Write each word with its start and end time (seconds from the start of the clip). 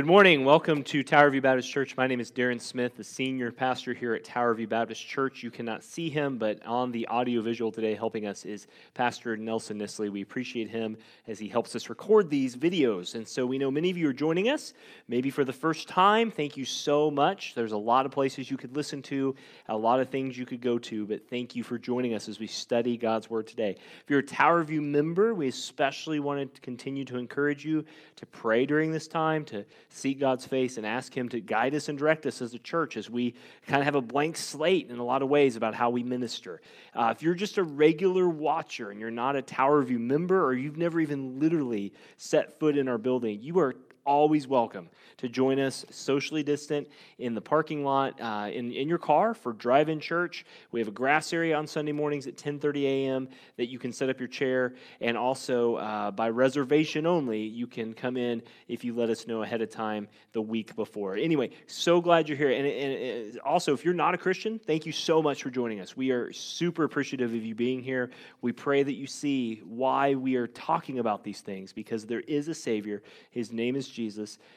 Good 0.00 0.06
morning. 0.06 0.46
Welcome 0.46 0.82
to 0.84 1.02
Tower 1.02 1.28
View 1.28 1.42
Baptist 1.42 1.70
Church. 1.70 1.94
My 1.94 2.06
name 2.06 2.20
is 2.20 2.32
Darren 2.32 2.58
Smith, 2.58 2.96
the 2.96 3.04
senior 3.04 3.52
pastor 3.52 3.92
here 3.92 4.14
at 4.14 4.24
Tower 4.24 4.54
View 4.54 4.66
Baptist 4.66 5.06
Church. 5.06 5.42
You 5.42 5.50
cannot 5.50 5.84
see 5.84 6.08
him, 6.08 6.38
but 6.38 6.64
on 6.64 6.90
the 6.90 7.06
audio 7.08 7.42
visual 7.42 7.70
today 7.70 7.94
helping 7.94 8.26
us 8.26 8.46
is 8.46 8.66
Pastor 8.94 9.36
Nelson 9.36 9.78
Nisley. 9.78 10.10
We 10.10 10.22
appreciate 10.22 10.70
him 10.70 10.96
as 11.28 11.38
he 11.38 11.48
helps 11.48 11.76
us 11.76 11.90
record 11.90 12.30
these 12.30 12.56
videos. 12.56 13.14
And 13.14 13.28
so 13.28 13.44
we 13.44 13.58
know 13.58 13.70
many 13.70 13.90
of 13.90 13.98
you 13.98 14.08
are 14.08 14.14
joining 14.14 14.48
us, 14.48 14.72
maybe 15.06 15.28
for 15.28 15.44
the 15.44 15.52
first 15.52 15.86
time. 15.86 16.30
Thank 16.30 16.56
you 16.56 16.64
so 16.64 17.10
much. 17.10 17.54
There's 17.54 17.72
a 17.72 17.76
lot 17.76 18.06
of 18.06 18.10
places 18.10 18.50
you 18.50 18.56
could 18.56 18.74
listen 18.74 19.02
to, 19.02 19.34
a 19.68 19.76
lot 19.76 20.00
of 20.00 20.08
things 20.08 20.38
you 20.38 20.46
could 20.46 20.62
go 20.62 20.78
to, 20.78 21.04
but 21.04 21.28
thank 21.28 21.54
you 21.54 21.62
for 21.62 21.76
joining 21.76 22.14
us 22.14 22.26
as 22.26 22.40
we 22.40 22.46
study 22.46 22.96
God's 22.96 23.28
Word 23.28 23.46
today. 23.46 23.72
If 23.72 24.04
you're 24.08 24.20
a 24.20 24.22
Tower 24.22 24.62
View 24.64 24.80
member, 24.80 25.34
we 25.34 25.48
especially 25.48 26.20
want 26.20 26.54
to 26.54 26.60
continue 26.62 27.04
to 27.04 27.18
encourage 27.18 27.66
you 27.66 27.84
to 28.16 28.24
pray 28.24 28.64
during 28.64 28.92
this 28.92 29.06
time, 29.06 29.44
to 29.44 29.66
seek 29.90 30.20
God's 30.20 30.46
face 30.46 30.76
and 30.76 30.86
ask 30.86 31.16
Him 31.16 31.28
to 31.30 31.40
guide 31.40 31.74
us 31.74 31.88
and 31.88 31.98
direct 31.98 32.26
us 32.26 32.40
as 32.40 32.54
a 32.54 32.58
church 32.58 32.96
as 32.96 33.10
we 33.10 33.34
kind 33.66 33.80
of 33.80 33.84
have 33.84 33.94
a 33.94 34.00
blank 34.00 34.36
slate 34.36 34.90
in 34.90 34.98
a 34.98 35.04
lot 35.04 35.22
of 35.22 35.28
ways 35.28 35.56
about 35.56 35.74
how 35.74 35.90
we 35.90 36.02
minister. 36.02 36.60
Uh, 36.94 37.12
if 37.14 37.22
you're 37.22 37.34
just 37.34 37.58
a 37.58 37.62
regular 37.62 38.28
watcher 38.28 38.90
and 38.90 39.00
you're 39.00 39.10
not 39.10 39.36
a 39.36 39.42
Tower 39.42 39.82
View 39.82 39.98
member 39.98 40.44
or 40.44 40.54
you've 40.54 40.78
never 40.78 41.00
even 41.00 41.38
literally 41.38 41.92
set 42.16 42.58
foot 42.58 42.76
in 42.76 42.88
our 42.88 42.98
building, 42.98 43.40
you 43.42 43.58
are 43.58 43.74
always 44.04 44.46
welcome 44.48 44.88
to 45.20 45.28
join 45.28 45.58
us 45.58 45.84
socially 45.90 46.42
distant 46.42 46.88
in 47.18 47.34
the 47.34 47.40
parking 47.40 47.84
lot 47.84 48.18
uh, 48.20 48.48
in, 48.50 48.72
in 48.72 48.88
your 48.88 48.98
car 48.98 49.34
for 49.34 49.52
drive-in 49.52 50.00
church. 50.00 50.46
We 50.72 50.80
have 50.80 50.88
a 50.88 50.92
grass 50.92 51.32
area 51.32 51.56
on 51.56 51.66
sunday 51.66 51.92
mornings 51.92 52.26
at 52.26 52.36
10.30 52.36 52.84
a.m 52.84 53.28
that 53.56 53.68
you 53.68 53.78
can 53.78 53.92
set 53.92 54.08
up 54.08 54.18
your 54.18 54.28
chair. 54.28 54.74
And 55.00 55.16
also 55.16 55.76
uh, 55.76 56.10
by 56.10 56.30
reservation 56.30 57.06
only 57.06 57.40
you 57.40 57.66
can 57.66 57.92
come 57.92 58.16
in 58.16 58.42
if 58.68 58.84
you 58.84 58.94
let 58.94 59.10
us 59.10 59.26
know 59.26 59.42
ahead 59.42 59.60
of 59.60 59.70
time 59.70 60.08
the 60.32 60.42
week 60.42 60.74
before. 60.74 61.16
Anyway 61.16 61.50
so 61.66 62.00
glad 62.00 62.28
you're 62.28 62.38
here. 62.38 62.50
And, 62.50 62.66
and, 62.66 62.92
and 62.94 63.38
also 63.40 63.74
if 63.74 63.84
you're 63.84 63.94
not 63.94 64.14
a 64.14 64.18
christian 64.18 64.58
thank 64.58 64.86
you 64.86 64.92
so 64.92 65.22
much 65.22 65.42
for 65.42 65.50
joining 65.50 65.80
us. 65.80 65.96
We 65.96 66.10
are 66.10 66.32
super 66.32 66.84
appreciative 66.84 67.34
of 67.34 67.44
you 67.44 67.54
being 67.54 67.82
here. 67.82 68.10
We 68.40 68.52
pray 68.52 68.82
that 68.82 68.94
you 68.94 69.06
see 69.06 69.60
why 69.64 70.14
we 70.14 70.36
are 70.36 70.46
talking 70.46 70.98
about 70.98 71.24
these 71.24 71.40
things 71.40 71.72
because 71.72 72.06
there 72.06 72.20
is 72.20 72.48
a 72.48 72.54
savior. 72.54 73.02
His 73.30 73.52
name 73.52 73.76
is 73.76 73.86
Jesus. 73.86 73.99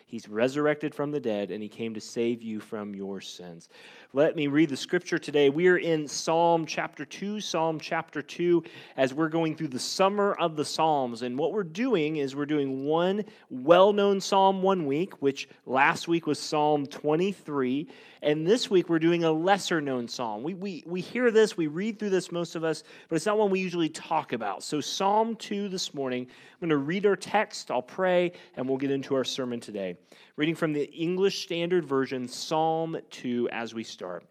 He's 0.05 0.30
resurrected 0.30 0.95
from 0.95 1.11
the 1.11 1.19
dead, 1.19 1.52
and 1.52 1.61
he 1.61 1.67
came 1.67 1.94
to 1.95 2.02
save 2.02 2.41
you 2.41 2.59
from 2.59 2.95
your 2.95 3.19
sins. 3.19 3.69
Let 4.13 4.35
me 4.35 4.47
read 4.47 4.69
the 4.69 4.77
scripture 4.77 5.17
today. 5.17 5.50
We 5.50 5.67
are 5.67 5.77
in 5.77 6.08
Psalm 6.08 6.66
chapter 6.66 7.03
2, 7.03 7.39
Psalm 7.39 7.80
chapter 7.80 8.22
2, 8.22 8.63
as 8.95 9.13
we're 9.13 9.30
going 9.30 9.55
through 9.55 9.69
the 9.69 9.80
summer 9.80 10.33
of 10.33 10.55
the 10.55 10.63
Psalms. 10.63 11.23
And 11.23 11.38
what 11.38 11.52
we're 11.52 11.63
doing 11.63 12.17
is 12.17 12.35
we're 12.35 12.45
doing 12.45 12.85
one 12.85 13.25
well 13.50 13.91
known 13.91 14.22
Psalm 14.22 14.61
one 14.61 14.85
week, 14.85 15.22
which 15.22 15.50
last 15.66 16.07
week 16.07 16.28
was 16.28 16.39
Psalm 16.39 16.85
23. 16.85 17.88
And 18.23 18.47
this 18.47 18.69
week 18.69 18.88
we're 18.88 18.99
doing 18.99 19.25
a 19.25 19.31
lesser 19.33 19.81
known 19.81 20.07
Psalm. 20.07 20.43
We, 20.43 20.53
we, 20.53 20.81
we 20.88 21.02
hear 21.02 21.29
this, 21.29 21.57
we 21.57 21.67
read 21.67 21.99
through 21.99 22.11
this, 22.11 22.31
most 22.31 22.55
of 22.55 22.63
us, 22.63 22.83
but 23.09 23.17
it's 23.17 23.25
not 23.25 23.38
one 23.38 23.52
we 23.52 23.59
usually 23.59 23.89
talk 23.89 24.31
about. 24.31 24.63
So, 24.63 24.79
Psalm 24.79 25.35
2 25.35 25.67
this 25.67 25.94
morning, 25.94 26.22
I'm 26.23 26.59
going 26.61 26.69
to 26.69 26.78
read 26.78 27.06
our 27.06 27.17
text, 27.17 27.69
I'll 27.69 27.81
pray, 27.81 28.31
and 28.56 28.66
we'll 28.66 28.78
get 28.78 28.91
into 28.91 29.13
our 29.13 29.25
sermon 29.25 29.59
today. 29.59 29.97
Reading 30.38 30.56
from 30.56 30.72
the 30.72 30.85
English 30.94 31.44
Standard 31.44 31.84
Version, 31.84 32.29
Psalm 32.29 32.97
2, 33.09 33.50
as 33.51 33.73
we 33.73 33.84
start. 33.84 34.23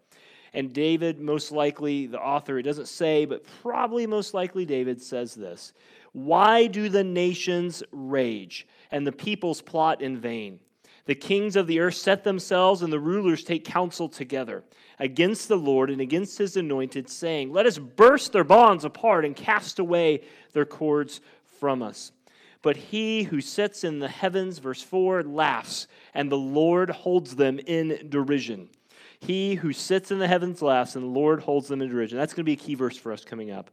And 0.55 0.73
David, 0.73 1.19
most 1.19 1.51
likely, 1.51 2.07
the 2.07 2.19
author, 2.19 2.57
it 2.57 2.63
doesn't 2.63 2.87
say, 2.87 3.25
but 3.25 3.45
probably 3.61 4.07
most 4.07 4.33
likely 4.33 4.65
David 4.65 5.03
says 5.03 5.35
this 5.35 5.71
Why 6.13 6.65
do 6.65 6.89
the 6.89 7.03
nations 7.03 7.83
rage 7.91 8.65
and 8.89 9.05
the 9.05 9.11
peoples 9.11 9.61
plot 9.61 10.01
in 10.01 10.17
vain? 10.17 10.59
The 11.05 11.15
kings 11.15 11.55
of 11.55 11.67
the 11.67 11.79
earth 11.79 11.95
set 11.95 12.23
themselves, 12.23 12.81
and 12.81 12.91
the 12.91 12.99
rulers 12.99 13.43
take 13.43 13.65
counsel 13.65 14.07
together 14.07 14.63
against 14.99 15.47
the 15.49 15.57
Lord 15.57 15.89
and 15.89 15.99
against 15.99 16.37
his 16.37 16.55
anointed, 16.55 17.09
saying, 17.09 17.51
Let 17.51 17.65
us 17.65 17.77
burst 17.77 18.31
their 18.31 18.45
bonds 18.45 18.85
apart 18.85 19.25
and 19.25 19.35
cast 19.35 19.79
away 19.79 20.21
their 20.53 20.65
cords 20.65 21.19
from 21.59 21.81
us. 21.81 22.11
But 22.61 22.77
he 22.77 23.23
who 23.23 23.41
sits 23.41 23.83
in 23.83 23.99
the 23.99 24.07
heavens, 24.07 24.59
verse 24.59 24.81
4, 24.81 25.23
laughs, 25.23 25.87
and 26.13 26.31
the 26.31 26.37
Lord 26.37 26.89
holds 26.89 27.35
them 27.35 27.59
in 27.59 28.07
derision. 28.09 28.69
He 29.19 29.55
who 29.55 29.73
sits 29.73 30.11
in 30.11 30.19
the 30.19 30.27
heavens 30.27 30.61
laughs, 30.61 30.95
and 30.95 31.03
the 31.03 31.19
Lord 31.19 31.41
holds 31.41 31.67
them 31.67 31.81
in 31.81 31.89
derision. 31.89 32.17
That's 32.17 32.33
going 32.33 32.45
to 32.45 32.49
be 32.49 32.53
a 32.53 32.55
key 32.55 32.75
verse 32.75 32.97
for 32.97 33.11
us 33.11 33.25
coming 33.25 33.51
up. 33.51 33.69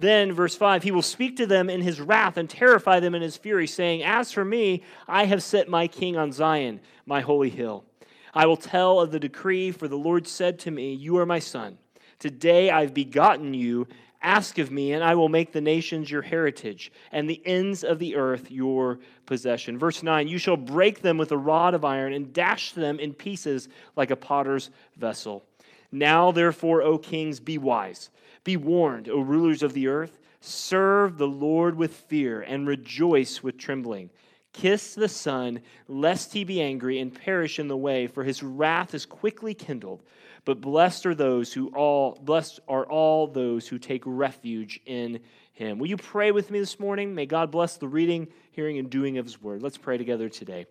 Then, 0.00 0.32
verse 0.32 0.56
5, 0.56 0.82
he 0.82 0.90
will 0.90 1.02
speak 1.02 1.36
to 1.36 1.46
them 1.46 1.68
in 1.68 1.82
his 1.82 2.00
wrath 2.00 2.38
and 2.38 2.48
terrify 2.48 3.00
them 3.00 3.14
in 3.14 3.20
his 3.20 3.36
fury, 3.36 3.66
saying, 3.66 4.02
As 4.02 4.32
for 4.32 4.46
me, 4.46 4.82
I 5.06 5.26
have 5.26 5.42
set 5.42 5.68
my 5.68 5.86
king 5.86 6.16
on 6.16 6.32
Zion, 6.32 6.80
my 7.04 7.20
holy 7.20 7.50
hill. 7.50 7.84
I 8.32 8.46
will 8.46 8.56
tell 8.56 9.00
of 9.00 9.10
the 9.10 9.20
decree, 9.20 9.70
for 9.72 9.88
the 9.88 9.98
Lord 9.98 10.26
said 10.26 10.58
to 10.60 10.70
me, 10.70 10.94
You 10.94 11.18
are 11.18 11.26
my 11.26 11.38
son. 11.38 11.76
Today 12.18 12.70
I've 12.70 12.94
begotten 12.94 13.52
you. 13.52 13.86
Ask 14.22 14.56
of 14.56 14.70
me, 14.70 14.92
and 14.92 15.04
I 15.04 15.14
will 15.14 15.28
make 15.28 15.52
the 15.52 15.60
nations 15.60 16.10
your 16.10 16.22
heritage, 16.22 16.92
and 17.12 17.28
the 17.28 17.42
ends 17.46 17.84
of 17.84 17.98
the 17.98 18.16
earth 18.16 18.50
your 18.50 19.00
possession. 19.26 19.78
Verse 19.78 20.02
9 20.02 20.28
You 20.28 20.38
shall 20.38 20.56
break 20.56 21.02
them 21.02 21.18
with 21.18 21.32
a 21.32 21.38
rod 21.38 21.74
of 21.74 21.84
iron, 21.84 22.14
and 22.14 22.32
dash 22.32 22.72
them 22.72 22.98
in 22.98 23.12
pieces 23.12 23.68
like 23.96 24.10
a 24.10 24.16
potter's 24.16 24.70
vessel. 24.96 25.44
Now, 25.92 26.32
therefore, 26.32 26.80
O 26.82 26.96
kings, 26.96 27.38
be 27.38 27.58
wise. 27.58 28.08
Be 28.44 28.56
warned, 28.56 29.08
O 29.08 29.20
rulers 29.20 29.62
of 29.62 29.72
the 29.72 29.88
earth. 29.88 30.18
Serve 30.40 31.18
the 31.18 31.28
Lord 31.28 31.76
with 31.76 31.92
fear, 31.94 32.40
and 32.40 32.66
rejoice 32.66 33.42
with 33.42 33.58
trembling. 33.58 34.10
Kiss 34.52 34.94
the 34.94 35.08
Son, 35.08 35.60
lest 35.86 36.32
he 36.32 36.44
be 36.44 36.60
angry 36.60 36.98
and 36.98 37.14
perish 37.14 37.58
in 37.58 37.68
the 37.68 37.76
way, 37.76 38.06
for 38.06 38.24
his 38.24 38.42
wrath 38.42 38.94
is 38.94 39.06
quickly 39.06 39.54
kindled. 39.54 40.02
But 40.44 40.60
blessed 40.60 41.06
are 41.06 41.14
those 41.14 41.52
who 41.52 41.68
all 41.68 42.18
blessed 42.22 42.60
are 42.66 42.86
all 42.86 43.26
those 43.26 43.68
who 43.68 43.78
take 43.78 44.02
refuge 44.06 44.80
in 44.86 45.20
him. 45.52 45.78
Will 45.78 45.88
you 45.88 45.98
pray 45.98 46.32
with 46.32 46.50
me 46.50 46.58
this 46.58 46.80
morning? 46.80 47.14
May 47.14 47.26
God 47.26 47.50
bless 47.50 47.76
the 47.76 47.86
reading, 47.86 48.28
hearing, 48.50 48.78
and 48.78 48.88
doing 48.88 49.18
of 49.18 49.26
his 49.26 49.40
word. 49.40 49.62
Let's 49.62 49.78
pray 49.78 49.98
together 49.98 50.28
today. 50.28 50.66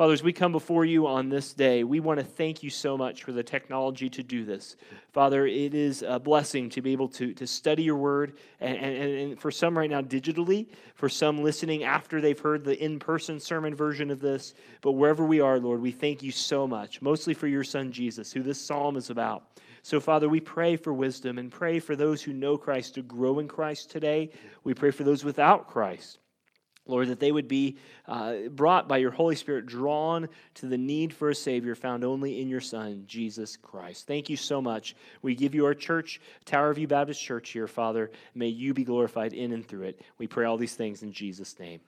Father, 0.00 0.14
as 0.14 0.22
we 0.22 0.32
come 0.32 0.50
before 0.52 0.86
you 0.86 1.06
on 1.06 1.28
this 1.28 1.52
day, 1.52 1.84
we 1.84 2.00
want 2.00 2.18
to 2.18 2.24
thank 2.24 2.62
you 2.62 2.70
so 2.70 2.96
much 2.96 3.22
for 3.22 3.32
the 3.32 3.42
technology 3.42 4.08
to 4.08 4.22
do 4.22 4.46
this. 4.46 4.76
Father, 5.12 5.46
it 5.46 5.74
is 5.74 6.00
a 6.00 6.18
blessing 6.18 6.70
to 6.70 6.80
be 6.80 6.92
able 6.92 7.08
to, 7.08 7.34
to 7.34 7.46
study 7.46 7.82
your 7.82 7.96
word, 7.96 8.38
and, 8.60 8.78
and, 8.78 8.96
and 8.96 9.38
for 9.38 9.50
some 9.50 9.76
right 9.76 9.90
now 9.90 10.00
digitally, 10.00 10.68
for 10.94 11.10
some 11.10 11.42
listening 11.42 11.84
after 11.84 12.18
they've 12.18 12.40
heard 12.40 12.64
the 12.64 12.82
in 12.82 12.98
person 12.98 13.38
sermon 13.38 13.74
version 13.74 14.10
of 14.10 14.20
this. 14.20 14.54
But 14.80 14.92
wherever 14.92 15.22
we 15.22 15.38
are, 15.42 15.58
Lord, 15.58 15.82
we 15.82 15.92
thank 15.92 16.22
you 16.22 16.32
so 16.32 16.66
much, 16.66 17.02
mostly 17.02 17.34
for 17.34 17.46
your 17.46 17.62
son 17.62 17.92
Jesus, 17.92 18.32
who 18.32 18.42
this 18.42 18.58
psalm 18.58 18.96
is 18.96 19.10
about. 19.10 19.60
So, 19.82 20.00
Father, 20.00 20.30
we 20.30 20.40
pray 20.40 20.76
for 20.76 20.94
wisdom 20.94 21.36
and 21.36 21.52
pray 21.52 21.78
for 21.78 21.94
those 21.94 22.22
who 22.22 22.32
know 22.32 22.56
Christ 22.56 22.94
to 22.94 23.02
grow 23.02 23.38
in 23.38 23.48
Christ 23.48 23.90
today. 23.90 24.30
We 24.64 24.72
pray 24.72 24.92
for 24.92 25.04
those 25.04 25.24
without 25.24 25.68
Christ 25.68 26.19
Lord, 26.90 27.08
that 27.08 27.20
they 27.20 27.32
would 27.32 27.48
be 27.48 27.76
uh, 28.06 28.34
brought 28.50 28.88
by 28.88 28.98
your 28.98 29.10
Holy 29.10 29.36
Spirit, 29.36 29.66
drawn 29.66 30.28
to 30.54 30.66
the 30.66 30.78
need 30.78 31.12
for 31.12 31.30
a 31.30 31.34
Savior 31.34 31.74
found 31.74 32.04
only 32.04 32.40
in 32.40 32.48
your 32.48 32.60
Son, 32.60 33.04
Jesus 33.06 33.56
Christ. 33.56 34.06
Thank 34.06 34.28
you 34.28 34.36
so 34.36 34.60
much. 34.60 34.96
We 35.22 35.34
give 35.34 35.54
you 35.54 35.64
our 35.66 35.74
church, 35.74 36.20
Tower 36.44 36.74
View 36.74 36.88
Baptist 36.88 37.22
Church 37.22 37.50
here, 37.50 37.66
Father. 37.66 38.10
May 38.34 38.48
you 38.48 38.74
be 38.74 38.84
glorified 38.84 39.32
in 39.32 39.52
and 39.52 39.66
through 39.66 39.84
it. 39.84 40.00
We 40.18 40.26
pray 40.26 40.46
all 40.46 40.56
these 40.56 40.74
things 40.74 41.02
in 41.02 41.12
Jesus' 41.12 41.58
name. 41.58 41.80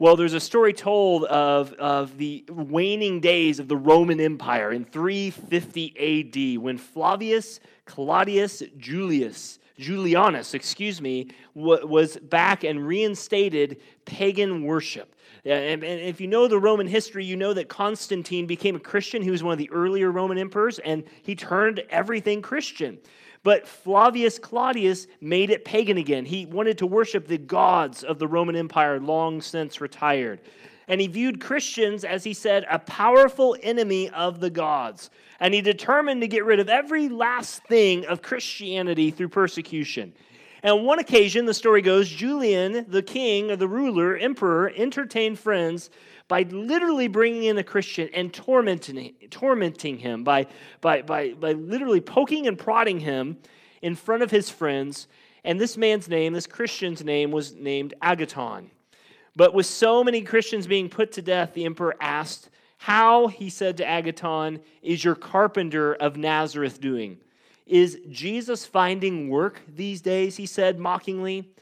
Well, 0.00 0.16
there's 0.16 0.32
a 0.32 0.40
story 0.40 0.72
told 0.72 1.24
of, 1.24 1.74
of 1.74 2.16
the 2.16 2.46
waning 2.48 3.20
days 3.20 3.58
of 3.58 3.68
the 3.68 3.76
Roman 3.76 4.18
Empire 4.18 4.72
in 4.72 4.86
350 4.86 6.56
AD 6.56 6.62
when 6.62 6.78
Flavius 6.78 7.60
Claudius 7.84 8.62
Julius 8.78 9.58
Julianus, 9.80 10.54
excuse 10.54 11.00
me, 11.00 11.28
was 11.54 12.16
back 12.18 12.64
and 12.64 12.86
reinstated 12.86 13.80
pagan 14.04 14.64
worship. 14.64 15.14
And 15.44 15.82
if 15.82 16.20
you 16.20 16.28
know 16.28 16.46
the 16.48 16.58
Roman 16.58 16.86
history, 16.86 17.24
you 17.24 17.36
know 17.36 17.54
that 17.54 17.68
Constantine 17.68 18.46
became 18.46 18.76
a 18.76 18.80
Christian. 18.80 19.22
He 19.22 19.30
was 19.30 19.42
one 19.42 19.52
of 19.52 19.58
the 19.58 19.70
earlier 19.70 20.10
Roman 20.10 20.36
emperors, 20.36 20.78
and 20.80 21.02
he 21.22 21.34
turned 21.34 21.82
everything 21.88 22.42
Christian. 22.42 22.98
But 23.42 23.66
Flavius 23.66 24.38
Claudius 24.38 25.06
made 25.22 25.48
it 25.48 25.64
pagan 25.64 25.96
again. 25.96 26.26
He 26.26 26.44
wanted 26.44 26.76
to 26.78 26.86
worship 26.86 27.26
the 27.26 27.38
gods 27.38 28.04
of 28.04 28.18
the 28.18 28.28
Roman 28.28 28.54
Empire, 28.54 29.00
long 29.00 29.40
since 29.40 29.80
retired. 29.80 30.40
And 30.88 31.00
he 31.00 31.06
viewed 31.06 31.40
Christians, 31.40 32.04
as 32.04 32.24
he 32.24 32.34
said, 32.34 32.66
a 32.70 32.78
powerful 32.78 33.56
enemy 33.62 34.10
of 34.10 34.40
the 34.40 34.50
gods. 34.50 35.10
And 35.38 35.54
he 35.54 35.60
determined 35.60 36.20
to 36.22 36.28
get 36.28 36.44
rid 36.44 36.60
of 36.60 36.68
every 36.68 37.08
last 37.08 37.62
thing 37.64 38.06
of 38.06 38.22
Christianity 38.22 39.10
through 39.10 39.28
persecution. 39.28 40.12
And 40.62 40.72
on 40.72 40.84
one 40.84 40.98
occasion, 40.98 41.46
the 41.46 41.54
story 41.54 41.80
goes, 41.80 42.08
Julian, 42.08 42.84
the 42.88 43.02
king 43.02 43.46
the 43.56 43.68
ruler, 43.68 44.16
emperor, 44.16 44.70
entertained 44.76 45.38
friends 45.38 45.90
by 46.28 46.42
literally 46.42 47.08
bringing 47.08 47.44
in 47.44 47.58
a 47.58 47.64
Christian 47.64 48.08
and 48.14 48.32
tormenting, 48.32 49.14
tormenting 49.30 49.98
him, 49.98 50.22
by, 50.22 50.46
by, 50.80 51.02
by, 51.02 51.32
by 51.32 51.52
literally 51.52 52.00
poking 52.00 52.46
and 52.46 52.58
prodding 52.58 53.00
him 53.00 53.38
in 53.82 53.96
front 53.96 54.22
of 54.22 54.30
his 54.30 54.50
friends. 54.50 55.08
And 55.44 55.58
this 55.58 55.76
man's 55.76 56.08
name, 56.08 56.34
this 56.34 56.46
Christian's 56.46 57.02
name, 57.02 57.30
was 57.30 57.54
named 57.54 57.94
Agathon. 58.02 58.66
But 59.36 59.54
with 59.54 59.66
so 59.66 60.02
many 60.02 60.22
Christians 60.22 60.66
being 60.66 60.88
put 60.88 61.12
to 61.12 61.22
death, 61.22 61.54
the 61.54 61.64
emperor 61.64 61.96
asked, 62.00 62.50
How, 62.78 63.28
he 63.28 63.48
said 63.50 63.76
to 63.76 63.84
Agathon, 63.84 64.60
is 64.82 65.04
your 65.04 65.14
carpenter 65.14 65.94
of 65.94 66.16
Nazareth 66.16 66.80
doing? 66.80 67.18
Is 67.66 67.98
Jesus 68.10 68.66
finding 68.66 69.28
work 69.28 69.62
these 69.68 70.00
days? 70.00 70.36
He 70.36 70.46
said 70.46 70.78
mockingly. 70.78 71.52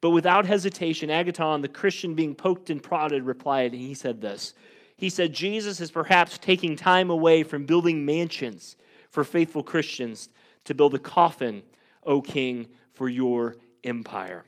But 0.00 0.10
without 0.10 0.46
hesitation, 0.46 1.08
Agathon, 1.10 1.62
the 1.62 1.68
Christian 1.68 2.14
being 2.14 2.34
poked 2.34 2.70
and 2.70 2.82
prodded, 2.82 3.24
replied, 3.24 3.72
and 3.72 3.80
he 3.80 3.94
said 3.94 4.20
this. 4.20 4.54
He 4.96 5.10
said, 5.10 5.32
Jesus 5.32 5.80
is 5.80 5.90
perhaps 5.90 6.38
taking 6.38 6.76
time 6.76 7.10
away 7.10 7.42
from 7.42 7.66
building 7.66 8.04
mansions 8.04 8.76
for 9.10 9.24
faithful 9.24 9.62
Christians 9.62 10.28
to 10.64 10.74
build 10.74 10.94
a 10.94 10.98
coffin, 10.98 11.62
O 12.04 12.20
king, 12.20 12.68
for 12.92 13.08
your 13.08 13.56
empire. 13.84 14.44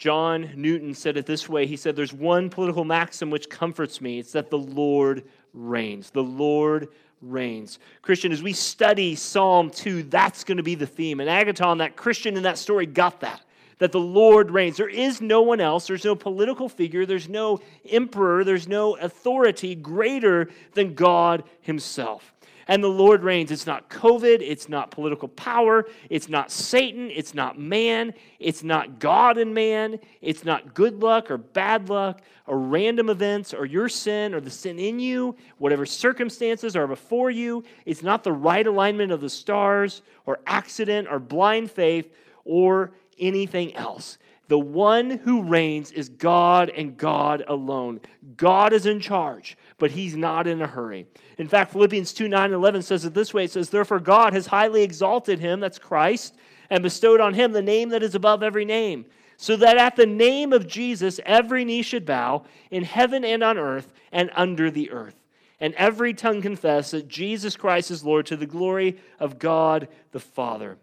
John 0.00 0.50
Newton 0.56 0.94
said 0.94 1.18
it 1.18 1.26
this 1.26 1.46
way 1.46 1.66
He 1.66 1.76
said, 1.76 1.94
There's 1.94 2.12
one 2.12 2.48
political 2.48 2.84
maxim 2.84 3.30
which 3.30 3.50
comforts 3.50 4.00
me. 4.00 4.18
It's 4.18 4.32
that 4.32 4.50
the 4.50 4.58
Lord 4.58 5.24
reigns. 5.52 6.10
The 6.10 6.22
Lord 6.22 6.88
reigns. 7.20 7.78
Christian, 8.00 8.32
as 8.32 8.42
we 8.42 8.54
study 8.54 9.14
Psalm 9.14 9.68
2, 9.68 10.04
that's 10.04 10.42
going 10.42 10.56
to 10.56 10.62
be 10.62 10.74
the 10.74 10.86
theme. 10.86 11.20
And 11.20 11.28
Agathon, 11.28 11.78
that 11.78 11.96
Christian 11.96 12.38
in 12.38 12.42
that 12.44 12.56
story, 12.56 12.86
got 12.86 13.20
that. 13.20 13.42
That 13.76 13.92
the 13.92 14.00
Lord 14.00 14.50
reigns. 14.50 14.78
There 14.78 14.88
is 14.88 15.20
no 15.20 15.42
one 15.42 15.60
else. 15.60 15.86
There's 15.86 16.04
no 16.04 16.14
political 16.14 16.70
figure. 16.70 17.04
There's 17.04 17.28
no 17.28 17.60
emperor. 17.86 18.42
There's 18.42 18.66
no 18.66 18.96
authority 18.96 19.74
greater 19.74 20.48
than 20.72 20.94
God 20.94 21.44
Himself 21.60 22.32
and 22.68 22.82
the 22.82 22.88
Lord 22.88 23.22
reigns. 23.22 23.50
It's 23.50 23.66
not 23.66 23.88
COVID, 23.88 24.38
it's 24.40 24.68
not 24.68 24.90
political 24.90 25.28
power, 25.28 25.86
it's 26.08 26.28
not 26.28 26.50
Satan, 26.50 27.10
it's 27.10 27.34
not 27.34 27.58
man, 27.58 28.14
it's 28.38 28.62
not 28.62 28.98
God 28.98 29.38
and 29.38 29.54
man, 29.54 29.98
it's 30.20 30.44
not 30.44 30.74
good 30.74 31.02
luck 31.02 31.30
or 31.30 31.38
bad 31.38 31.88
luck 31.88 32.22
or 32.46 32.58
random 32.58 33.10
events 33.10 33.54
or 33.54 33.64
your 33.64 33.88
sin 33.88 34.34
or 34.34 34.40
the 34.40 34.50
sin 34.50 34.78
in 34.78 34.98
you, 34.98 35.36
whatever 35.58 35.86
circumstances 35.86 36.76
are 36.76 36.86
before 36.86 37.30
you. 37.30 37.64
It's 37.86 38.02
not 38.02 38.24
the 38.24 38.32
right 38.32 38.66
alignment 38.66 39.12
of 39.12 39.20
the 39.20 39.30
stars 39.30 40.02
or 40.26 40.40
accident 40.46 41.08
or 41.10 41.18
blind 41.18 41.70
faith 41.70 42.12
or 42.44 42.92
anything 43.18 43.74
else. 43.74 44.18
The 44.50 44.58
one 44.58 45.10
who 45.10 45.44
reigns 45.44 45.92
is 45.92 46.08
God 46.08 46.70
and 46.70 46.96
God 46.96 47.44
alone. 47.46 48.00
God 48.36 48.72
is 48.72 48.84
in 48.84 48.98
charge, 48.98 49.56
but 49.80 49.90
he's 49.90 50.14
not 50.14 50.46
in 50.46 50.62
a 50.62 50.66
hurry. 50.66 51.06
In 51.38 51.48
fact, 51.48 51.72
Philippians 51.72 52.12
2 52.12 52.28
9 52.28 52.44
and 52.44 52.54
11 52.54 52.82
says 52.82 53.04
it 53.04 53.14
this 53.14 53.34
way 53.34 53.44
it 53.44 53.50
says, 53.50 53.70
Therefore, 53.70 53.98
God 53.98 54.32
has 54.34 54.46
highly 54.46 54.82
exalted 54.82 55.40
him, 55.40 55.58
that's 55.58 55.78
Christ, 55.78 56.36
and 56.68 56.84
bestowed 56.84 57.20
on 57.20 57.34
him 57.34 57.50
the 57.50 57.62
name 57.62 57.88
that 57.88 58.04
is 58.04 58.14
above 58.14 58.44
every 58.44 58.64
name, 58.64 59.06
so 59.36 59.56
that 59.56 59.78
at 59.78 59.96
the 59.96 60.06
name 60.06 60.52
of 60.52 60.68
Jesus 60.68 61.18
every 61.26 61.64
knee 61.64 61.82
should 61.82 62.06
bow 62.06 62.44
in 62.70 62.84
heaven 62.84 63.24
and 63.24 63.42
on 63.42 63.58
earth 63.58 63.92
and 64.12 64.30
under 64.34 64.70
the 64.70 64.92
earth, 64.92 65.16
and 65.58 65.74
every 65.74 66.14
tongue 66.14 66.42
confess 66.42 66.92
that 66.92 67.08
Jesus 67.08 67.56
Christ 67.56 67.90
is 67.90 68.04
Lord 68.04 68.26
to 68.26 68.36
the 68.36 68.46
glory 68.46 68.98
of 69.18 69.40
God 69.40 69.88
the 70.12 70.20
Father. 70.20 70.76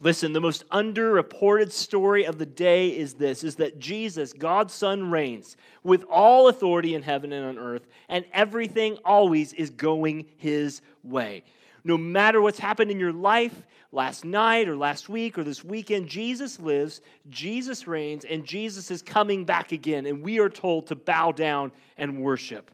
Listen, 0.00 0.32
the 0.32 0.40
most 0.40 0.68
underreported 0.70 1.70
story 1.70 2.24
of 2.24 2.36
the 2.38 2.46
day 2.46 2.88
is 2.88 3.14
this 3.14 3.44
is 3.44 3.56
that 3.56 3.78
Jesus, 3.78 4.32
God's 4.32 4.74
son 4.74 5.10
reigns 5.10 5.56
with 5.84 6.02
all 6.10 6.48
authority 6.48 6.96
in 6.96 7.02
heaven 7.02 7.32
and 7.32 7.46
on 7.46 7.58
earth 7.58 7.86
and 8.08 8.24
everything 8.32 8.98
always 9.04 9.52
is 9.52 9.70
going 9.70 10.26
his 10.38 10.82
way. 11.04 11.44
No 11.84 11.96
matter 11.96 12.40
what's 12.40 12.58
happened 12.58 12.90
in 12.90 12.98
your 12.98 13.12
life 13.12 13.62
last 13.92 14.24
night 14.24 14.68
or 14.68 14.76
last 14.76 15.08
week 15.08 15.38
or 15.38 15.44
this 15.44 15.62
weekend, 15.64 16.08
Jesus 16.08 16.58
lives, 16.58 17.00
Jesus 17.28 17.86
reigns, 17.86 18.24
and 18.24 18.44
Jesus 18.44 18.90
is 18.90 19.02
coming 19.02 19.44
back 19.44 19.70
again 19.70 20.06
and 20.06 20.20
we 20.20 20.40
are 20.40 20.48
told 20.48 20.88
to 20.88 20.96
bow 20.96 21.30
down 21.30 21.70
and 21.96 22.20
worship. 22.20 22.72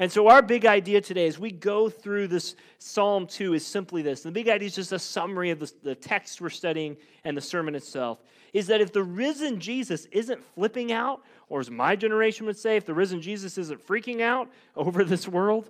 And 0.00 0.10
so, 0.10 0.28
our 0.28 0.40
big 0.40 0.64
idea 0.64 1.02
today 1.02 1.26
as 1.26 1.38
we 1.38 1.50
go 1.50 1.90
through 1.90 2.28
this 2.28 2.56
Psalm 2.78 3.26
2 3.26 3.52
is 3.52 3.66
simply 3.66 4.00
this. 4.00 4.22
The 4.22 4.30
big 4.30 4.48
idea 4.48 4.66
is 4.66 4.74
just 4.74 4.92
a 4.92 4.98
summary 4.98 5.50
of 5.50 5.58
the, 5.58 5.70
the 5.82 5.94
text 5.94 6.40
we're 6.40 6.48
studying 6.48 6.96
and 7.24 7.36
the 7.36 7.42
sermon 7.42 7.74
itself. 7.74 8.22
Is 8.54 8.66
that 8.68 8.80
if 8.80 8.92
the 8.92 9.02
risen 9.02 9.60
Jesus 9.60 10.06
isn't 10.06 10.42
flipping 10.54 10.90
out, 10.90 11.22
or 11.50 11.60
as 11.60 11.70
my 11.70 11.96
generation 11.96 12.46
would 12.46 12.56
say, 12.56 12.78
if 12.78 12.86
the 12.86 12.94
risen 12.94 13.20
Jesus 13.20 13.58
isn't 13.58 13.86
freaking 13.86 14.22
out 14.22 14.48
over 14.74 15.04
this 15.04 15.28
world, 15.28 15.68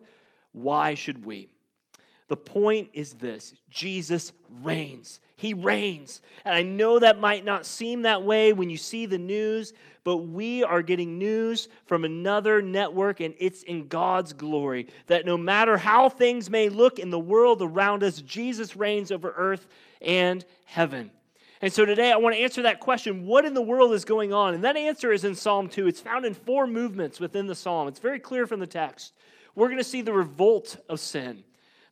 why 0.53 0.95
should 0.95 1.27
we? 1.27 1.49
The 2.31 2.37
point 2.37 2.91
is 2.93 3.15
this 3.15 3.55
Jesus 3.71 4.33
reigns. 4.63 5.19
He 5.35 5.53
reigns. 5.53 6.21
And 6.45 6.55
I 6.55 6.63
know 6.63 7.01
that 7.01 7.19
might 7.19 7.45
not 7.45 7.67
seem 7.67 8.03
that 8.03 8.23
way 8.23 8.53
when 8.53 8.71
you 8.71 8.77
see 8.77 9.05
the 9.07 9.19
news, 9.19 9.73
but 10.05 10.19
we 10.19 10.63
are 10.63 10.81
getting 10.81 11.19
news 11.19 11.67
from 11.87 12.05
another 12.05 12.63
network, 12.63 13.19
and 13.19 13.35
it's 13.39 13.65
in 13.65 13.89
God's 13.89 14.33
glory. 14.33 14.87
That 15.09 15.27
no 15.27 15.37
matter 15.37 15.77
how 15.77 16.09
things 16.09 16.49
may 16.49 16.69
look 16.69 17.01
in 17.01 17.11
the 17.11 17.19
world 17.19 17.63
around 17.63 18.05
us, 18.05 18.21
Jesus 18.21 18.77
reigns 18.77 19.11
over 19.11 19.35
earth 19.37 19.67
and 20.01 20.45
heaven. 20.67 21.11
And 21.61 21.73
so 21.73 21.85
today 21.85 22.13
I 22.13 22.17
want 22.17 22.37
to 22.37 22.41
answer 22.41 22.63
that 22.63 22.79
question 22.79 23.27
what 23.27 23.45
in 23.45 23.55
the 23.55 23.61
world 23.61 23.93
is 23.93 24.05
going 24.05 24.33
on? 24.33 24.55
And 24.55 24.63
that 24.63 24.77
answer 24.77 25.13
is 25.13 25.25
in 25.25 25.35
Psalm 25.35 25.69
2. 25.69 25.89
It's 25.89 26.01
found 26.01 26.25
in 26.25 26.35
four 26.35 26.69
movements 26.69 27.19
within 27.19 27.49
the 27.49 27.57
psalm. 27.57 27.89
It's 27.89 27.99
very 27.99 28.21
clear 28.21 28.47
from 28.47 28.61
the 28.61 28.69
text. 28.69 29.15
We're 29.57 29.67
going 29.67 29.79
to 29.79 29.85
see 29.85 30.03
the 30.03 30.13
revolt 30.13 30.77
of 30.89 31.01
sin, 31.01 31.43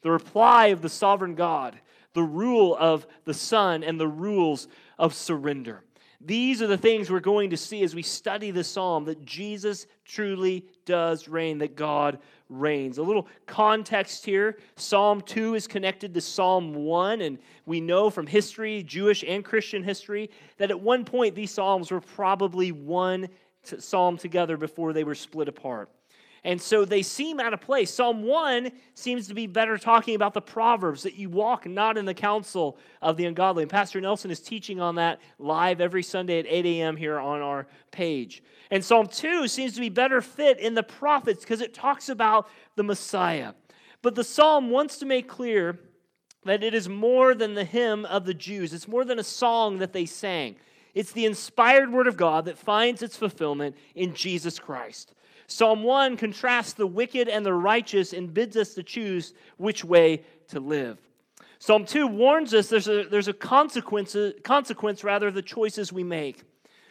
the 0.03 0.11
reply 0.11 0.67
of 0.67 0.83
the 0.83 0.89
sovereign 0.89 1.35
God, 1.35 1.79
the 2.15 2.23
rule 2.23 2.77
of 2.77 3.07
the 3.25 3.35
Son, 3.35 3.83
and 3.83 3.99
the 3.99 4.09
rules 4.09 4.69
of 4.99 5.15
surrender. 5.15 5.83
These 6.21 6.63
are 6.63 6.67
the 6.67 6.77
things 6.77 7.11
we're 7.11 7.21
going 7.21 7.51
to 7.51 7.57
see 7.57 7.85
as 7.85 7.95
we 7.95 8.03
study 8.03 8.51
the 8.51 8.65
psalm 8.65 9.05
that 9.05 9.25
Jesus 9.25 9.87
truly 10.05 10.65
does 10.85 11.29
reign, 11.29 11.59
that 11.59 11.77
God 11.77 12.19
reigns. 12.49 12.99
A 12.99 13.03
little 13.03 13.29
context 13.47 14.25
here 14.25 14.59
Psalm 14.75 15.21
2 15.21 15.55
is 15.55 15.69
connected 15.69 16.15
to 16.15 16.21
Psalm 16.21 16.75
1, 16.75 17.21
and 17.21 17.39
we 17.67 17.81
know 17.81 18.11
from 18.11 18.27
history, 18.27 18.83
Jewish 18.83 19.23
and 19.27 19.45
Christian 19.45 19.85
history, 19.85 20.31
that 20.57 20.71
at 20.71 20.81
one 20.81 21.05
point 21.05 21.37
these 21.37 21.53
psalms 21.53 21.91
were 21.93 22.01
probably 22.01 22.73
one 22.73 23.29
psalm 23.63 24.17
together 24.17 24.57
before 24.57 24.93
they 24.93 25.05
were 25.05 25.15
split 25.15 25.47
apart. 25.47 25.89
And 26.49 26.63
so 26.63 26.87
they 26.87 27.03
seem 27.03 27.41
out 27.41 27.53
of 27.53 27.61
place. 27.61 27.93
Psalm 27.93 28.23
1 28.23 28.73
seems 28.95 29.29
to 29.29 29.35
be 29.35 29.47
better 29.47 29.77
talking 29.77 30.15
about 30.15 30.33
the 30.33 30.41
Proverbs 30.41 31.03
that 31.03 31.15
you 31.15 31.29
walk 31.29 31.67
not 31.67 31.99
in 31.99 32.07
the 32.07 32.15
counsel 32.15 32.79
of 33.03 33.19
the 33.19 33.27
ungodly. 33.27 33.65
And 33.65 33.71
Pastor 33.71 34.01
Nelson 34.01 34.31
is 34.31 34.41
teaching 34.41 34.81
on 34.81 34.95
that 34.95 35.21
live 35.39 35.83
every 35.83 36.03
Sunday 36.03 36.39
at 36.39 36.47
8 36.49 36.65
a.m. 36.65 36.97
here 36.97 37.19
on 37.19 37.43
our 37.43 37.67
page. 37.91 38.43
And 38.71 38.83
Psalm 38.83 39.09
2 39.09 39.47
seems 39.47 39.75
to 39.75 39.81
be 39.81 39.91
better 39.91 40.23
fit 40.23 40.59
in 40.59 40.73
the 40.73 40.83
prophets 40.83 41.41
because 41.41 41.61
it 41.61 41.75
talks 41.75 42.09
about 42.09 42.49
the 42.77 42.83
Messiah. 42.83 43.53
But 44.01 44.15
the 44.15 44.25
psalm 44.25 44.71
wants 44.71 44.97
to 45.01 45.05
make 45.05 45.29
clear 45.29 45.79
that 46.47 46.65
it 46.65 46.73
is 46.73 46.89
more 46.89 47.35
than 47.35 47.53
the 47.53 47.65
hymn 47.65 48.07
of 48.07 48.25
the 48.25 48.33
Jews, 48.33 48.73
it's 48.73 48.89
more 48.89 49.05
than 49.05 49.19
a 49.19 49.25
song 49.25 49.81
that 49.81 49.93
they 49.93 50.07
sang. 50.07 50.57
It's 50.95 51.13
the 51.13 51.27
inspired 51.27 51.93
word 51.93 52.07
of 52.07 52.17
God 52.17 52.47
that 52.47 52.57
finds 52.57 53.03
its 53.03 53.19
fulfillment 53.19 53.77
in 53.95 54.15
Jesus 54.15 54.59
Christ. 54.59 55.13
Psalm 55.49 55.83
1 55.83 56.19
contrasts 56.19 56.75
the 56.75 56.87
wicked 56.87 57.27
and 57.27 57.45
the 57.45 57.55
righteous 57.55 58.13
and 58.13 58.33
bids 58.33 58.57
us 58.57 58.75
to 58.75 58.83
choose 58.83 59.33
which 59.57 59.83
way 59.83 60.23
to 60.49 60.61
live. 60.61 60.99
Psalm 61.59 61.87
2 61.87 62.07
warns 62.07 62.53
us 62.53 62.69
there's 62.69 62.87
a, 62.87 63.05
there's 63.05 63.29
a 63.29 63.33
consequence, 63.33 64.15
uh, 64.15 64.33
consequence 64.45 65.03
rather 65.03 65.29
of 65.29 65.35
the 65.35 65.43
choices 65.43 65.93
we 65.93 66.05
make. 66.05 66.45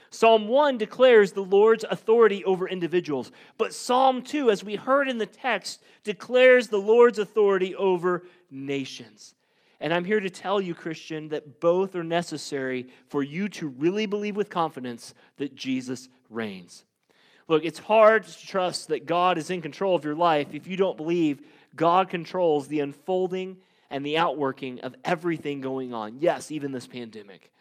Psalm 0.10 0.48
1 0.48 0.80
declares 0.80 1.32
the 1.32 1.44
Lord's 1.44 1.86
authority 1.90 2.44
over 2.46 2.68
individuals. 2.68 3.32
But 3.60 3.74
Psalm 3.74 4.24
2, 4.24 4.50
as 4.50 4.64
we 4.64 4.76
heard 4.76 5.08
in 5.08 5.20
the 5.20 5.26
text, 5.28 5.84
declares 6.04 6.68
the 6.68 6.80
Lord's 6.80 7.20
authority 7.20 7.76
over 7.76 8.24
nations. 8.50 9.36
And 9.80 9.94
I'm 9.94 10.06
here 10.06 10.20
to 10.20 10.30
tell 10.32 10.60
you, 10.60 10.74
Christian, 10.74 11.30
that 11.30 11.60
both 11.60 11.96
are 11.96 12.04
necessary 12.04 12.88
for 13.08 13.22
you 13.22 13.48
to 13.50 13.68
really 13.68 14.08
believe 14.08 14.36
with 14.36 14.50
confidence 14.50 15.14
that 15.38 15.54
Jesus 15.54 16.10
reigns. 16.30 16.84
Look, 17.48 17.64
it's 17.64 17.80
hard 17.80 18.26
to 18.26 18.48
trust 18.48 18.90
that 18.90 19.06
God 19.06 19.38
is 19.38 19.50
in 19.50 19.62
control 19.62 19.96
of 19.96 20.04
your 20.04 20.16
life 20.16 20.48
if 20.54 20.68
you 20.68 20.76
don't 20.76 20.98
believe 20.98 21.42
God 21.76 22.10
controls 22.10 22.68
the 22.68 22.82
unfolding 22.82 23.58
and 23.90 24.06
the 24.06 24.18
outworking 24.18 24.82
of 24.82 24.96
everything 25.06 25.62
going 25.62 25.94
on. 25.94 26.18
Yes, 26.20 26.52
even 26.52 26.72
this 26.72 26.88
pandemic. 26.88 27.52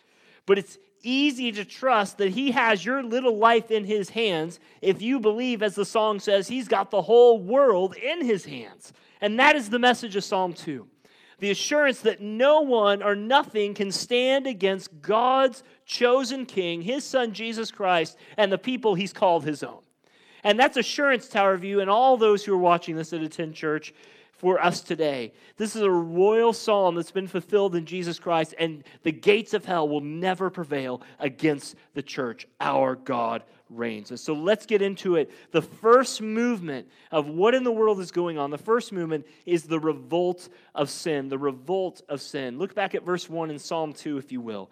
But 0.44 0.58
it's 0.58 0.78
easy 1.02 1.52
to 1.52 1.64
trust 1.64 2.18
that 2.18 2.30
He 2.30 2.50
has 2.50 2.84
your 2.84 3.02
little 3.02 3.36
life 3.36 3.70
in 3.70 3.84
His 3.84 4.10
hands 4.10 4.58
if 4.82 5.00
you 5.02 5.20
believe, 5.20 5.62
as 5.62 5.76
the 5.76 5.84
song 5.84 6.18
says, 6.18 6.48
He's 6.48 6.66
got 6.66 6.90
the 6.90 7.02
whole 7.02 7.38
world 7.38 7.94
in 7.96 8.24
His 8.24 8.44
hands. 8.44 8.92
And 9.20 9.38
that 9.38 9.54
is 9.56 9.70
the 9.70 9.78
message 9.78 10.16
of 10.16 10.24
Psalm 10.24 10.52
2 10.52 10.86
the 11.38 11.50
assurance 11.50 12.00
that 12.00 12.20
no 12.20 12.60
one 12.60 13.02
or 13.02 13.14
nothing 13.14 13.74
can 13.74 13.92
stand 13.92 14.46
against 14.46 15.02
God's 15.02 15.62
chosen 15.84 16.46
King, 16.46 16.82
His 16.82 17.04
Son 17.04 17.32
Jesus 17.32 17.70
Christ, 17.70 18.16
and 18.36 18.50
the 18.50 18.58
people 18.58 18.94
He's 18.94 19.12
called 19.12 19.44
His 19.44 19.62
own. 19.62 19.80
And 20.44 20.58
that's 20.58 20.76
assurance, 20.76 21.28
Tower 21.28 21.56
View, 21.56 21.80
and 21.80 21.90
all 21.90 22.16
those 22.16 22.44
who 22.44 22.54
are 22.54 22.58
watching 22.58 22.96
this 22.96 23.12
at 23.12 23.20
Attend 23.20 23.54
Church 23.54 23.92
for 24.32 24.62
us 24.62 24.80
today. 24.80 25.32
This 25.56 25.74
is 25.74 25.82
a 25.82 25.90
royal 25.90 26.52
psalm 26.52 26.94
that's 26.94 27.10
been 27.10 27.26
fulfilled 27.26 27.74
in 27.74 27.86
Jesus 27.86 28.18
Christ, 28.18 28.54
and 28.58 28.84
the 29.02 29.12
gates 29.12 29.54
of 29.54 29.64
hell 29.64 29.88
will 29.88 30.02
never 30.02 30.50
prevail 30.50 31.02
against 31.18 31.74
the 31.94 32.02
church. 32.02 32.46
Our 32.60 32.96
God 32.96 33.42
reigns. 33.70 34.10
And 34.10 34.20
so 34.20 34.32
let's 34.34 34.66
get 34.66 34.82
into 34.82 35.16
it. 35.16 35.30
The 35.52 35.62
first 35.62 36.20
movement 36.20 36.88
of 37.10 37.28
what 37.28 37.54
in 37.54 37.64
the 37.64 37.72
world 37.72 38.00
is 38.00 38.10
going 38.10 38.38
on, 38.38 38.50
the 38.50 38.58
first 38.58 38.92
movement 38.92 39.26
is 39.44 39.64
the 39.64 39.80
revolt 39.80 40.48
of 40.74 40.90
sin. 40.90 41.28
The 41.28 41.38
revolt 41.38 42.02
of 42.08 42.20
sin. 42.20 42.58
Look 42.58 42.74
back 42.74 42.94
at 42.94 43.04
verse 43.04 43.28
1 43.28 43.50
in 43.50 43.58
Psalm 43.58 43.92
2, 43.92 44.18
if 44.18 44.32
you 44.32 44.40
will. 44.40 44.70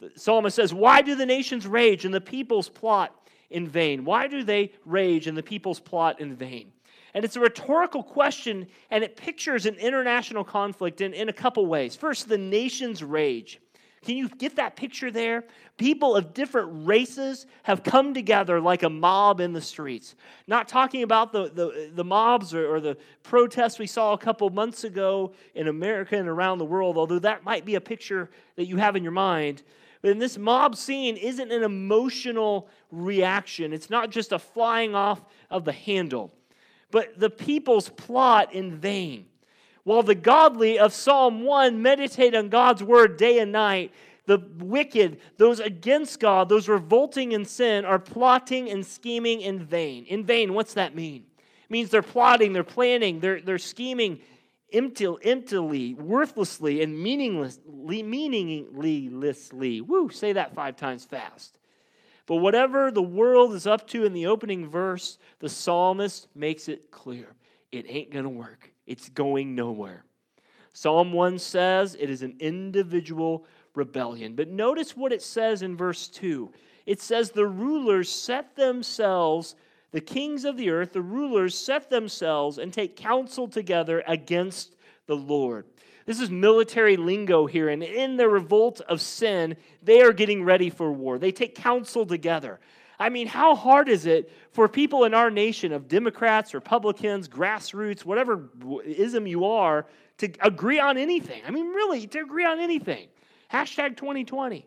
The 0.00 0.10
psalmist 0.14 0.56
says, 0.56 0.74
Why 0.74 1.02
do 1.02 1.14
the 1.14 1.26
nations 1.26 1.66
rage 1.66 2.04
and 2.04 2.12
the 2.12 2.20
peoples 2.20 2.68
plot 2.68 3.14
in 3.50 3.66
vain? 3.66 4.04
Why 4.04 4.26
do 4.26 4.44
they 4.44 4.72
rage 4.84 5.26
and 5.26 5.36
the 5.36 5.42
peoples 5.42 5.80
plot 5.80 6.20
in 6.20 6.36
vain? 6.36 6.72
And 7.14 7.24
it's 7.24 7.36
a 7.36 7.40
rhetorical 7.40 8.02
question, 8.02 8.66
and 8.90 9.02
it 9.02 9.16
pictures 9.16 9.64
an 9.64 9.76
international 9.76 10.44
conflict 10.44 11.00
in, 11.00 11.14
in 11.14 11.30
a 11.30 11.32
couple 11.32 11.64
ways. 11.64 11.96
First, 11.96 12.28
the 12.28 12.36
nations 12.36 13.02
rage. 13.02 13.58
Can 14.06 14.16
you 14.16 14.28
get 14.28 14.54
that 14.54 14.76
picture 14.76 15.10
there? 15.10 15.42
People 15.76 16.14
of 16.14 16.32
different 16.32 16.86
races 16.86 17.46
have 17.64 17.82
come 17.82 18.14
together 18.14 18.60
like 18.60 18.84
a 18.84 18.88
mob 18.88 19.40
in 19.40 19.52
the 19.52 19.60
streets. 19.60 20.14
Not 20.46 20.68
talking 20.68 21.02
about 21.02 21.32
the, 21.32 21.50
the, 21.50 21.90
the 21.92 22.04
mobs 22.04 22.54
or, 22.54 22.72
or 22.72 22.80
the 22.80 22.96
protests 23.24 23.80
we 23.80 23.88
saw 23.88 24.12
a 24.12 24.18
couple 24.18 24.48
months 24.50 24.84
ago 24.84 25.32
in 25.56 25.66
America 25.66 26.16
and 26.16 26.28
around 26.28 26.58
the 26.58 26.64
world, 26.64 26.96
although 26.96 27.18
that 27.18 27.42
might 27.42 27.64
be 27.64 27.74
a 27.74 27.80
picture 27.80 28.30
that 28.54 28.66
you 28.66 28.76
have 28.76 28.94
in 28.94 29.02
your 29.02 29.10
mind. 29.10 29.64
But 30.02 30.12
in 30.12 30.20
this 30.20 30.38
mob 30.38 30.76
scene 30.76 31.16
isn't 31.16 31.50
an 31.50 31.64
emotional 31.64 32.68
reaction, 32.92 33.72
it's 33.72 33.90
not 33.90 34.10
just 34.10 34.30
a 34.30 34.38
flying 34.38 34.94
off 34.94 35.20
of 35.50 35.64
the 35.64 35.72
handle 35.72 36.32
but 36.90 37.18
the 37.18 37.30
people's 37.30 37.88
plot 37.88 38.54
in 38.54 38.76
vain. 38.76 39.26
While 39.86 40.02
the 40.02 40.16
godly 40.16 40.80
of 40.80 40.92
Psalm 40.92 41.44
1 41.44 41.80
meditate 41.80 42.34
on 42.34 42.48
God's 42.48 42.82
word 42.82 43.16
day 43.16 43.38
and 43.38 43.52
night, 43.52 43.92
the 44.26 44.42
wicked, 44.58 45.20
those 45.36 45.60
against 45.60 46.18
God, 46.18 46.48
those 46.48 46.68
revolting 46.68 47.30
in 47.30 47.44
sin, 47.44 47.84
are 47.84 48.00
plotting 48.00 48.68
and 48.68 48.84
scheming 48.84 49.42
in 49.42 49.64
vain. 49.64 50.04
In 50.06 50.24
vain, 50.24 50.54
what's 50.54 50.74
that 50.74 50.96
mean? 50.96 51.22
It 51.38 51.70
means 51.70 51.90
they're 51.90 52.02
plotting, 52.02 52.52
they're 52.52 52.64
planning, 52.64 53.20
they're, 53.20 53.40
they're 53.40 53.58
scheming 53.58 54.18
empty, 54.72 55.06
emptily, 55.22 55.94
worthlessly, 55.94 56.82
and 56.82 57.00
meaninglessly, 57.00 58.02
meaninglessly. 58.02 59.82
Woo, 59.82 60.10
say 60.10 60.32
that 60.32 60.52
five 60.52 60.74
times 60.74 61.04
fast. 61.04 61.60
But 62.26 62.38
whatever 62.38 62.90
the 62.90 63.02
world 63.02 63.52
is 63.52 63.68
up 63.68 63.86
to 63.90 64.04
in 64.04 64.14
the 64.14 64.26
opening 64.26 64.68
verse, 64.68 65.18
the 65.38 65.48
psalmist 65.48 66.26
makes 66.34 66.68
it 66.68 66.90
clear 66.90 67.36
it 67.70 67.86
ain't 67.88 68.10
going 68.10 68.24
to 68.24 68.30
work, 68.30 68.72
it's 68.86 69.08
going 69.08 69.54
nowhere. 69.54 70.04
Psalm 70.72 71.12
1 71.12 71.38
says 71.38 71.96
it 71.98 72.10
is 72.10 72.22
an 72.22 72.36
individual 72.38 73.46
rebellion. 73.74 74.34
But 74.34 74.48
notice 74.48 74.96
what 74.96 75.12
it 75.12 75.22
says 75.22 75.62
in 75.62 75.76
verse 75.76 76.08
2. 76.08 76.52
It 76.84 77.00
says, 77.00 77.30
The 77.30 77.46
rulers 77.46 78.10
set 78.10 78.56
themselves, 78.56 79.56
the 79.92 80.00
kings 80.00 80.44
of 80.44 80.56
the 80.56 80.70
earth, 80.70 80.92
the 80.92 81.02
rulers 81.02 81.56
set 81.56 81.90
themselves 81.90 82.58
and 82.58 82.72
take 82.72 82.96
counsel 82.96 83.48
together 83.48 84.02
against 84.06 84.76
the 85.06 85.16
Lord. 85.16 85.66
This 86.06 86.20
is 86.20 86.30
military 86.30 86.96
lingo 86.96 87.46
here. 87.46 87.68
And 87.68 87.82
in 87.82 88.16
the 88.16 88.28
revolt 88.28 88.80
of 88.82 89.00
sin, 89.00 89.56
they 89.82 90.02
are 90.02 90.12
getting 90.12 90.44
ready 90.44 90.70
for 90.70 90.92
war. 90.92 91.18
They 91.18 91.32
take 91.32 91.54
counsel 91.56 92.06
together. 92.06 92.60
I 92.98 93.08
mean, 93.08 93.26
how 93.26 93.54
hard 93.54 93.88
is 93.88 94.06
it 94.06 94.32
for 94.52 94.68
people 94.68 95.04
in 95.04 95.14
our 95.14 95.30
nation 95.30 95.72
of 95.72 95.88
Democrats, 95.88 96.54
Republicans, 96.54 97.28
grassroots, 97.28 98.04
whatever 98.04 98.48
ism 98.84 99.26
you 99.26 99.44
are, 99.44 99.86
to 100.18 100.32
agree 100.40 100.78
on 100.78 100.96
anything? 100.96 101.42
I 101.46 101.50
mean, 101.50 101.68
really, 101.68 102.06
to 102.06 102.20
agree 102.20 102.44
on 102.44 102.58
anything. 102.58 103.08
Hashtag 103.52 103.96
2020. 103.96 104.66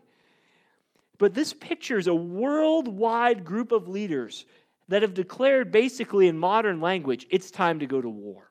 But 1.18 1.34
this 1.34 1.52
pictures 1.52 2.06
a 2.06 2.14
worldwide 2.14 3.44
group 3.44 3.72
of 3.72 3.88
leaders 3.88 4.46
that 4.88 5.02
have 5.02 5.14
declared, 5.14 5.70
basically 5.70 6.28
in 6.28 6.38
modern 6.38 6.80
language, 6.80 7.26
it's 7.30 7.50
time 7.50 7.80
to 7.80 7.86
go 7.86 8.00
to 8.00 8.08
war. 8.08 8.50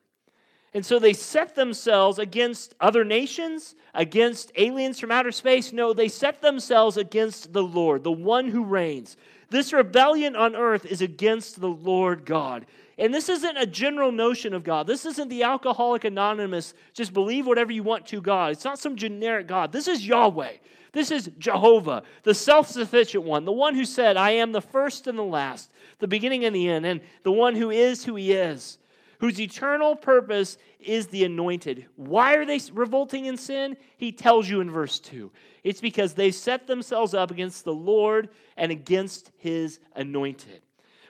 And 0.72 0.86
so 0.86 1.00
they 1.00 1.12
set 1.12 1.56
themselves 1.56 2.20
against 2.20 2.74
other 2.80 3.04
nations, 3.04 3.74
against 3.92 4.52
aliens 4.56 5.00
from 5.00 5.10
outer 5.10 5.32
space. 5.32 5.72
No, 5.72 5.92
they 5.92 6.06
set 6.06 6.40
themselves 6.40 6.96
against 6.96 7.52
the 7.52 7.62
Lord, 7.62 8.04
the 8.04 8.12
one 8.12 8.46
who 8.46 8.64
reigns. 8.64 9.16
This 9.50 9.72
rebellion 9.72 10.36
on 10.36 10.56
earth 10.56 10.86
is 10.86 11.02
against 11.02 11.60
the 11.60 11.68
Lord 11.68 12.24
God. 12.24 12.66
And 12.98 13.12
this 13.12 13.28
isn't 13.28 13.56
a 13.56 13.66
general 13.66 14.12
notion 14.12 14.54
of 14.54 14.62
God. 14.62 14.86
This 14.86 15.04
isn't 15.06 15.28
the 15.28 15.42
Alcoholic 15.42 16.04
Anonymous, 16.04 16.74
just 16.92 17.12
believe 17.12 17.46
whatever 17.46 17.72
you 17.72 17.82
want 17.82 18.06
to 18.06 18.20
God. 18.20 18.52
It's 18.52 18.64
not 18.64 18.78
some 18.78 18.96
generic 18.96 19.46
God. 19.46 19.72
This 19.72 19.88
is 19.88 20.06
Yahweh. 20.06 20.52
This 20.92 21.10
is 21.10 21.30
Jehovah, 21.38 22.02
the 22.24 22.34
self 22.34 22.68
sufficient 22.68 23.22
one, 23.22 23.44
the 23.44 23.52
one 23.52 23.76
who 23.76 23.84
said, 23.84 24.16
I 24.16 24.32
am 24.32 24.50
the 24.50 24.60
first 24.60 25.06
and 25.06 25.16
the 25.16 25.22
last, 25.22 25.70
the 26.00 26.08
beginning 26.08 26.44
and 26.44 26.54
the 26.54 26.68
end, 26.68 26.84
and 26.84 27.00
the 27.22 27.30
one 27.30 27.54
who 27.54 27.70
is 27.70 28.04
who 28.04 28.16
he 28.16 28.32
is 28.32 28.78
whose 29.20 29.38
eternal 29.38 29.94
purpose 29.94 30.56
is 30.80 31.06
the 31.08 31.24
anointed. 31.24 31.86
Why 31.96 32.34
are 32.34 32.46
they 32.46 32.58
revolting 32.72 33.26
in 33.26 33.36
sin? 33.36 33.76
He 33.98 34.12
tells 34.12 34.48
you 34.48 34.60
in 34.62 34.70
verse 34.70 34.98
2. 34.98 35.30
It's 35.62 35.80
because 35.80 36.14
they 36.14 36.30
set 36.30 36.66
themselves 36.66 37.14
up 37.14 37.30
against 37.30 37.64
the 37.64 37.74
Lord 37.74 38.28
and 38.56 38.72
against 38.72 39.30
his 39.38 39.78
anointed. 39.94 40.62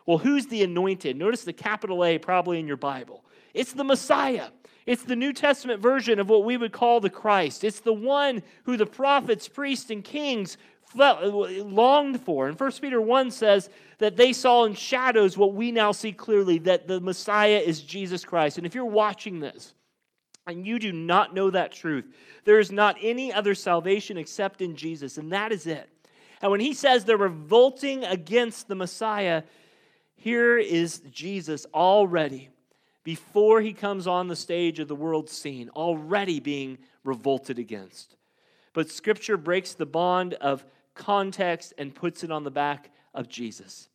Well, 0.07 0.19
who's 0.19 0.47
the 0.47 0.63
anointed? 0.63 1.17
Notice 1.17 1.45
the 1.45 1.53
capital 1.53 2.05
A 2.05 2.19
probably 2.19 2.59
in 2.59 2.67
your 2.67 2.77
Bible. 2.77 3.25
It's 3.55 3.73
the 3.73 3.85
Messiah. 3.85 4.49
It's 4.87 5.05
the 5.05 5.17
New 5.17 5.33
Testament 5.33 5.81
version 5.81 6.19
of 6.19 6.29
what 6.29 6.45
we 6.45 6.57
would 6.57 6.73
call 6.73 7.01
the 7.01 7.11
Christ. 7.11 7.65
It's 7.65 7.81
the 7.81 7.93
one 7.93 8.43
who 8.65 8.77
the 8.77 8.87
prophets, 8.87 9.47
priests, 9.47 9.91
and 9.91 10.03
kings 10.03 10.57
longed 10.95 12.21
for. 12.23 12.49
And 12.49 12.59
1 12.59 12.73
Peter 12.81 13.01
1 13.01 13.31
says 13.31 13.71
that 13.99 14.17
they 14.17 14.33
saw 14.33 14.65
in 14.65 14.75
shadows 14.75 15.37
what 15.37 15.55
we 15.55 15.71
now 15.71 15.93
see 15.93 16.13
clearly 16.13 16.59
that 16.61 16.89
the 16.89 17.01
Messiah 17.01 17.59
is 17.59 17.81
Jesus 17.81 18.25
Christ. 18.25 18.57
And 18.59 18.67
if 18.67 18.75
you're 18.75 18.85
watching 18.85 19.39
this, 19.39 19.75
and 20.51 20.67
you 20.67 20.79
do 20.79 20.93
not 20.93 21.35
know 21.35 21.51
that 21.51 21.73
truth, 21.73 22.07
there 22.45 22.59
is 22.59 22.71
not 22.71 22.97
any 23.01 23.33
other 23.33 23.55
salvation 23.55 24.17
except 24.17 24.61
in 24.61 24.77
Jesus, 24.77 25.19
and 25.19 25.33
that 25.33 25.53
is 25.53 25.67
it. 25.67 25.89
And 26.43 26.51
when 26.51 26.61
he 26.61 26.73
says 26.73 27.05
they're 27.05 27.17
revolting 27.17 28.05
against 28.05 28.69
the 28.69 28.75
Messiah, 28.75 29.43
here 30.17 30.59
is 30.59 31.01
Jesus 31.11 31.67
already, 31.75 32.49
before 33.05 33.61
he 33.61 33.73
comes 33.73 34.07
on 34.07 34.29
the 34.29 34.37
stage 34.37 34.79
of 34.79 34.89
the 34.89 34.95
world 34.95 35.29
scene, 35.29 35.69
already 35.71 36.41
being 36.41 36.79
revolted 37.05 37.59
against. 37.59 38.17
But 38.73 38.91
Scripture 38.91 39.37
breaks 39.37 39.75
the 39.75 39.87
bond 39.87 40.35
of 40.35 40.65
context 40.95 41.75
and 41.77 41.95
puts 41.95 42.25
it 42.25 42.31
on 42.31 42.45
the 42.45 42.51
back 42.51 42.91
of 43.15 43.29
Jesus. 43.29 43.90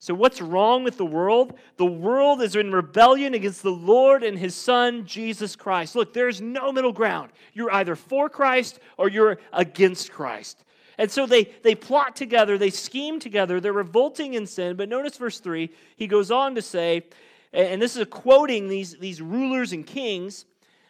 So, 0.00 0.14
what's 0.14 0.40
wrong 0.40 0.84
with 0.84 0.96
the 0.96 1.04
world? 1.04 1.58
The 1.76 1.86
world 1.86 2.40
is 2.40 2.54
in 2.54 2.70
rebellion 2.72 3.34
against 3.34 3.62
the 3.62 3.70
Lord 3.70 4.22
and 4.22 4.38
His 4.38 4.54
Son, 4.54 5.04
Jesus 5.04 5.56
Christ. 5.56 5.96
Look, 5.96 6.12
there's 6.12 6.40
no 6.40 6.70
middle 6.70 6.92
ground. 6.92 7.32
You're 7.52 7.72
either 7.72 7.96
for 7.96 8.28
Christ 8.28 8.78
or 8.96 9.08
you're 9.08 9.38
against 9.52 10.12
Christ. 10.12 10.64
And 10.98 11.10
so 11.10 11.26
they, 11.26 11.44
they 11.62 11.74
plot 11.74 12.16
together, 12.16 12.58
they 12.58 12.70
scheme 12.70 13.20
together, 13.20 13.60
they're 13.60 13.72
revolting 13.72 14.34
in 14.34 14.46
sin. 14.46 14.76
But 14.76 14.88
notice 14.88 15.16
verse 15.16 15.38
3, 15.40 15.70
he 15.96 16.06
goes 16.06 16.30
on 16.30 16.56
to 16.56 16.62
say, 16.62 17.04
and 17.52 17.80
this 17.80 17.96
is 17.96 18.06
quoting 18.10 18.68
these, 18.68 18.98
these 18.98 19.22
rulers 19.22 19.72
and 19.72 19.86
kings 19.86 20.44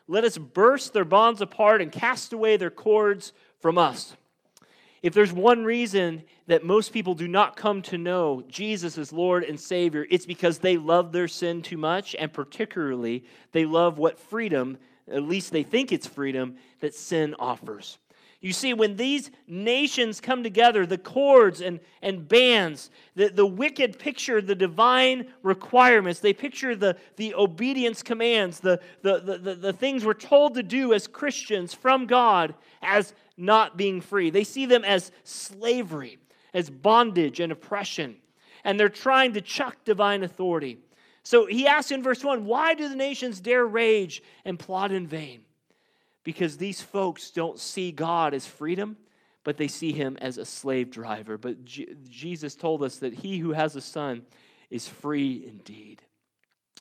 let 0.09 0.25
us 0.25 0.38
burst 0.38 0.95
their 0.95 1.05
bonds 1.05 1.43
apart 1.43 1.83
and 1.83 1.93
cast 1.93 2.33
away 2.33 2.57
their 2.57 2.71
cords 2.71 3.35
from 3.61 3.77
us. 3.77 4.17
If 5.02 5.14
there's 5.14 5.33
one 5.33 5.64
reason 5.64 6.23
that 6.49 6.64
most 6.64 6.93
people 6.93 7.14
do 7.14 7.28
not 7.28 7.57
come 7.57 7.83
to 7.83 7.99
know 7.99 8.43
Jesus 8.49 8.99
as 8.99 9.12
Lord 9.12 9.45
and 9.45 9.59
Savior, 9.59 10.07
it's 10.11 10.26
because 10.26 10.59
they 10.59 10.76
love 10.76 11.12
their 11.12 11.28
sin 11.28 11.62
too 11.62 11.76
much, 11.76 12.17
and 12.19 12.33
particularly 12.33 13.25
they 13.52 13.64
love 13.64 13.99
what 13.99 14.19
freedom, 14.19 14.78
at 15.11 15.23
least 15.23 15.52
they 15.52 15.62
think 15.62 15.93
it's 15.93 16.07
freedom, 16.07 16.57
that 16.81 16.95
sin 16.95 17.35
offers. 17.38 17.99
You 18.40 18.52
see, 18.52 18.73
when 18.73 18.95
these 18.95 19.33
nations 19.49 20.21
come 20.21 20.45
together, 20.45 20.87
the 20.87 20.99
cords 20.99 21.61
and, 21.61 21.80
and 22.02 22.28
bands, 22.28 22.90
the, 23.16 23.30
the 23.30 23.47
wicked 23.47 23.99
picture 23.99 24.40
the 24.40 24.54
divine 24.54 25.26
requirements. 25.42 26.21
They 26.21 26.33
picture 26.33 26.76
the, 26.76 26.97
the 27.16 27.35
obedience 27.35 28.00
commands, 28.00 28.61
the, 28.61 28.80
the, 29.02 29.18
the, 29.18 29.38
the, 29.38 29.54
the 29.57 29.73
things 29.73 30.04
we're 30.04 30.14
told 30.14 30.54
to 30.54 30.62
do 30.62 30.95
as 30.95 31.09
Christians 31.09 31.75
from 31.75 32.07
God 32.07 32.54
as 32.80 33.12
not 33.37 33.76
being 33.76 34.00
free. 34.00 34.30
They 34.30 34.45
see 34.45 34.66
them 34.66 34.85
as 34.85 35.11
slavery, 35.25 36.18
as 36.54 36.71
bondage 36.71 37.40
and 37.40 37.50
oppression. 37.50 38.16
And 38.62 38.78
they're 38.78 38.88
trying 38.88 39.33
to 39.33 39.40
chuck 39.40 39.78
divine 39.85 40.23
authority. 40.23 40.78
So 41.25 41.47
he 41.47 41.66
asks 41.66 41.90
in 41.90 42.04
verse 42.04 42.23
1 42.23 42.45
Why 42.45 42.75
do 42.75 42.88
the 42.88 42.97
nations 42.97 43.40
dare 43.40 43.66
rage 43.66 44.23
and 44.45 44.61
plot 44.61 44.92
in 44.92 45.09
vain? 45.09 45.40
Because 46.28 46.58
these 46.58 46.82
folks 46.82 47.30
don't 47.30 47.58
see 47.58 47.90
God 47.90 48.35
as 48.35 48.44
freedom, 48.47 48.99
but 49.44 49.56
they 49.56 49.66
see 49.66 49.92
him 49.92 50.18
as 50.20 50.37
a 50.37 50.44
slave 50.44 50.90
driver. 50.90 51.38
But 51.38 51.64
Jesus 51.64 52.54
told 52.54 52.82
us 52.82 52.99
that 52.99 53.14
he 53.14 53.38
who 53.38 53.52
has 53.52 53.76
a 53.76 53.80
son 53.80 54.26
is 54.68 54.87
free 54.87 55.42
indeed. 55.49 56.02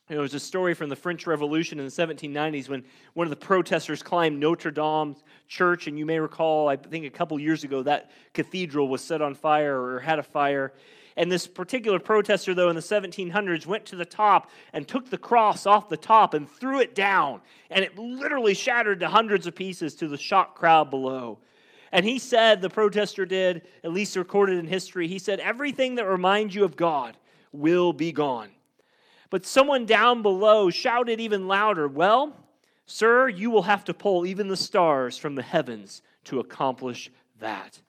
There 0.10 0.20
was 0.20 0.34
a 0.34 0.40
story 0.42 0.74
from 0.74 0.90
the 0.90 0.98
French 0.98 1.26
Revolution 1.26 1.80
in 1.80 1.86
the 1.86 1.92
1790s 1.92 2.68
when 2.68 2.84
one 3.14 3.26
of 3.26 3.30
the 3.30 3.38
protesters 3.38 4.04
climbed 4.04 4.38
Notre 4.38 4.70
Dame 4.70 5.16
Church. 5.48 5.88
And 5.88 5.98
you 5.98 6.06
may 6.06 6.20
recall, 6.20 6.68
I 6.68 6.76
think 6.76 7.06
a 7.06 7.10
couple 7.10 7.40
years 7.40 7.64
ago, 7.64 7.84
that 7.84 8.12
cathedral 8.34 8.90
was 8.90 9.02
set 9.02 9.22
on 9.22 9.34
fire 9.34 9.82
or 9.82 10.02
had 10.02 10.20
a 10.20 10.24
fire. 10.24 10.74
And 11.18 11.32
this 11.32 11.48
particular 11.48 11.98
protester, 11.98 12.54
though, 12.54 12.70
in 12.70 12.76
the 12.76 12.82
1700s, 12.82 13.66
went 13.66 13.86
to 13.88 13.96
the 13.96 14.06
top 14.06 14.52
and 14.72 14.88
took 14.88 15.10
the 15.10 15.18
cross 15.18 15.66
off 15.66 15.90
the 15.90 15.98
top 15.98 16.36
and 16.36 16.48
threw 16.48 16.80
it 16.80 16.94
down. 16.94 17.42
And 17.72 17.84
it 17.84 17.98
literally 17.98 18.54
shattered 18.54 19.00
to 19.00 19.10
hundreds 19.10 19.48
of 19.48 19.56
pieces 19.56 19.96
to 19.96 20.08
the 20.08 20.18
shocked 20.18 20.56
crowd 20.56 20.92
below. 20.92 21.40
And 21.92 22.06
he 22.06 22.20
said, 22.20 22.62
the 22.62 22.70
protester 22.70 23.26
did, 23.26 23.64
at 23.84 23.92
least 23.92 24.16
recorded 24.16 24.60
in 24.60 24.68
history, 24.68 25.08
he 25.08 25.18
said, 25.18 25.40
everything 25.40 25.96
that 25.96 26.06
reminds 26.06 26.54
you 26.54 26.64
of 26.64 26.76
God 26.76 27.18
will 27.52 27.94
be 27.94 28.12
gone. 28.12 28.50
But 29.32 29.46
someone 29.46 29.88
down 29.88 30.22
below 30.22 30.70
shouted 30.70 31.20
even 31.20 31.48
louder, 31.48 31.88
Well, 31.88 32.36
sir, 32.86 33.28
you 33.28 33.50
will 33.50 33.64
have 33.64 33.84
to 33.86 33.94
pull 33.94 34.26
even 34.26 34.48
the 34.48 34.56
stars 34.56 35.18
from 35.18 35.34
the 35.34 35.42
heavens 35.42 36.04
to 36.26 36.40
accomplish 36.40 37.10
that. 37.40 37.82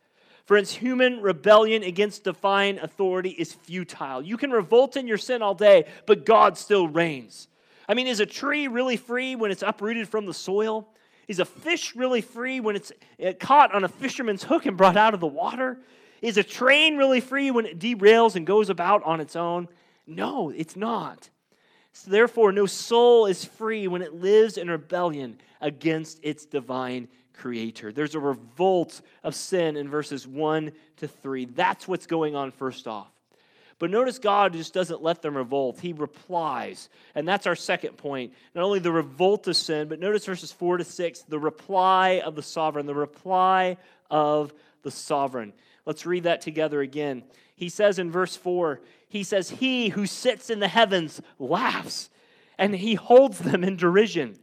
Friends, 0.48 0.72
human 0.72 1.20
rebellion 1.20 1.82
against 1.82 2.24
divine 2.24 2.78
authority 2.78 3.28
is 3.28 3.52
futile. 3.52 4.22
You 4.22 4.38
can 4.38 4.50
revolt 4.50 4.96
in 4.96 5.06
your 5.06 5.18
sin 5.18 5.42
all 5.42 5.54
day, 5.54 5.84
but 6.06 6.24
God 6.24 6.56
still 6.56 6.88
reigns. 6.88 7.48
I 7.86 7.92
mean, 7.92 8.06
is 8.06 8.20
a 8.20 8.24
tree 8.24 8.66
really 8.66 8.96
free 8.96 9.36
when 9.36 9.50
it's 9.50 9.62
uprooted 9.62 10.08
from 10.08 10.24
the 10.24 10.32
soil? 10.32 10.88
Is 11.28 11.38
a 11.38 11.44
fish 11.44 11.94
really 11.94 12.22
free 12.22 12.60
when 12.60 12.76
it's 12.76 12.92
caught 13.38 13.74
on 13.74 13.84
a 13.84 13.88
fisherman's 13.88 14.42
hook 14.42 14.64
and 14.64 14.74
brought 14.74 14.96
out 14.96 15.12
of 15.12 15.20
the 15.20 15.26
water? 15.26 15.80
Is 16.22 16.38
a 16.38 16.42
train 16.42 16.96
really 16.96 17.20
free 17.20 17.50
when 17.50 17.66
it 17.66 17.78
derails 17.78 18.34
and 18.34 18.46
goes 18.46 18.70
about 18.70 19.02
on 19.02 19.20
its 19.20 19.36
own? 19.36 19.68
No, 20.06 20.48
it's 20.48 20.76
not. 20.76 21.28
So 21.92 22.10
therefore, 22.10 22.52
no 22.52 22.64
soul 22.64 23.26
is 23.26 23.44
free 23.44 23.86
when 23.86 24.00
it 24.00 24.14
lives 24.14 24.56
in 24.56 24.70
rebellion 24.70 25.42
against 25.60 26.20
its 26.22 26.46
divine 26.46 27.08
creator. 27.38 27.92
There's 27.92 28.14
a 28.14 28.20
revolt 28.20 29.00
of 29.22 29.34
sin 29.34 29.76
in 29.76 29.88
verses 29.88 30.26
1 30.26 30.72
to 30.98 31.08
3. 31.08 31.46
That's 31.46 31.88
what's 31.88 32.06
going 32.06 32.36
on 32.36 32.50
first 32.50 32.86
off. 32.86 33.08
But 33.78 33.90
notice 33.90 34.18
God 34.18 34.54
just 34.54 34.74
doesn't 34.74 35.02
let 35.02 35.22
them 35.22 35.36
revolt. 35.36 35.78
He 35.78 35.92
replies. 35.92 36.88
And 37.14 37.26
that's 37.28 37.46
our 37.46 37.54
second 37.54 37.96
point. 37.96 38.32
Not 38.54 38.64
only 38.64 38.80
the 38.80 38.90
revolt 38.90 39.46
of 39.46 39.56
sin, 39.56 39.88
but 39.88 40.00
notice 40.00 40.26
verses 40.26 40.50
4 40.50 40.78
to 40.78 40.84
6, 40.84 41.20
the 41.22 41.38
reply 41.38 42.20
of 42.24 42.34
the 42.34 42.42
sovereign, 42.42 42.86
the 42.86 42.94
reply 42.94 43.76
of 44.10 44.52
the 44.82 44.90
sovereign. 44.90 45.52
Let's 45.86 46.06
read 46.06 46.24
that 46.24 46.40
together 46.40 46.80
again. 46.80 47.22
He 47.54 47.68
says 47.68 47.98
in 47.98 48.10
verse 48.10 48.36
4, 48.36 48.80
he 49.08 49.22
says, 49.22 49.50
He 49.50 49.88
who 49.88 50.06
sits 50.06 50.50
in 50.50 50.58
the 50.58 50.68
heavens 50.68 51.20
laughs, 51.38 52.10
and 52.58 52.74
he 52.74 52.94
holds 52.94 53.38
them 53.38 53.62
in 53.62 53.76
derision. 53.76 54.38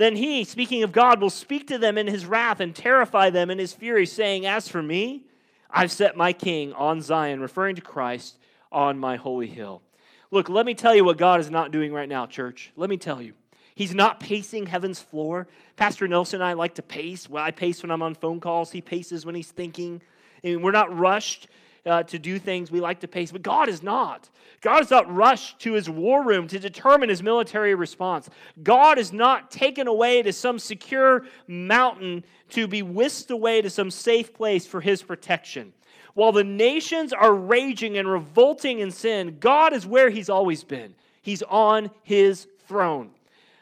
Then 0.00 0.16
he, 0.16 0.44
speaking 0.44 0.82
of 0.82 0.92
God, 0.92 1.20
will 1.20 1.28
speak 1.28 1.66
to 1.66 1.76
them 1.76 1.98
in 1.98 2.06
his 2.06 2.24
wrath 2.24 2.60
and 2.60 2.74
terrify 2.74 3.28
them 3.28 3.50
in 3.50 3.58
his 3.58 3.74
fury, 3.74 4.06
saying, 4.06 4.46
As 4.46 4.66
for 4.66 4.82
me, 4.82 5.26
I've 5.70 5.92
set 5.92 6.16
my 6.16 6.32
king 6.32 6.72
on 6.72 7.02
Zion, 7.02 7.38
referring 7.38 7.76
to 7.76 7.82
Christ 7.82 8.38
on 8.72 8.98
my 8.98 9.16
holy 9.16 9.46
hill. 9.46 9.82
Look, 10.30 10.48
let 10.48 10.64
me 10.64 10.72
tell 10.72 10.94
you 10.94 11.04
what 11.04 11.18
God 11.18 11.38
is 11.38 11.50
not 11.50 11.70
doing 11.70 11.92
right 11.92 12.08
now, 12.08 12.24
church. 12.24 12.72
Let 12.76 12.88
me 12.88 12.96
tell 12.96 13.20
you. 13.20 13.34
He's 13.74 13.94
not 13.94 14.20
pacing 14.20 14.68
heaven's 14.68 15.00
floor. 15.02 15.48
Pastor 15.76 16.08
Nelson 16.08 16.40
and 16.40 16.48
I 16.48 16.54
like 16.54 16.76
to 16.76 16.82
pace. 16.82 17.28
Well, 17.28 17.44
I 17.44 17.50
pace 17.50 17.82
when 17.82 17.90
I'm 17.90 18.00
on 18.00 18.14
phone 18.14 18.40
calls. 18.40 18.72
He 18.72 18.80
paces 18.80 19.26
when 19.26 19.34
he's 19.34 19.50
thinking. 19.50 20.00
And 20.42 20.64
we're 20.64 20.70
not 20.70 20.96
rushed 20.96 21.46
uh, 21.86 22.02
to 22.04 22.18
do 22.18 22.38
things 22.38 22.70
we 22.70 22.80
like 22.80 23.00
to 23.00 23.08
pace, 23.08 23.32
but 23.32 23.42
God 23.42 23.68
is 23.68 23.82
not. 23.82 24.28
God 24.60 24.82
is 24.82 24.90
not 24.90 25.12
rushed 25.12 25.58
to 25.60 25.72
his 25.72 25.88
war 25.88 26.22
room 26.24 26.46
to 26.48 26.58
determine 26.58 27.08
his 27.08 27.22
military 27.22 27.74
response. 27.74 28.28
God 28.62 28.98
is 28.98 29.12
not 29.12 29.50
taken 29.50 29.86
away 29.86 30.22
to 30.22 30.32
some 30.32 30.58
secure 30.58 31.24
mountain 31.46 32.24
to 32.50 32.66
be 32.66 32.82
whisked 32.82 33.30
away 33.30 33.62
to 33.62 33.70
some 33.70 33.90
safe 33.90 34.34
place 34.34 34.66
for 34.66 34.80
his 34.80 35.02
protection. 35.02 35.72
While 36.14 36.32
the 36.32 36.44
nations 36.44 37.12
are 37.12 37.34
raging 37.34 37.96
and 37.96 38.08
revolting 38.08 38.80
in 38.80 38.90
sin, 38.90 39.38
God 39.40 39.72
is 39.72 39.86
where 39.86 40.10
he's 40.10 40.28
always 40.28 40.64
been. 40.64 40.94
He's 41.22 41.42
on 41.42 41.90
his 42.02 42.46
throne. 42.66 43.10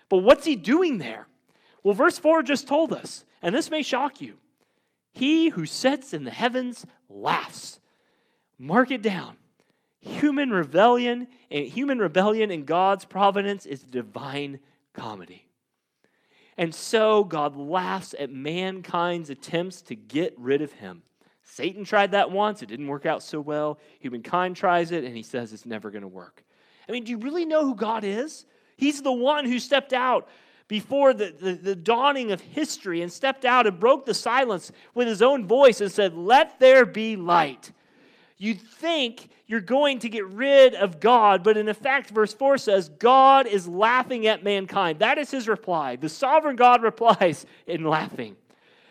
But 0.08 0.18
what's 0.18 0.46
he 0.46 0.56
doing 0.56 0.98
there? 0.98 1.28
Well, 1.82 1.94
verse 1.94 2.18
4 2.18 2.42
just 2.42 2.66
told 2.66 2.92
us, 2.92 3.24
and 3.42 3.54
this 3.54 3.70
may 3.70 3.82
shock 3.82 4.20
you. 4.20 4.34
He 5.12 5.48
who 5.50 5.66
sits 5.66 6.12
in 6.12 6.24
the 6.24 6.30
heavens 6.30 6.86
laughs. 7.08 7.77
Mark 8.58 8.90
it 8.90 9.02
down. 9.02 9.36
Human 10.00 10.50
rebellion 10.50 11.28
and 11.50 11.66
human 11.66 11.98
rebellion 11.98 12.50
in 12.50 12.64
God's 12.64 13.04
providence 13.04 13.66
is 13.66 13.82
divine 13.82 14.60
comedy. 14.94 15.46
And 16.56 16.74
so 16.74 17.22
God 17.24 17.56
laughs 17.56 18.14
at 18.18 18.30
mankind's 18.32 19.30
attempts 19.30 19.82
to 19.82 19.94
get 19.94 20.34
rid 20.36 20.60
of 20.60 20.72
him. 20.72 21.02
Satan 21.42 21.84
tried 21.84 22.10
that 22.10 22.30
once, 22.30 22.62
it 22.62 22.68
didn't 22.68 22.88
work 22.88 23.06
out 23.06 23.22
so 23.22 23.40
well. 23.40 23.78
Humankind 24.00 24.56
tries 24.56 24.90
it, 24.90 25.04
and 25.04 25.16
he 25.16 25.22
says 25.22 25.52
it's 25.52 25.64
never 25.64 25.90
going 25.90 26.02
to 26.02 26.08
work. 26.08 26.44
I 26.88 26.92
mean, 26.92 27.04
do 27.04 27.10
you 27.10 27.18
really 27.18 27.44
know 27.44 27.64
who 27.64 27.74
God 27.74 28.04
is? 28.04 28.44
He's 28.76 29.02
the 29.02 29.12
one 29.12 29.44
who 29.44 29.58
stepped 29.58 29.92
out 29.92 30.28
before 30.68 31.14
the, 31.14 31.34
the, 31.38 31.54
the, 31.54 31.74
dawning 31.74 32.30
of 32.30 32.40
history 32.40 33.02
and 33.02 33.10
stepped 33.10 33.44
out 33.44 33.66
and 33.66 33.80
broke 33.80 34.04
the 34.04 34.12
silence 34.12 34.70
with 34.94 35.08
his 35.08 35.22
own 35.22 35.46
voice 35.46 35.80
and 35.80 35.90
said, 35.90 36.14
Let 36.14 36.60
there 36.60 36.84
be 36.84 37.16
light 37.16 37.72
you 38.38 38.54
think 38.54 39.28
you're 39.46 39.60
going 39.60 39.98
to 40.00 40.08
get 40.08 40.26
rid 40.26 40.74
of 40.74 41.00
God, 41.00 41.42
but 41.42 41.56
in 41.56 41.68
effect, 41.68 42.10
verse 42.10 42.32
4 42.32 42.58
says, 42.58 42.88
God 42.88 43.46
is 43.46 43.66
laughing 43.66 44.26
at 44.26 44.44
mankind. 44.44 45.00
That 45.00 45.18
is 45.18 45.30
his 45.30 45.48
reply. 45.48 45.96
The 45.96 46.08
sovereign 46.08 46.56
God 46.56 46.82
replies 46.84 47.44
in 47.66 47.84
laughing. 47.84 48.36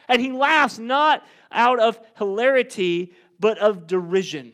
And 0.10 0.22
he 0.22 0.32
laughs 0.32 0.80
not 0.80 1.26
out 1.52 1.80
of 1.80 2.00
hilarity, 2.18 3.14
but 3.40 3.58
of 3.58 3.88
derision. 3.88 4.52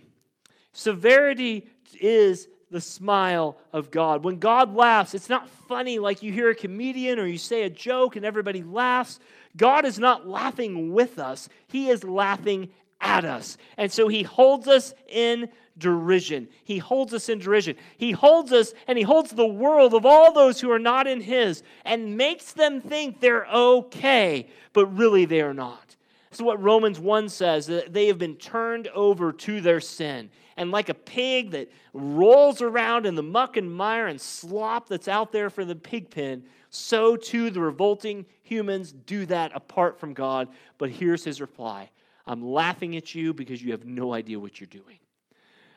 Severity 0.73 1.67
is 1.99 2.47
the 2.69 2.81
smile 2.81 3.57
of 3.71 3.91
God. 3.91 4.23
When 4.23 4.39
God 4.39 4.75
laughs, 4.75 5.13
it's 5.13 5.29
not 5.29 5.47
funny 5.49 5.99
like 5.99 6.23
you 6.23 6.33
hear 6.33 6.49
a 6.49 6.55
comedian 6.55 7.19
or 7.19 7.27
you 7.27 7.37
say 7.37 7.63
a 7.63 7.69
joke 7.69 8.15
and 8.15 8.25
everybody 8.25 8.63
laughs. 8.63 9.19
God 9.55 9.85
is 9.85 9.99
not 9.99 10.27
laughing 10.27 10.91
with 10.91 11.19
us, 11.19 11.47
He 11.67 11.89
is 11.89 12.03
laughing 12.03 12.69
at 13.03 13.25
us. 13.25 13.57
And 13.77 13.91
so 13.91 14.07
he 14.07 14.23
holds 14.23 14.67
us 14.67 14.93
in 15.07 15.49
derision. 15.77 16.47
He 16.63 16.77
holds 16.77 17.13
us 17.13 17.29
in 17.29 17.39
derision. 17.39 17.75
He 17.97 18.11
holds 18.11 18.51
us 18.51 18.73
and 18.87 18.97
he 18.97 19.03
holds 19.03 19.31
the 19.31 19.45
world 19.45 19.93
of 19.93 20.05
all 20.05 20.33
those 20.33 20.61
who 20.61 20.71
are 20.71 20.79
not 20.79 21.05
in 21.05 21.21
his 21.21 21.61
and 21.83 22.17
makes 22.17 22.53
them 22.53 22.81
think 22.81 23.19
they're 23.19 23.45
okay, 23.45 24.47
but 24.71 24.85
really 24.97 25.25
they 25.25 25.41
are 25.41 25.53
not. 25.53 25.95
This 26.29 26.39
is 26.39 26.43
what 26.43 26.63
Romans 26.63 26.99
1 26.99 27.29
says 27.29 27.67
that 27.67 27.93
they 27.93 28.07
have 28.07 28.17
been 28.17 28.37
turned 28.37 28.87
over 28.87 29.31
to 29.31 29.61
their 29.61 29.79
sin. 29.79 30.31
And 30.57 30.71
like 30.71 30.89
a 30.89 30.95
pig 30.95 31.51
that 31.51 31.71
rolls 31.93 32.61
around 32.61 33.05
in 33.05 33.15
the 33.15 33.23
muck 33.23 33.57
and 33.57 33.71
mire 33.71 34.07
and 34.07 34.19
slop 34.19 34.87
that's 34.87 35.07
out 35.07 35.31
there 35.31 35.49
for 35.49 35.65
the 35.65 35.75
pig 35.75 36.09
pen, 36.09 36.43
so 36.69 37.15
too 37.15 37.49
the 37.49 37.59
revolting 37.59 38.25
humans 38.41 38.91
do 38.91 39.25
that 39.27 39.51
apart 39.55 39.99
from 39.99 40.13
God. 40.13 40.47
But 40.77 40.89
here's 40.89 41.23
his 41.23 41.41
reply 41.41 41.89
I'm 42.25 42.43
laughing 42.45 42.95
at 42.95 43.13
you 43.13 43.33
because 43.33 43.61
you 43.61 43.71
have 43.71 43.85
no 43.85 44.13
idea 44.13 44.39
what 44.39 44.59
you're 44.59 44.67
doing. 44.67 44.99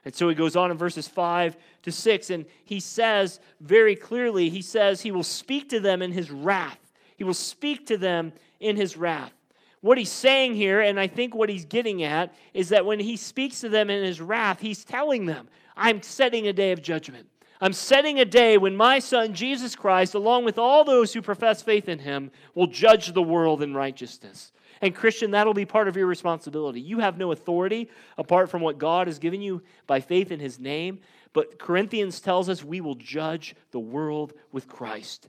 And 0.04 0.14
so 0.14 0.28
he 0.28 0.36
goes 0.36 0.54
on 0.54 0.70
in 0.70 0.78
verses 0.78 1.08
5 1.08 1.56
to 1.82 1.90
6, 1.90 2.30
and 2.30 2.46
he 2.64 2.78
says 2.78 3.40
very 3.60 3.96
clearly, 3.96 4.48
he 4.48 4.62
says 4.62 5.00
he 5.00 5.10
will 5.10 5.24
speak 5.24 5.68
to 5.70 5.80
them 5.80 6.00
in 6.00 6.12
his 6.12 6.30
wrath. 6.30 6.78
He 7.16 7.24
will 7.24 7.34
speak 7.34 7.86
to 7.88 7.98
them 7.98 8.32
in 8.60 8.76
his 8.76 8.96
wrath. 8.96 9.32
What 9.80 9.98
he's 9.98 10.10
saying 10.10 10.54
here, 10.54 10.80
and 10.80 10.98
I 10.98 11.08
think 11.08 11.34
what 11.34 11.48
he's 11.48 11.64
getting 11.64 12.04
at, 12.04 12.32
is 12.54 12.68
that 12.68 12.86
when 12.86 13.00
he 13.00 13.16
speaks 13.16 13.60
to 13.60 13.68
them 13.68 13.90
in 13.90 14.04
his 14.04 14.20
wrath, 14.20 14.60
he's 14.60 14.84
telling 14.84 15.26
them, 15.26 15.48
I'm 15.76 16.00
setting 16.02 16.46
a 16.46 16.52
day 16.52 16.70
of 16.72 16.82
judgment. 16.82 17.26
I'm 17.60 17.72
setting 17.72 18.20
a 18.20 18.24
day 18.24 18.58
when 18.58 18.76
my 18.76 18.98
son, 18.98 19.34
Jesus 19.34 19.74
Christ, 19.74 20.14
along 20.14 20.44
with 20.44 20.58
all 20.58 20.84
those 20.84 21.12
who 21.12 21.22
profess 21.22 21.62
faith 21.62 21.88
in 21.88 21.98
him, 21.98 22.30
will 22.54 22.66
judge 22.66 23.12
the 23.12 23.22
world 23.22 23.62
in 23.62 23.74
righteousness. 23.74 24.52
And, 24.80 24.94
Christian, 24.94 25.30
that'll 25.30 25.54
be 25.54 25.64
part 25.64 25.88
of 25.88 25.96
your 25.96 26.06
responsibility. 26.06 26.80
You 26.80 26.98
have 26.98 27.16
no 27.18 27.32
authority 27.32 27.88
apart 28.18 28.50
from 28.50 28.62
what 28.62 28.78
God 28.78 29.06
has 29.06 29.18
given 29.18 29.40
you 29.40 29.62
by 29.86 30.00
faith 30.00 30.30
in 30.30 30.40
his 30.40 30.58
name. 30.58 31.00
But 31.32 31.58
Corinthians 31.58 32.20
tells 32.20 32.48
us 32.48 32.64
we 32.64 32.80
will 32.80 32.94
judge 32.94 33.54
the 33.70 33.80
world 33.80 34.32
with 34.52 34.68
Christ. 34.68 35.28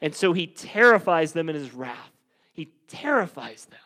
And 0.00 0.14
so 0.14 0.32
he 0.32 0.46
terrifies 0.46 1.32
them 1.32 1.48
in 1.48 1.54
his 1.54 1.74
wrath. 1.74 2.12
He 2.52 2.72
terrifies 2.88 3.66
them. 3.66 3.78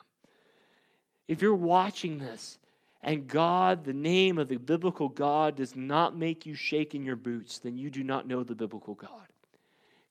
If 1.26 1.42
you're 1.42 1.54
watching 1.54 2.18
this 2.18 2.58
and 3.02 3.28
God, 3.28 3.84
the 3.84 3.92
name 3.92 4.38
of 4.38 4.48
the 4.48 4.56
biblical 4.56 5.08
God, 5.08 5.56
does 5.56 5.76
not 5.76 6.16
make 6.16 6.46
you 6.46 6.54
shake 6.54 6.94
in 6.94 7.04
your 7.04 7.16
boots, 7.16 7.58
then 7.58 7.76
you 7.76 7.90
do 7.90 8.02
not 8.02 8.26
know 8.26 8.42
the 8.42 8.54
biblical 8.54 8.94
God. 8.94 9.28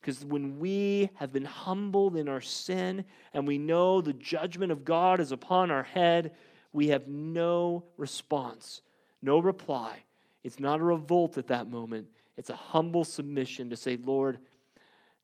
Because 0.04 0.26
when 0.26 0.60
we 0.60 1.10
have 1.14 1.32
been 1.32 1.46
humbled 1.46 2.18
in 2.18 2.28
our 2.28 2.42
sin 2.42 3.06
and 3.34 3.48
we 3.48 3.58
know 3.58 4.02
the 4.02 4.12
judgment 4.12 4.70
of 4.70 4.84
God 4.84 5.22
is 5.22 5.32
upon 5.32 5.72
our 5.72 5.84
head, 5.84 6.34
we 6.74 6.90
have 6.90 7.08
no 7.08 7.86
response, 7.96 8.82
no 9.22 9.40
reply. 9.40 10.04
It's 10.44 10.60
not 10.60 10.82
a 10.82 10.84
revolt 10.84 11.38
at 11.38 11.48
that 11.48 11.70
moment, 11.70 12.08
it's 12.36 12.50
a 12.50 12.56
humble 12.56 13.06
submission 13.06 13.70
to 13.70 13.78
say, 13.78 13.96
Lord, 13.96 14.40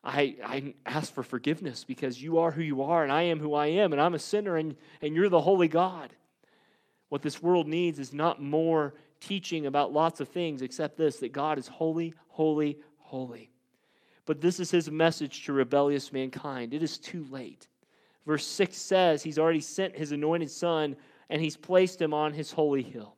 I, 0.01 0.37
I 0.45 0.75
ask 0.85 1.13
for 1.13 1.23
forgiveness 1.23 1.83
because 1.83 2.23
you 2.23 2.37
are 2.39 2.51
who 2.51 2.61
you 2.61 2.83
are 2.83 3.03
and 3.03 3.11
I 3.11 3.23
am 3.23 3.39
who 3.39 3.55
I 3.55 3.67
am 3.67 3.91
and 3.91 4.01
I'm 4.01 4.13
a 4.13 4.19
sinner 4.19 4.55
and, 4.55 4.77
and 5.01 5.13
you're 5.13 5.27
the 5.27 5.41
holy 5.41 5.67
God. 5.67 6.13
What 7.09 7.21
this 7.21 7.43
world 7.43 7.67
needs 7.67 7.99
is 7.99 8.13
not 8.13 8.41
more 8.41 8.93
teaching 9.19 9.65
about 9.65 9.91
lots 9.91 10.21
of 10.21 10.29
things 10.29 10.61
except 10.61 10.95
this 10.95 11.17
that 11.17 11.33
God 11.33 11.57
is 11.57 11.67
holy, 11.67 12.13
holy, 12.29 12.77
holy. 12.99 13.51
But 14.29 14.41
this 14.41 14.59
is 14.59 14.69
his 14.69 14.91
message 14.91 15.45
to 15.45 15.53
rebellious 15.53 16.13
mankind. 16.13 16.71
It 16.71 16.83
is 16.83 16.99
too 16.99 17.25
late. 17.31 17.67
Verse 18.27 18.45
6 18.45 18.77
says 18.77 19.23
he's 19.23 19.39
already 19.39 19.59
sent 19.59 19.97
his 19.97 20.11
anointed 20.11 20.51
son 20.51 20.95
and 21.31 21.41
he's 21.41 21.57
placed 21.57 21.99
him 21.99 22.13
on 22.13 22.31
his 22.31 22.51
holy 22.51 22.83
hill. 22.83 23.15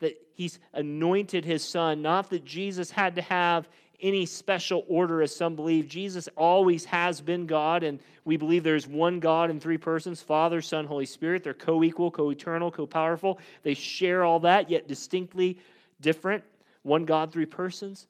That 0.00 0.20
he's 0.34 0.58
anointed 0.72 1.44
his 1.44 1.62
son, 1.62 2.02
not 2.02 2.28
that 2.30 2.44
Jesus 2.44 2.90
had 2.90 3.14
to 3.14 3.22
have 3.22 3.68
any 4.00 4.26
special 4.26 4.84
order, 4.88 5.22
as 5.22 5.32
some 5.32 5.54
believe. 5.54 5.86
Jesus 5.86 6.28
always 6.36 6.84
has 6.86 7.20
been 7.20 7.46
God, 7.46 7.84
and 7.84 8.00
we 8.24 8.36
believe 8.36 8.64
there's 8.64 8.88
one 8.88 9.20
God 9.20 9.48
in 9.48 9.60
three 9.60 9.78
persons 9.78 10.22
Father, 10.22 10.60
Son, 10.60 10.88
Holy 10.88 11.06
Spirit. 11.06 11.44
They're 11.44 11.54
co 11.54 11.84
equal, 11.84 12.10
co 12.10 12.30
eternal, 12.30 12.72
co 12.72 12.84
powerful. 12.84 13.38
They 13.62 13.74
share 13.74 14.24
all 14.24 14.40
that, 14.40 14.68
yet 14.68 14.88
distinctly 14.88 15.60
different. 16.00 16.42
One 16.82 17.04
God, 17.04 17.32
three 17.32 17.46
persons. 17.46 18.08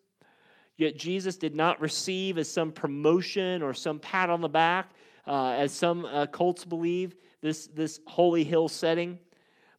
Yet 0.77 0.97
Jesus 0.97 1.37
did 1.37 1.55
not 1.55 1.81
receive 1.81 2.39
as 2.39 2.51
some 2.51 2.73
promotion 2.73 3.63
or 3.63 3.75
some 3.75 3.99
pat 3.99 4.31
on 4.31 4.41
the 4.41 4.49
back, 4.49 4.91
uh, 5.27 5.51
as 5.51 5.73
some 5.73 6.05
uh, 6.05 6.27
cults 6.27 6.65
believe, 6.65 7.15
this, 7.41 7.67
this 7.69 8.01
holy 8.07 8.45
hill 8.45 8.69
setting. 8.69 9.19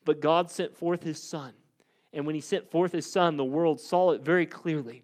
But 0.06 0.22
God 0.22 0.52
sent 0.52 0.76
forth 0.76 1.04
his 1.04 1.22
Son. 1.22 1.54
And 2.14 2.26
when 2.26 2.36
he 2.36 2.42
sent 2.42 2.70
forth 2.70 2.92
his 2.92 3.12
Son, 3.12 3.38
the 3.38 3.44
world 3.44 3.80
saw 3.80 4.12
it 4.12 4.22
very 4.22 4.46
clearly 4.46 5.04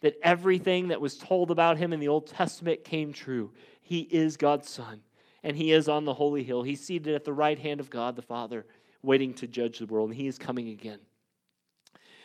that 0.00 0.18
everything 0.22 0.88
that 0.88 1.00
was 1.00 1.16
told 1.16 1.50
about 1.50 1.78
him 1.78 1.92
in 1.92 2.00
the 2.00 2.08
Old 2.08 2.26
Testament 2.26 2.84
came 2.84 3.12
true. 3.12 3.52
He 3.80 4.00
is 4.00 4.36
God's 4.36 4.68
Son, 4.68 5.00
and 5.42 5.56
he 5.56 5.72
is 5.72 5.88
on 5.88 6.04
the 6.04 6.14
holy 6.14 6.42
hill. 6.42 6.62
He's 6.62 6.84
seated 6.84 7.14
at 7.14 7.24
the 7.24 7.32
right 7.32 7.58
hand 7.58 7.80
of 7.80 7.90
God 7.90 8.16
the 8.16 8.22
Father, 8.22 8.66
waiting 9.02 9.34
to 9.34 9.46
judge 9.46 9.78
the 9.78 9.86
world, 9.86 10.10
and 10.10 10.18
he 10.18 10.26
is 10.26 10.38
coming 10.38 10.68
again. 10.68 11.00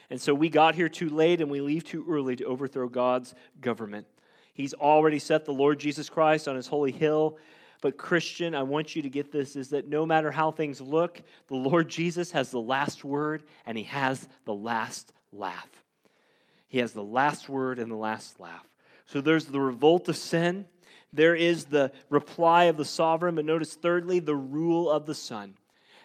And 0.10 0.22
so 0.22 0.34
we 0.34 0.50
got 0.50 0.76
here 0.76 0.90
too 0.90 1.10
late 1.10 1.42
and 1.42 1.50
we 1.50 1.62
leave 1.62 1.84
too 1.84 2.06
early 2.10 2.36
to 2.36 2.46
overthrow 2.46 2.88
God's 2.88 3.34
government. 3.62 4.08
He's 4.54 4.74
already 4.74 5.20
set 5.20 5.46
the 5.46 5.54
Lord 5.54 5.80
Jesus 5.80 6.10
Christ 6.10 6.48
on 6.48 6.56
his 6.56 6.68
holy 6.68 6.92
hill. 6.92 7.38
But, 7.82 7.98
Christian, 7.98 8.56
I 8.56 8.64
want 8.64 8.96
you 8.96 9.02
to 9.02 9.10
get 9.10 9.32
this 9.32 9.56
is 9.56 9.70
that 9.70 9.88
no 9.88 10.06
matter 10.06 10.32
how 10.32 10.52
things 10.52 10.80
look, 10.80 11.22
the 11.48 11.56
Lord 11.56 11.90
Jesus 11.90 12.32
has 12.32 12.50
the 12.50 12.62
last 12.62 13.04
word 13.04 13.44
and 13.66 13.78
he 13.78 13.84
has 13.84 14.28
the 14.46 14.54
last 14.54 15.12
laugh. 15.32 15.70
He 16.68 16.80
has 16.80 16.94
the 16.94 17.04
last 17.04 17.50
word 17.50 17.78
and 17.80 17.92
the 17.92 17.96
last 17.96 18.40
laugh. 18.40 18.66
So 19.06 19.22
there's 19.22 19.46
the 19.46 19.60
revolt 19.60 20.10
of 20.10 20.18
sin. 20.18 20.66
There 21.14 21.36
is 21.36 21.66
the 21.66 21.92
reply 22.10 22.66
of 22.66 22.78
the 22.78 22.86
sovereign. 22.86 23.36
But 23.36 23.46
notice, 23.46 23.76
thirdly, 23.76 24.20
the 24.20 24.36
rule 24.36 24.90
of 24.90 25.06
the 25.06 25.16
Son. 25.16 25.56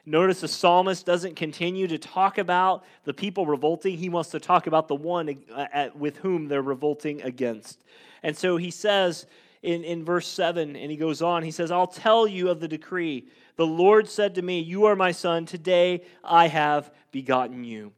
Notice 0.06 0.40
the 0.40 0.48
psalmist 0.48 1.04
doesn't 1.04 1.36
continue 1.36 1.86
to 1.86 1.98
talk 1.98 2.38
about 2.38 2.84
the 3.04 3.12
people 3.12 3.46
revolting. 3.46 3.96
He 3.98 4.08
wants 4.08 4.30
to 4.30 4.40
talk 4.40 4.66
about 4.66 4.88
the 4.88 4.94
one 4.94 5.38
uh, 5.54 5.88
with 5.94 6.16
whom 6.18 6.48
they're 6.48 6.62
revolting 6.62 7.22
against. 7.22 7.84
And 8.22 8.36
so 8.36 8.56
he 8.56 8.70
says 8.70 9.26
in, 9.62 9.84
in 9.84 10.04
verse 10.04 10.26
7, 10.26 10.74
and 10.74 10.90
he 10.90 10.96
goes 10.96 11.20
on, 11.20 11.42
he 11.42 11.50
says, 11.50 11.70
I'll 11.70 11.86
tell 11.86 12.26
you 12.26 12.48
of 12.48 12.60
the 12.60 12.68
decree. 12.68 13.26
The 13.56 13.66
Lord 13.66 14.08
said 14.08 14.34
to 14.36 14.42
me, 14.42 14.60
You 14.60 14.86
are 14.86 14.96
my 14.96 15.12
son. 15.12 15.44
Today 15.44 16.02
I 16.24 16.48
have 16.48 16.90
begotten 17.12 17.64
you. 17.64 17.92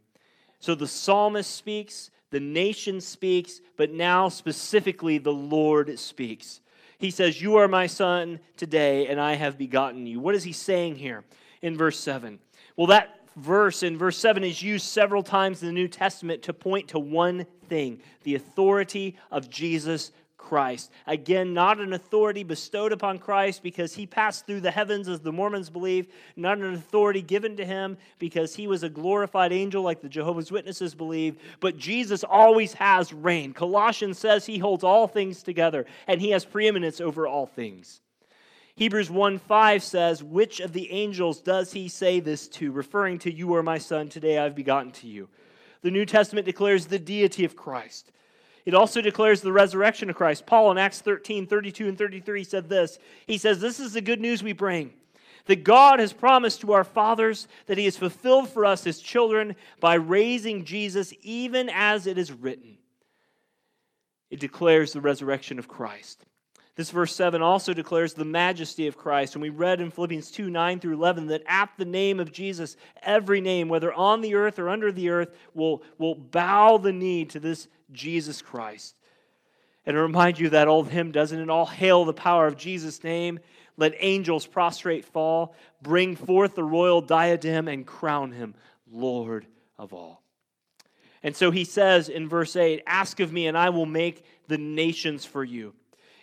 So 0.58 0.74
the 0.74 0.88
psalmist 0.88 1.54
speaks, 1.54 2.10
the 2.30 2.40
nation 2.40 3.00
speaks, 3.00 3.60
but 3.76 3.92
now 3.92 4.28
specifically 4.28 5.18
the 5.18 5.32
Lord 5.32 5.98
speaks. 5.98 6.60
He 6.98 7.10
says, 7.10 7.40
You 7.40 7.56
are 7.56 7.68
my 7.68 7.86
son 7.86 8.40
today, 8.56 9.06
and 9.06 9.20
I 9.20 9.34
have 9.34 9.58
begotten 9.58 10.06
you. 10.06 10.18
What 10.18 10.34
is 10.34 10.44
he 10.44 10.52
saying 10.52 10.96
here 10.96 11.24
in 11.62 11.76
verse 11.76 11.98
7? 11.98 12.38
Well, 12.76 12.88
that 12.88 13.20
verse 13.36 13.82
in 13.82 13.96
verse 13.96 14.18
7 14.18 14.44
is 14.44 14.62
used 14.62 14.86
several 14.86 15.22
times 15.22 15.62
in 15.62 15.68
the 15.68 15.74
New 15.74 15.88
Testament 15.88 16.42
to 16.42 16.52
point 16.52 16.88
to 16.88 16.98
one 16.98 17.46
thing 17.68 18.00
the 18.24 18.34
authority 18.34 19.16
of 19.30 19.48
Jesus 19.48 20.12
Christ. 20.36 20.90
Again, 21.06 21.54
not 21.54 21.80
an 21.80 21.92
authority 21.92 22.42
bestowed 22.42 22.92
upon 22.92 23.18
Christ 23.18 23.62
because 23.62 23.94
he 23.94 24.06
passed 24.06 24.44
through 24.44 24.60
the 24.60 24.70
heavens, 24.70 25.08
as 25.08 25.20
the 25.20 25.32
Mormons 25.32 25.70
believe, 25.70 26.08
not 26.36 26.58
an 26.58 26.74
authority 26.74 27.22
given 27.22 27.56
to 27.56 27.64
him 27.64 27.96
because 28.18 28.54
he 28.54 28.66
was 28.66 28.82
a 28.82 28.88
glorified 28.88 29.52
angel, 29.52 29.82
like 29.82 30.02
the 30.02 30.08
Jehovah's 30.08 30.50
Witnesses 30.50 30.94
believe, 30.94 31.36
but 31.60 31.78
Jesus 31.78 32.24
always 32.24 32.74
has 32.74 33.12
reign. 33.12 33.52
Colossians 33.52 34.18
says 34.18 34.44
he 34.44 34.58
holds 34.58 34.84
all 34.84 35.06
things 35.06 35.42
together 35.42 35.86
and 36.06 36.20
he 36.20 36.30
has 36.30 36.44
preeminence 36.44 37.00
over 37.00 37.26
all 37.26 37.46
things. 37.46 38.00
Hebrews 38.74 39.10
1 39.10 39.38
5 39.38 39.82
says, 39.82 40.22
Which 40.22 40.60
of 40.60 40.72
the 40.72 40.90
angels 40.90 41.40
does 41.40 41.72
he 41.72 41.88
say 41.88 42.20
this 42.20 42.48
to? 42.48 42.72
Referring 42.72 43.18
to, 43.20 43.32
You 43.32 43.54
are 43.54 43.62
my 43.62 43.78
son, 43.78 44.08
today 44.08 44.38
I've 44.38 44.54
begotten 44.54 44.92
to 44.92 45.06
you. 45.06 45.28
The 45.82 45.90
New 45.90 46.06
Testament 46.06 46.46
declares 46.46 46.86
the 46.86 46.98
deity 46.98 47.44
of 47.44 47.56
Christ. 47.56 48.12
It 48.64 48.74
also 48.74 49.00
declares 49.00 49.40
the 49.40 49.52
resurrection 49.52 50.08
of 50.08 50.16
Christ. 50.16 50.46
Paul 50.46 50.70
in 50.70 50.78
Acts 50.78 51.00
13, 51.00 51.46
32 51.46 51.88
and 51.88 51.98
33 51.98 52.44
said 52.44 52.68
this. 52.68 52.98
He 53.26 53.38
says, 53.38 53.60
This 53.60 53.80
is 53.80 53.92
the 53.92 54.00
good 54.00 54.20
news 54.20 54.42
we 54.42 54.52
bring 54.52 54.92
that 55.46 55.64
God 55.64 55.98
has 55.98 56.12
promised 56.12 56.60
to 56.60 56.72
our 56.72 56.84
fathers 56.84 57.48
that 57.66 57.78
He 57.78 57.84
has 57.84 57.96
fulfilled 57.96 58.48
for 58.48 58.64
us, 58.64 58.84
His 58.84 59.00
children, 59.00 59.56
by 59.80 59.94
raising 59.94 60.64
Jesus, 60.64 61.12
even 61.22 61.68
as 61.68 62.06
it 62.06 62.18
is 62.18 62.32
written. 62.32 62.78
It 64.30 64.40
declares 64.40 64.92
the 64.92 65.00
resurrection 65.00 65.58
of 65.58 65.68
Christ. 65.68 66.24
This 66.74 66.90
verse 66.90 67.14
7 67.14 67.42
also 67.42 67.74
declares 67.74 68.14
the 68.14 68.24
majesty 68.24 68.86
of 68.86 68.96
Christ. 68.96 69.34
And 69.34 69.42
we 69.42 69.50
read 69.50 69.80
in 69.80 69.90
Philippians 69.90 70.30
2 70.30 70.48
9 70.48 70.80
through 70.80 70.94
11 70.94 71.26
that 71.26 71.42
at 71.46 71.70
the 71.76 71.84
name 71.84 72.18
of 72.18 72.32
Jesus, 72.32 72.76
every 73.02 73.40
name, 73.42 73.68
whether 73.68 73.92
on 73.92 74.22
the 74.22 74.34
earth 74.34 74.58
or 74.58 74.70
under 74.70 74.90
the 74.90 75.10
earth, 75.10 75.34
will, 75.52 75.82
will 75.98 76.14
bow 76.14 76.78
the 76.78 76.92
knee 76.92 77.26
to 77.26 77.40
this 77.40 77.68
Jesus 77.92 78.40
Christ. 78.40 78.94
And 79.84 79.96
to 79.96 80.00
remind 80.00 80.38
you 80.38 80.50
that 80.50 80.68
old 80.68 80.88
hymn 80.88 81.12
doesn't 81.12 81.38
it 81.38 81.50
all 81.50 81.66
hail 81.66 82.04
the 82.04 82.14
power 82.14 82.46
of 82.46 82.56
Jesus' 82.56 83.04
name? 83.04 83.40
Let 83.76 83.94
angels 83.98 84.46
prostrate 84.46 85.04
fall, 85.04 85.54
bring 85.82 86.16
forth 86.16 86.54
the 86.54 86.64
royal 86.64 87.00
diadem, 87.00 87.68
and 87.68 87.86
crown 87.86 88.32
him 88.32 88.54
Lord 88.90 89.46
of 89.78 89.92
all. 89.92 90.22
And 91.22 91.36
so 91.36 91.50
he 91.50 91.64
says 91.64 92.08
in 92.08 92.28
verse 92.28 92.56
8, 92.56 92.82
Ask 92.86 93.20
of 93.20 93.32
me, 93.32 93.46
and 93.46 93.56
I 93.56 93.70
will 93.70 93.86
make 93.86 94.24
the 94.48 94.58
nations 94.58 95.24
for 95.24 95.44
you. 95.44 95.74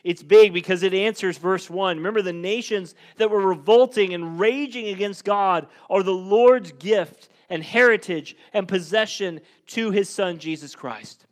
It's 0.03 0.23
big 0.23 0.53
because 0.53 0.83
it 0.83 0.93
answers 0.93 1.37
verse 1.37 1.69
1. 1.69 1.97
Remember, 1.97 2.21
the 2.21 2.33
nations 2.33 2.95
that 3.17 3.29
were 3.29 3.45
revolting 3.45 4.13
and 4.13 4.39
raging 4.39 4.87
against 4.87 5.25
God 5.25 5.67
are 5.89 6.03
the 6.03 6.11
Lord's 6.11 6.71
gift 6.73 7.29
and 7.49 7.63
heritage 7.63 8.37
and 8.53 8.67
possession 8.67 9.41
to 9.67 9.91
his 9.91 10.09
son, 10.09 10.37
Jesus 10.37 10.75
Christ. 10.75 11.25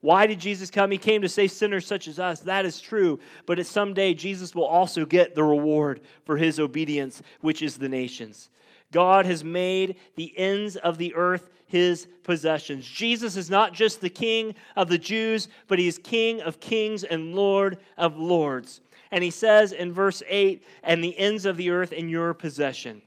Why 0.00 0.26
did 0.26 0.40
Jesus 0.40 0.70
come? 0.70 0.90
He 0.90 0.98
came 0.98 1.22
to 1.22 1.28
save 1.28 1.50
sinners 1.50 1.86
such 1.86 2.08
as 2.08 2.18
us. 2.18 2.40
That 2.40 2.64
is 2.64 2.80
true. 2.80 3.20
But 3.44 3.58
at 3.58 3.66
some 3.66 3.92
day, 3.92 4.14
Jesus 4.14 4.54
will 4.54 4.64
also 4.64 5.04
get 5.04 5.34
the 5.34 5.44
reward 5.44 6.00
for 6.24 6.36
his 6.36 6.58
obedience, 6.58 7.22
which 7.40 7.60
is 7.60 7.76
the 7.76 7.88
nations. 7.88 8.48
God 8.92 9.26
has 9.26 9.44
made 9.44 9.96
the 10.16 10.36
ends 10.38 10.76
of 10.76 10.98
the 10.98 11.14
earth 11.14 11.50
his 11.70 12.08
possessions. 12.24 12.84
Jesus 12.84 13.36
is 13.36 13.48
not 13.48 13.72
just 13.72 14.00
the 14.00 14.10
king 14.10 14.56
of 14.74 14.88
the 14.88 14.98
Jews, 14.98 15.46
but 15.68 15.78
he 15.78 15.86
is 15.86 15.98
king 15.98 16.40
of 16.40 16.58
kings 16.58 17.04
and 17.04 17.32
lord 17.32 17.78
of 17.96 18.18
lords. 18.18 18.80
And 19.12 19.22
he 19.22 19.30
says 19.30 19.70
in 19.70 19.92
verse 19.92 20.20
8, 20.28 20.64
and 20.82 21.02
the 21.02 21.16
ends 21.16 21.46
of 21.46 21.56
the 21.56 21.70
earth 21.70 21.92
in 21.92 22.08
your 22.08 22.34
possession. 22.34 23.02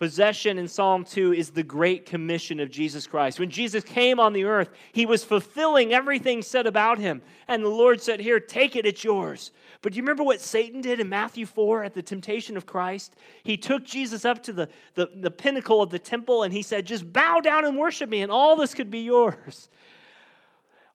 Possession 0.00 0.56
in 0.56 0.66
Psalm 0.66 1.04
2 1.04 1.34
is 1.34 1.50
the 1.50 1.62
great 1.62 2.06
commission 2.06 2.58
of 2.58 2.70
Jesus 2.70 3.06
Christ. 3.06 3.38
When 3.38 3.50
Jesus 3.50 3.84
came 3.84 4.18
on 4.18 4.32
the 4.32 4.44
earth, 4.44 4.70
he 4.92 5.04
was 5.04 5.24
fulfilling 5.24 5.92
everything 5.92 6.40
said 6.40 6.66
about 6.66 6.98
him. 6.98 7.20
And 7.46 7.62
the 7.62 7.68
Lord 7.68 8.00
said, 8.00 8.18
Here, 8.18 8.40
take 8.40 8.76
it, 8.76 8.86
it's 8.86 9.04
yours. 9.04 9.52
But 9.82 9.92
do 9.92 9.98
you 9.98 10.02
remember 10.02 10.22
what 10.22 10.40
Satan 10.40 10.80
did 10.80 11.00
in 11.00 11.10
Matthew 11.10 11.44
4 11.44 11.84
at 11.84 11.92
the 11.92 12.00
temptation 12.00 12.56
of 12.56 12.64
Christ? 12.64 13.14
He 13.42 13.58
took 13.58 13.84
Jesus 13.84 14.24
up 14.24 14.42
to 14.44 14.54
the, 14.54 14.70
the, 14.94 15.10
the 15.14 15.30
pinnacle 15.30 15.82
of 15.82 15.90
the 15.90 15.98
temple 15.98 16.44
and 16.44 16.54
he 16.54 16.62
said, 16.62 16.86
Just 16.86 17.12
bow 17.12 17.40
down 17.40 17.66
and 17.66 17.76
worship 17.76 18.08
me, 18.08 18.22
and 18.22 18.32
all 18.32 18.56
this 18.56 18.72
could 18.72 18.90
be 18.90 19.00
yours. 19.00 19.68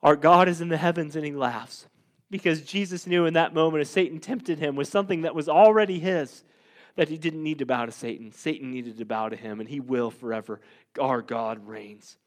Our 0.01 0.15
God 0.15 0.49
is 0.49 0.61
in 0.61 0.69
the 0.69 0.77
heavens 0.77 1.15
and 1.15 1.23
he 1.23 1.31
laughs 1.31 1.85
because 2.31 2.63
Jesus 2.63 3.05
knew 3.05 3.27
in 3.27 3.35
that 3.35 3.53
moment 3.53 3.81
as 3.81 3.89
Satan 3.91 4.19
tempted 4.19 4.57
him 4.57 4.75
with 4.75 4.87
something 4.87 5.21
that 5.21 5.35
was 5.35 5.47
already 5.47 5.99
his 5.99 6.43
that 6.95 7.09
he 7.09 7.17
didn't 7.17 7.43
need 7.43 7.59
to 7.59 7.65
bow 7.65 7.85
to 7.85 7.91
Satan. 7.91 8.31
Satan 8.31 8.71
needed 8.71 8.97
to 8.97 9.05
bow 9.05 9.29
to 9.29 9.35
him, 9.35 9.59
and 9.59 9.69
he 9.69 9.79
will 9.79 10.11
forever. 10.11 10.61
Our 10.99 11.21
God 11.21 11.67
reigns. 11.67 12.17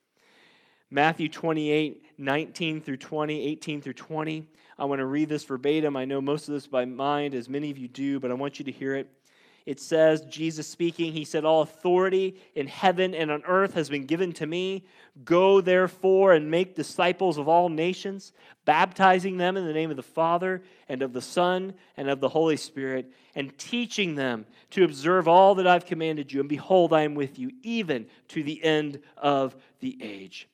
Matthew 0.90 1.28
28, 1.28 2.02
19 2.16 2.80
through 2.80 2.96
20, 2.96 3.46
18 3.46 3.82
through 3.82 3.92
20. 3.92 4.46
I 4.78 4.84
want 4.84 5.00
to 5.00 5.06
read 5.06 5.28
this 5.28 5.44
verbatim. 5.44 5.96
I 5.96 6.04
know 6.04 6.20
most 6.20 6.48
of 6.48 6.54
this 6.54 6.66
by 6.66 6.84
mind, 6.84 7.34
as 7.34 7.48
many 7.48 7.70
of 7.70 7.78
you 7.78 7.88
do, 7.88 8.20
but 8.20 8.30
I 8.30 8.34
want 8.34 8.58
you 8.58 8.64
to 8.66 8.72
hear 8.72 8.94
it. 8.94 9.10
It 9.68 9.80
says, 9.80 10.22
Jesus 10.22 10.66
speaking, 10.66 11.12
he 11.12 11.26
said, 11.26 11.44
All 11.44 11.60
authority 11.60 12.40
in 12.54 12.66
heaven 12.68 13.14
and 13.14 13.30
on 13.30 13.42
earth 13.46 13.74
has 13.74 13.90
been 13.90 14.06
given 14.06 14.32
to 14.32 14.46
me. 14.46 14.86
Go 15.26 15.60
therefore 15.60 16.32
and 16.32 16.50
make 16.50 16.74
disciples 16.74 17.36
of 17.36 17.48
all 17.48 17.68
nations, 17.68 18.32
baptizing 18.64 19.36
them 19.36 19.58
in 19.58 19.66
the 19.66 19.74
name 19.74 19.90
of 19.90 19.98
the 19.98 20.02
Father 20.02 20.62
and 20.88 21.02
of 21.02 21.12
the 21.12 21.20
Son 21.20 21.74
and 21.98 22.08
of 22.08 22.20
the 22.20 22.30
Holy 22.30 22.56
Spirit, 22.56 23.12
and 23.34 23.58
teaching 23.58 24.14
them 24.14 24.46
to 24.70 24.84
observe 24.84 25.28
all 25.28 25.54
that 25.56 25.66
I've 25.66 25.84
commanded 25.84 26.32
you. 26.32 26.40
And 26.40 26.48
behold, 26.48 26.94
I 26.94 27.02
am 27.02 27.14
with 27.14 27.38
you 27.38 27.50
even 27.62 28.06
to 28.28 28.42
the 28.42 28.64
end 28.64 29.00
of 29.18 29.54
the 29.80 29.98
age. 30.00 30.48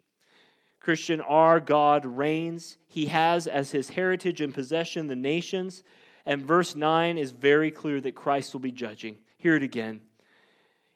Christian, 0.80 1.20
our 1.20 1.60
God 1.60 2.04
reigns. 2.04 2.78
He 2.88 3.06
has 3.06 3.46
as 3.46 3.70
his 3.70 3.90
heritage 3.90 4.40
and 4.40 4.52
possession 4.52 5.06
the 5.06 5.14
nations. 5.14 5.84
And 6.26 6.42
verse 6.42 6.74
9 6.74 7.18
is 7.18 7.32
very 7.32 7.70
clear 7.70 8.00
that 8.00 8.14
Christ 8.14 8.52
will 8.52 8.60
be 8.60 8.72
judging. 8.72 9.16
Hear 9.36 9.56
it 9.56 9.62
again. 9.62 10.00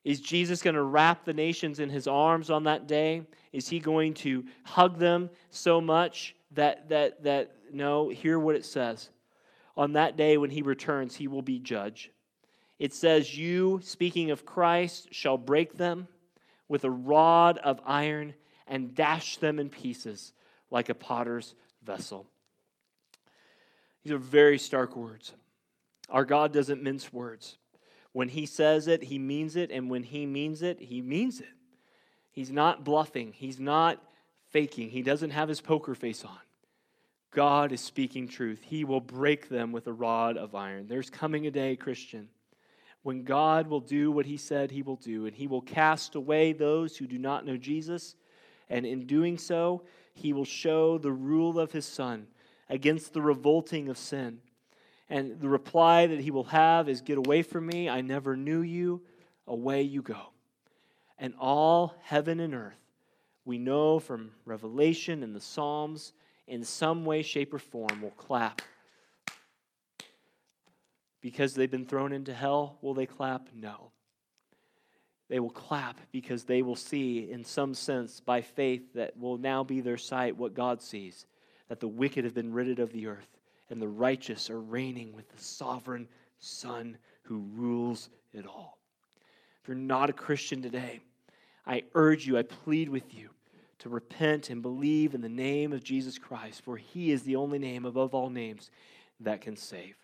Is 0.05 0.21
Jesus 0.21 0.63
going 0.63 0.77
to 0.77 0.83
wrap 0.83 1.25
the 1.25 1.35
nations 1.35 1.81
in 1.81 1.91
his 1.91 2.07
arms 2.07 2.51
on 2.51 2.65
that 2.65 2.87
day? 2.87 3.27
Is 3.53 3.69
he 3.69 3.79
going 3.79 4.15
to 4.15 4.45
hug 4.65 4.99
them 4.99 5.29
so 5.51 5.81
much 5.81 6.35
that, 6.53 6.89
that, 6.89 7.23
that 7.25 7.53
no, 7.73 8.09
hear 8.09 8.39
what 8.39 8.57
it 8.57 8.65
says. 8.65 9.11
On 9.77 9.93
that 9.93 10.17
day 10.17 10.39
when 10.39 10.51
he 10.51 10.63
returns, 10.63 11.15
he 11.15 11.29
will 11.29 11.43
be 11.43 11.59
judge. 11.59 12.11
It 12.79 12.95
says, 12.95 13.37
You, 13.37 13.81
speaking 13.83 14.31
of 14.31 14.47
Christ, 14.47 15.09
shall 15.13 15.37
break 15.37 15.77
them 15.77 16.09
with 16.69 16.85
a 16.85 16.91
rod 16.91 17.59
of 17.59 17.81
iron 17.85 18.35
and 18.67 18.95
dash 18.95 19.37
them 19.39 19.59
in 19.59 19.69
pieces 19.69 20.33
like 20.71 20.89
a 20.89 20.95
potter's 20.95 21.55
vessel. 21.83 22.27
These 24.09 24.15
are 24.15 24.19
very 24.19 24.57
stark 24.57 24.97
words. 24.97 25.35
Our 26.09 26.25
God 26.25 26.51
doesn't 26.51 26.83
mince 26.83 27.13
words. 27.13 27.59
When 28.13 28.31
He 28.31 28.47
says 28.47 28.89
it, 28.89 29.03
He 29.03 29.19
means 29.19 29.55
it, 29.55 29.71
and 29.71 29.91
when 29.91 30.03
He 30.03 30.25
means 30.25 30.63
it, 30.63 30.81
He 30.81 31.03
means 31.03 31.41
it. 31.41 31.53
He's 32.31 32.51
not 32.51 32.85
bluffing, 32.85 33.35
He's 33.35 33.61
not 33.61 34.03
faking, 34.49 34.89
He 34.89 35.03
doesn't 35.03 35.33
have 35.33 35.51
His 35.51 35.61
poker 35.61 35.95
face 35.95 36.25
on. 36.25 36.39
God 37.33 37.71
is 37.71 37.83
speaking 37.83 38.29
truth. 38.29 38.63
He 38.65 38.83
will 38.83 39.03
break 39.03 39.51
them 39.51 39.73
with 39.73 39.87
a 39.87 39.93
rod 39.93 40.39
of 40.39 40.55
iron. 40.55 40.87
There's 40.89 41.11
coming 41.11 41.47
a 41.47 41.51
day, 41.51 41.77
Christian, 41.77 42.31
when 43.03 43.25
God 43.25 43.67
will 43.67 43.81
do 43.81 44.11
what 44.11 44.25
He 44.25 44.39
said 44.39 44.71
He 44.71 44.81
will 44.81 44.97
do, 44.97 45.27
and 45.27 45.37
He 45.37 45.47
will 45.47 45.61
cast 45.61 46.15
away 46.15 46.55
those 46.55 46.97
who 46.97 47.07
do 47.07 47.19
not 47.19 47.45
know 47.45 47.59
Jesus. 47.59 48.17
And 48.71 48.87
in 48.87 49.05
doing 49.05 49.37
so, 49.37 49.83
He 50.15 50.33
will 50.33 50.47
show 50.47 50.97
the 50.97 51.13
rule 51.13 51.61
of 51.61 51.73
His 51.73 51.85
Son 51.85 52.27
against 52.69 53.13
the 53.13 53.23
revolting 53.23 53.89
of 53.89 53.99
sin. 53.99 54.39
And 55.11 55.41
the 55.41 55.49
reply 55.49 56.07
that 56.07 56.21
he 56.21 56.31
will 56.31 56.45
have 56.45 56.89
is, 56.89 57.01
Get 57.01 57.19
away 57.19 57.43
from 57.43 57.67
me. 57.67 57.89
I 57.89 58.01
never 58.03 58.37
knew 58.37 58.61
you. 58.61 59.03
Away 59.47 59.83
you 59.83 60.03
go. 60.03 60.33
And 61.19 61.35
all 61.41 61.95
heaven 62.03 62.39
and 62.41 62.55
earth, 62.55 62.79
we 63.45 63.59
know 63.59 63.99
from 63.99 64.33
Revelation 64.45 65.23
and 65.23 65.35
the 65.35 65.41
Psalms, 65.41 66.13
in 66.47 66.65
some 66.65 67.05
way, 67.05 67.23
shape, 67.23 67.55
or 67.55 67.59
form, 67.59 68.03
will 68.03 68.11
clap. 68.11 68.61
Because 71.21 71.55
they've 71.55 71.71
been 71.71 71.87
thrown 71.87 72.13
into 72.13 72.35
hell, 72.35 72.79
will 72.83 72.95
they 72.95 73.07
clap? 73.07 73.49
No. 73.55 73.91
They 75.29 75.41
will 75.41 75.51
clap 75.51 75.99
because 76.13 76.45
they 76.45 76.63
will 76.63 76.77
see, 76.77 77.31
in 77.31 77.45
some 77.45 77.75
sense, 77.75 78.21
by 78.21 78.43
faith, 78.43 78.95
that 78.95 79.17
will 79.17 79.39
now 79.39 79.65
be 79.65 79.81
their 79.81 79.97
sight 79.97 80.37
what 80.37 80.55
God 80.55 80.83
sees 80.83 81.27
that 81.69 81.81
the 81.81 81.89
wicked 81.89 82.25
have 82.25 82.35
been 82.35 82.53
ridded 82.53 82.79
of 82.79 82.93
the 82.93 83.07
earth, 83.07 83.39
and 83.71 83.81
the 83.81 83.89
righteous 83.89 84.51
are 84.51 84.61
reigning 84.61 85.13
with 85.13 85.29
the 85.29 85.43
sovereign 85.43 86.09
Son 86.39 86.97
who 87.23 87.45
rules 87.55 88.09
it 88.33 88.47
all. 88.47 88.79
If 89.63 89.69
you're 89.69 89.77
not 89.77 90.11
a 90.11 90.15
Christian 90.15 90.63
today, 90.63 91.01
I 91.67 91.83
urge 91.95 92.27
you, 92.27 92.39
I 92.39 92.43
plead 92.43 92.89
with 92.89 93.15
you 93.15 93.31
to 93.81 93.89
repent 93.89 94.51
and 94.51 94.63
believe 94.63 95.15
in 95.15 95.21
the 95.21 95.29
name 95.29 95.73
of 95.73 95.85
Jesus 95.85 96.19
Christ, 96.19 96.63
for 96.63 96.77
he 96.77 97.13
is 97.13 97.23
the 97.23 97.37
only 97.37 97.59
name 97.59 97.85
above 97.85 98.15
all 98.15 98.31
names 98.31 98.71
that 99.21 99.41
can 99.41 99.57
save. 99.57 99.95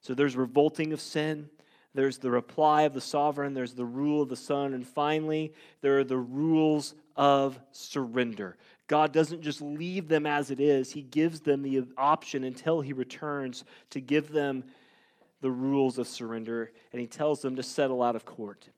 So 0.00 0.14
there's 0.14 0.36
revolting 0.36 0.92
of 0.92 1.00
sin. 1.00 1.48
There's 1.94 2.18
the 2.18 2.30
reply 2.30 2.82
of 2.82 2.92
the 2.92 3.00
sovereign, 3.00 3.54
there's 3.54 3.72
the 3.72 3.86
rule 3.86 4.20
of 4.20 4.28
the 4.28 4.36
Son, 4.36 4.74
and 4.74 4.86
finally, 4.86 5.54
there 5.80 5.98
are 5.98 6.04
the 6.04 6.18
rules 6.18 6.94
of 7.16 7.58
surrender. 7.72 8.58
God 8.86 9.12
doesn't 9.12 9.42
just 9.42 9.60
leave 9.60 10.08
them 10.08 10.26
as 10.26 10.50
it 10.50 10.60
is, 10.60 10.92
He 10.92 11.02
gives 11.02 11.40
them 11.40 11.62
the 11.62 11.84
option 11.96 12.44
until 12.44 12.80
He 12.80 12.92
returns 12.92 13.64
to 13.90 14.00
give 14.00 14.30
them 14.30 14.64
the 15.40 15.50
rules 15.50 15.98
of 15.98 16.08
surrender, 16.08 16.72
and 16.92 17.00
He 17.00 17.06
tells 17.06 17.42
them 17.42 17.56
to 17.56 17.62
settle 17.62 18.02
out 18.02 18.16
of 18.16 18.24
court. 18.24 18.68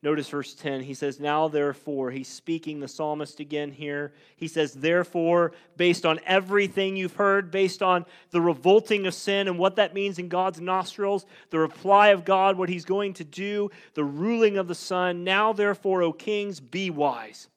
Notice 0.00 0.28
verse 0.28 0.54
10. 0.54 0.82
He 0.82 0.94
says, 0.94 1.18
Now 1.18 1.48
therefore, 1.48 2.12
he's 2.12 2.28
speaking 2.28 2.78
the 2.78 2.86
psalmist 2.86 3.40
again 3.40 3.72
here. 3.72 4.12
He 4.36 4.46
says, 4.46 4.72
Therefore, 4.72 5.52
based 5.76 6.06
on 6.06 6.20
everything 6.24 6.96
you've 6.96 7.16
heard, 7.16 7.50
based 7.50 7.82
on 7.82 8.06
the 8.30 8.40
revolting 8.40 9.08
of 9.08 9.14
sin 9.14 9.48
and 9.48 9.58
what 9.58 9.74
that 9.76 9.94
means 9.94 10.20
in 10.20 10.28
God's 10.28 10.60
nostrils, 10.60 11.26
the 11.50 11.58
reply 11.58 12.08
of 12.08 12.24
God, 12.24 12.56
what 12.56 12.68
he's 12.68 12.84
going 12.84 13.14
to 13.14 13.24
do, 13.24 13.72
the 13.94 14.04
ruling 14.04 14.56
of 14.56 14.68
the 14.68 14.74
Son, 14.74 15.24
now 15.24 15.52
therefore, 15.52 16.02
O 16.02 16.12
kings, 16.12 16.60
be 16.60 16.90
wise. 16.90 17.48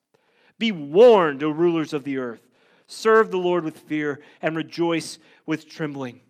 Be 0.62 0.72
warned, 0.72 1.42
O 1.42 1.50
rulers 1.50 1.92
of 1.92 2.04
the 2.04 2.20
earth. 2.20 2.48
Serve 2.86 3.32
the 3.32 3.38
Lord 3.38 3.64
with 3.64 3.80
fear 3.80 4.22
and 4.44 4.56
rejoice 4.56 5.18
with 5.48 5.68
trembling. 5.68 6.22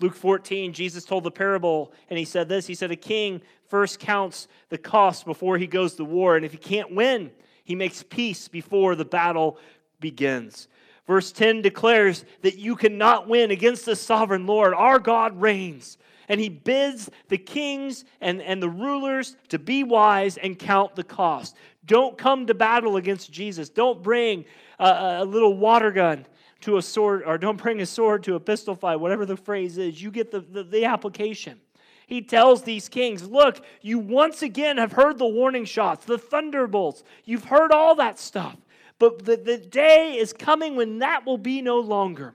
Luke 0.00 0.14
14, 0.14 0.72
Jesus 0.72 1.04
told 1.04 1.24
the 1.24 1.30
parable, 1.30 1.92
and 2.08 2.18
he 2.18 2.24
said 2.24 2.48
this 2.48 2.66
He 2.66 2.74
said, 2.74 2.90
A 2.90 2.96
king 2.96 3.42
first 3.68 4.00
counts 4.00 4.48
the 4.70 4.78
cost 4.78 5.26
before 5.26 5.58
he 5.58 5.66
goes 5.66 5.94
to 5.96 6.04
war, 6.04 6.36
and 6.36 6.44
if 6.46 6.52
he 6.52 6.56
can't 6.56 6.94
win, 6.94 7.30
he 7.64 7.74
makes 7.74 8.02
peace 8.02 8.48
before 8.48 8.94
the 8.94 9.04
battle 9.04 9.58
begins. 10.00 10.68
Verse 11.06 11.30
10 11.30 11.60
declares 11.60 12.24
that 12.40 12.56
you 12.56 12.76
cannot 12.76 13.28
win 13.28 13.50
against 13.50 13.84
the 13.84 13.94
sovereign 13.94 14.46
Lord. 14.46 14.72
Our 14.72 14.98
God 14.98 15.38
reigns. 15.38 15.98
And 16.28 16.40
he 16.40 16.48
bids 16.48 17.10
the 17.28 17.38
kings 17.38 18.04
and, 18.20 18.42
and 18.42 18.62
the 18.62 18.68
rulers 18.68 19.36
to 19.48 19.58
be 19.58 19.84
wise 19.84 20.36
and 20.36 20.58
count 20.58 20.96
the 20.96 21.04
cost. 21.04 21.56
Don't 21.86 22.18
come 22.18 22.46
to 22.46 22.54
battle 22.54 22.96
against 22.96 23.30
Jesus. 23.30 23.68
Don't 23.68 24.02
bring 24.02 24.44
a, 24.78 25.18
a 25.20 25.24
little 25.24 25.56
water 25.56 25.90
gun 25.90 26.26
to 26.62 26.78
a 26.78 26.82
sword, 26.82 27.22
or 27.24 27.38
don't 27.38 27.62
bring 27.62 27.80
a 27.80 27.86
sword 27.86 28.24
to 28.24 28.34
a 28.34 28.40
pistol 28.40 28.74
fight, 28.74 28.96
whatever 28.96 29.24
the 29.24 29.36
phrase 29.36 29.78
is. 29.78 30.02
You 30.02 30.10
get 30.10 30.30
the, 30.30 30.40
the, 30.40 30.64
the 30.64 30.84
application. 30.84 31.60
He 32.06 32.22
tells 32.22 32.62
these 32.62 32.88
kings, 32.88 33.28
Look, 33.28 33.64
you 33.82 33.98
once 33.98 34.42
again 34.42 34.78
have 34.78 34.92
heard 34.92 35.18
the 35.18 35.26
warning 35.26 35.64
shots, 35.64 36.04
the 36.04 36.18
thunderbolts. 36.18 37.04
You've 37.24 37.44
heard 37.44 37.72
all 37.72 37.94
that 37.96 38.18
stuff. 38.18 38.56
But 38.98 39.24
the, 39.24 39.36
the 39.36 39.58
day 39.58 40.16
is 40.16 40.32
coming 40.32 40.76
when 40.76 41.00
that 41.00 41.26
will 41.26 41.38
be 41.38 41.60
no 41.60 41.78
longer. 41.78 42.34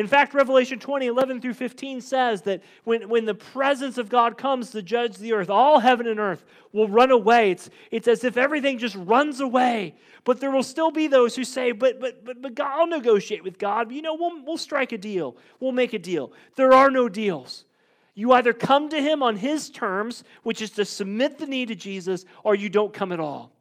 In 0.00 0.06
fact, 0.06 0.32
Revelation 0.32 0.78
20, 0.78 1.08
11 1.08 1.42
through 1.42 1.52
15 1.52 2.00
says 2.00 2.40
that 2.42 2.62
when, 2.84 3.10
when 3.10 3.26
the 3.26 3.34
presence 3.34 3.98
of 3.98 4.08
God 4.08 4.38
comes 4.38 4.70
to 4.70 4.80
judge 4.80 5.18
the 5.18 5.34
earth, 5.34 5.50
all 5.50 5.78
heaven 5.78 6.06
and 6.06 6.18
earth 6.18 6.42
will 6.72 6.88
run 6.88 7.10
away. 7.10 7.50
It's, 7.50 7.68
it's 7.90 8.08
as 8.08 8.24
if 8.24 8.38
everything 8.38 8.78
just 8.78 8.96
runs 8.96 9.40
away. 9.40 9.94
But 10.24 10.40
there 10.40 10.50
will 10.50 10.62
still 10.62 10.90
be 10.90 11.06
those 11.06 11.36
who 11.36 11.44
say, 11.44 11.72
but, 11.72 12.00
but, 12.00 12.24
but, 12.24 12.40
but 12.40 12.54
God, 12.54 12.80
I'll 12.80 12.86
negotiate 12.86 13.44
with 13.44 13.58
God. 13.58 13.92
You 13.92 14.00
know, 14.00 14.14
we'll, 14.14 14.42
we'll 14.42 14.56
strike 14.56 14.92
a 14.92 14.98
deal. 14.98 15.36
We'll 15.60 15.72
make 15.72 15.92
a 15.92 15.98
deal. 15.98 16.32
There 16.56 16.72
are 16.72 16.90
no 16.90 17.10
deals. 17.10 17.66
You 18.14 18.32
either 18.32 18.54
come 18.54 18.88
to 18.88 19.02
Him 19.02 19.22
on 19.22 19.36
His 19.36 19.68
terms, 19.68 20.24
which 20.44 20.62
is 20.62 20.70
to 20.70 20.86
submit 20.86 21.36
the 21.36 21.46
knee 21.46 21.66
to 21.66 21.74
Jesus, 21.74 22.24
or 22.42 22.54
you 22.54 22.70
don't 22.70 22.94
come 22.94 23.12
at 23.12 23.20
all. 23.20 23.52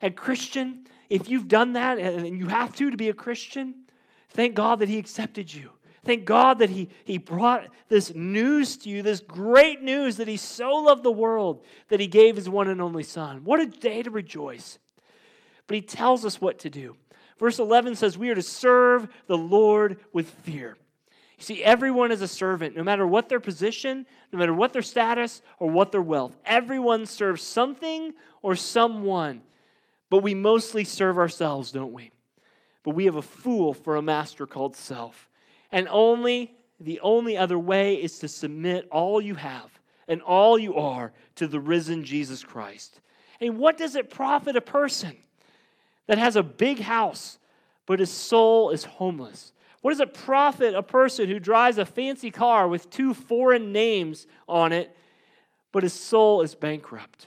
And, 0.00 0.16
Christian, 0.16 0.86
if 1.10 1.28
you've 1.28 1.48
done 1.48 1.74
that, 1.74 1.98
and 1.98 2.38
you 2.38 2.46
have 2.46 2.74
to 2.76 2.90
to 2.90 2.96
be 2.96 3.10
a 3.10 3.14
Christian, 3.14 3.74
Thank 4.32 4.54
God 4.54 4.78
that 4.78 4.88
He 4.88 4.98
accepted 4.98 5.52
you. 5.52 5.70
Thank 6.04 6.24
God 6.24 6.58
that 6.58 6.70
he, 6.70 6.88
he 7.04 7.18
brought 7.18 7.68
this 7.88 8.12
news 8.14 8.76
to 8.78 8.88
you, 8.88 9.02
this 9.02 9.20
great 9.20 9.82
news 9.82 10.16
that 10.16 10.26
He 10.26 10.36
so 10.36 10.72
loved 10.72 11.04
the 11.04 11.12
world 11.12 11.62
that 11.88 12.00
He 12.00 12.08
gave 12.08 12.34
His 12.36 12.48
one 12.48 12.68
and 12.68 12.82
only 12.82 13.04
Son. 13.04 13.44
What 13.44 13.60
a 13.60 13.66
day 13.66 14.02
to 14.02 14.10
rejoice. 14.10 14.78
But 15.68 15.76
He 15.76 15.82
tells 15.82 16.24
us 16.24 16.40
what 16.40 16.58
to 16.60 16.70
do. 16.70 16.96
Verse 17.38 17.60
11 17.60 17.94
says, 17.96 18.18
We 18.18 18.30
are 18.30 18.34
to 18.34 18.42
serve 18.42 19.08
the 19.28 19.38
Lord 19.38 19.98
with 20.12 20.28
fear. 20.28 20.76
You 21.38 21.44
see, 21.44 21.62
everyone 21.62 22.10
is 22.10 22.22
a 22.22 22.28
servant, 22.28 22.76
no 22.76 22.82
matter 22.82 23.06
what 23.06 23.28
their 23.28 23.40
position, 23.40 24.06
no 24.32 24.38
matter 24.38 24.54
what 24.54 24.72
their 24.72 24.82
status, 24.82 25.42
or 25.58 25.70
what 25.70 25.92
their 25.92 26.02
wealth. 26.02 26.36
Everyone 26.44 27.06
serves 27.06 27.42
something 27.42 28.12
or 28.42 28.56
someone. 28.56 29.42
But 30.10 30.22
we 30.22 30.34
mostly 30.34 30.84
serve 30.84 31.16
ourselves, 31.16 31.72
don't 31.72 31.92
we? 31.92 32.10
But 32.82 32.94
we 32.94 33.04
have 33.04 33.16
a 33.16 33.22
fool 33.22 33.72
for 33.72 33.96
a 33.96 34.02
master 34.02 34.46
called 34.46 34.76
self. 34.76 35.28
And 35.72 35.88
only 35.90 36.54
the 36.82 37.00
only 37.00 37.36
other 37.36 37.58
way 37.58 37.94
is 37.94 38.18
to 38.20 38.28
submit 38.28 38.88
all 38.90 39.20
you 39.20 39.36
have 39.36 39.70
and 40.08 40.20
all 40.22 40.58
you 40.58 40.76
are 40.76 41.12
to 41.36 41.46
the 41.46 41.60
risen 41.60 42.04
Jesus 42.04 42.42
Christ. 42.42 43.00
And 43.40 43.58
what 43.58 43.78
does 43.78 43.94
it 43.94 44.10
profit 44.10 44.56
a 44.56 44.60
person 44.60 45.16
that 46.06 46.18
has 46.18 46.36
a 46.36 46.42
big 46.42 46.80
house, 46.80 47.38
but 47.86 48.00
his 48.00 48.10
soul 48.10 48.70
is 48.70 48.84
homeless? 48.84 49.52
What 49.80 49.92
does 49.92 50.00
it 50.00 50.14
profit 50.14 50.74
a 50.74 50.82
person 50.82 51.28
who 51.28 51.38
drives 51.38 51.78
a 51.78 51.86
fancy 51.86 52.30
car 52.30 52.68
with 52.68 52.90
two 52.90 53.14
foreign 53.14 53.72
names 53.72 54.26
on 54.48 54.72
it, 54.72 54.96
but 55.70 55.82
his 55.82 55.92
soul 55.92 56.42
is 56.42 56.54
bankrupt? 56.54 57.26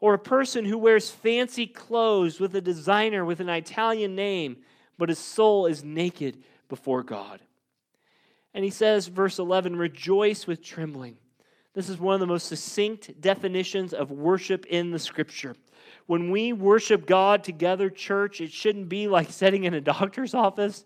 Or 0.00 0.14
a 0.14 0.18
person 0.18 0.64
who 0.64 0.78
wears 0.78 1.10
fancy 1.10 1.66
clothes 1.66 2.40
with 2.40 2.54
a 2.54 2.60
designer 2.60 3.24
with 3.24 3.40
an 3.40 3.48
Italian 3.48 4.14
name, 4.14 4.58
but 4.96 5.08
his 5.08 5.18
soul 5.18 5.66
is 5.66 5.82
naked 5.82 6.38
before 6.68 7.02
God? 7.02 7.40
And 8.54 8.64
he 8.64 8.70
says, 8.70 9.06
verse 9.08 9.38
11, 9.38 9.76
rejoice 9.76 10.46
with 10.46 10.62
trembling. 10.62 11.16
This 11.74 11.88
is 11.88 11.98
one 11.98 12.14
of 12.14 12.20
the 12.20 12.26
most 12.26 12.48
succinct 12.48 13.20
definitions 13.20 13.92
of 13.92 14.10
worship 14.10 14.66
in 14.66 14.90
the 14.90 14.98
scripture. 14.98 15.54
When 16.06 16.30
we 16.30 16.52
worship 16.52 17.06
God 17.06 17.44
together, 17.44 17.90
church, 17.90 18.40
it 18.40 18.50
shouldn't 18.50 18.88
be 18.88 19.08
like 19.08 19.30
sitting 19.30 19.64
in 19.64 19.74
a 19.74 19.80
doctor's 19.80 20.34
office 20.34 20.84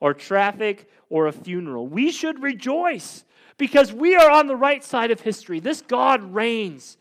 or 0.00 0.14
traffic 0.14 0.90
or 1.10 1.26
a 1.26 1.32
funeral. 1.32 1.86
We 1.86 2.10
should 2.10 2.42
rejoice 2.42 3.24
because 3.58 3.92
we 3.92 4.16
are 4.16 4.30
on 4.30 4.46
the 4.46 4.56
right 4.56 4.82
side 4.82 5.10
of 5.10 5.20
history. 5.20 5.60
This 5.60 5.82
God 5.82 6.34
reigns. 6.34 6.96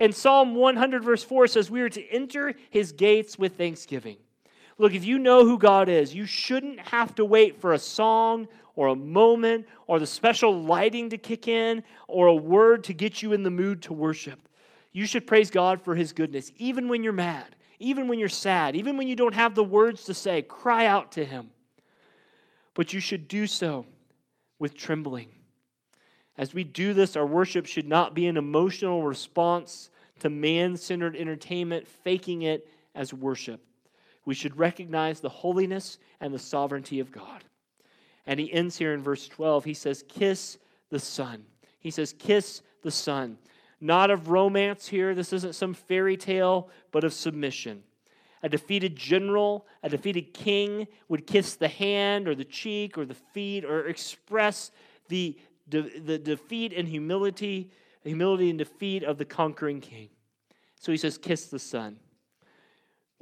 And 0.00 0.14
Psalm 0.14 0.54
100, 0.54 1.04
verse 1.04 1.22
4 1.22 1.46
says, 1.46 1.70
We 1.70 1.80
are 1.80 1.88
to 1.88 2.06
enter 2.08 2.54
his 2.68 2.92
gates 2.92 3.38
with 3.38 3.56
thanksgiving. 3.56 4.16
Look, 4.78 4.94
if 4.94 5.04
you 5.04 5.18
know 5.18 5.44
who 5.44 5.58
God 5.58 5.88
is, 5.88 6.14
you 6.14 6.26
shouldn't 6.26 6.80
have 6.80 7.14
to 7.16 7.24
wait 7.24 7.60
for 7.60 7.72
a 7.72 7.78
song 7.78 8.48
or 8.74 8.88
a 8.88 8.96
moment 8.96 9.66
or 9.86 9.98
the 9.98 10.06
special 10.06 10.62
lighting 10.62 11.10
to 11.10 11.18
kick 11.18 11.46
in 11.46 11.84
or 12.08 12.26
a 12.26 12.34
word 12.34 12.84
to 12.84 12.94
get 12.94 13.22
you 13.22 13.32
in 13.32 13.42
the 13.42 13.50
mood 13.50 13.82
to 13.82 13.92
worship. 13.92 14.48
You 14.92 15.06
should 15.06 15.26
praise 15.26 15.50
God 15.50 15.80
for 15.80 15.94
his 15.94 16.12
goodness, 16.12 16.52
even 16.56 16.88
when 16.88 17.04
you're 17.04 17.12
mad, 17.12 17.56
even 17.78 18.08
when 18.08 18.18
you're 18.18 18.28
sad, 18.28 18.76
even 18.76 18.96
when 18.96 19.08
you 19.08 19.16
don't 19.16 19.34
have 19.34 19.54
the 19.54 19.64
words 19.64 20.04
to 20.04 20.14
say. 20.14 20.42
Cry 20.42 20.86
out 20.86 21.12
to 21.12 21.24
him 21.24 21.50
but 22.74 22.92
you 22.92 23.00
should 23.00 23.28
do 23.28 23.46
so 23.46 23.86
with 24.58 24.76
trembling. 24.76 25.28
As 26.36 26.52
we 26.52 26.64
do 26.64 26.92
this, 26.92 27.16
our 27.16 27.26
worship 27.26 27.66
should 27.66 27.86
not 27.86 28.14
be 28.14 28.26
an 28.26 28.36
emotional 28.36 29.04
response 29.04 29.90
to 30.18 30.28
man 30.28 30.76
centered 30.76 31.16
entertainment, 31.16 31.86
faking 31.86 32.42
it 32.42 32.68
as 32.94 33.14
worship. 33.14 33.60
We 34.24 34.34
should 34.34 34.58
recognize 34.58 35.20
the 35.20 35.28
holiness 35.28 35.98
and 36.20 36.32
the 36.32 36.38
sovereignty 36.38 37.00
of 37.00 37.12
God. 37.12 37.44
And 38.26 38.40
he 38.40 38.52
ends 38.52 38.78
here 38.78 38.94
in 38.94 39.02
verse 39.02 39.28
12. 39.28 39.64
He 39.64 39.74
says, 39.74 40.04
Kiss 40.08 40.58
the 40.90 40.98
Son. 40.98 41.44
He 41.78 41.90
says, 41.90 42.14
Kiss 42.18 42.62
the 42.82 42.90
Son. 42.90 43.38
Not 43.80 44.10
of 44.10 44.30
romance 44.30 44.88
here. 44.88 45.14
This 45.14 45.32
isn't 45.32 45.54
some 45.54 45.74
fairy 45.74 46.16
tale, 46.16 46.70
but 46.90 47.04
of 47.04 47.12
submission. 47.12 47.82
A 48.42 48.48
defeated 48.48 48.96
general, 48.96 49.66
a 49.82 49.88
defeated 49.88 50.34
king 50.34 50.86
would 51.08 51.26
kiss 51.26 51.56
the 51.56 51.68
hand 51.68 52.28
or 52.28 52.34
the 52.34 52.44
cheek 52.44 52.96
or 52.98 53.06
the 53.06 53.14
feet 53.14 53.64
or 53.64 53.86
express 53.86 54.70
the, 55.08 55.38
de- 55.68 55.98
the 56.00 56.18
defeat 56.18 56.72
and 56.74 56.86
humility, 56.86 57.70
humility 58.02 58.50
and 58.50 58.58
defeat 58.58 59.02
of 59.02 59.18
the 59.18 59.24
conquering 59.24 59.80
king. 59.80 60.08
So 60.78 60.92
he 60.92 60.98
says, 60.98 61.16
Kiss 61.16 61.46
the 61.46 61.58
Son. 61.58 61.98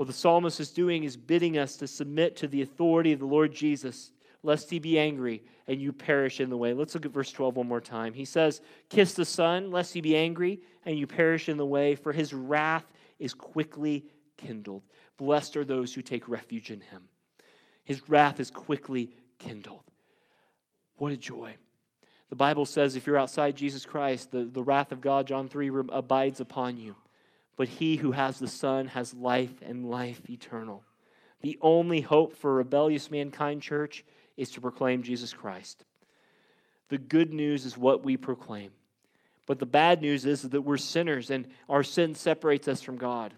What 0.02 0.08
the 0.08 0.14
psalmist 0.14 0.58
is 0.58 0.72
doing 0.72 1.04
is 1.04 1.16
bidding 1.16 1.56
us 1.56 1.76
to 1.76 1.86
submit 1.86 2.34
to 2.38 2.48
the 2.48 2.62
authority 2.62 3.12
of 3.12 3.20
the 3.20 3.24
Lord 3.24 3.54
Jesus, 3.54 4.10
lest 4.42 4.68
he 4.68 4.80
be 4.80 4.98
angry 4.98 5.44
and 5.68 5.80
you 5.80 5.92
perish 5.92 6.40
in 6.40 6.50
the 6.50 6.56
way. 6.56 6.74
Let's 6.74 6.92
look 6.94 7.06
at 7.06 7.12
verse 7.12 7.30
12 7.30 7.54
one 7.54 7.68
more 7.68 7.80
time. 7.80 8.12
He 8.12 8.24
says, 8.24 8.60
Kiss 8.88 9.14
the 9.14 9.24
Son, 9.24 9.70
lest 9.70 9.94
he 9.94 10.00
be 10.00 10.16
angry 10.16 10.58
and 10.84 10.98
you 10.98 11.06
perish 11.06 11.48
in 11.48 11.56
the 11.56 11.64
way, 11.64 11.94
for 11.94 12.12
his 12.12 12.34
wrath 12.34 12.84
is 13.20 13.32
quickly 13.32 14.04
kindled. 14.36 14.82
Blessed 15.18 15.56
are 15.56 15.64
those 15.64 15.94
who 15.94 16.02
take 16.02 16.28
refuge 16.28 16.72
in 16.72 16.80
him. 16.80 17.04
His 17.84 18.08
wrath 18.08 18.40
is 18.40 18.50
quickly 18.50 19.12
kindled. 19.38 19.84
What 20.96 21.12
a 21.12 21.16
joy. 21.16 21.54
The 22.28 22.34
Bible 22.34 22.66
says 22.66 22.96
if 22.96 23.06
you're 23.06 23.18
outside 23.18 23.54
Jesus 23.54 23.86
Christ, 23.86 24.32
the, 24.32 24.46
the 24.46 24.64
wrath 24.64 24.90
of 24.90 25.00
God, 25.00 25.28
John 25.28 25.48
3, 25.48 25.70
abides 25.90 26.40
upon 26.40 26.76
you. 26.76 26.96
But 27.56 27.68
he 27.68 27.96
who 27.96 28.12
has 28.12 28.38
the 28.38 28.48
Son 28.48 28.86
has 28.88 29.14
life 29.14 29.54
and 29.62 29.90
life 29.90 30.20
eternal. 30.28 30.84
The 31.42 31.58
only 31.60 32.00
hope 32.00 32.36
for 32.36 32.54
rebellious 32.54 33.10
mankind, 33.10 33.62
church, 33.62 34.04
is 34.36 34.50
to 34.50 34.60
proclaim 34.60 35.02
Jesus 35.02 35.32
Christ. 35.32 35.84
The 36.88 36.98
good 36.98 37.32
news 37.32 37.64
is 37.66 37.76
what 37.76 38.04
we 38.04 38.16
proclaim. 38.16 38.70
But 39.46 39.58
the 39.58 39.66
bad 39.66 40.00
news 40.00 40.24
is 40.24 40.42
that 40.42 40.62
we're 40.62 40.76
sinners 40.76 41.30
and 41.30 41.48
our 41.68 41.82
sin 41.82 42.14
separates 42.14 42.68
us 42.68 42.80
from 42.80 42.96
God. 42.96 43.34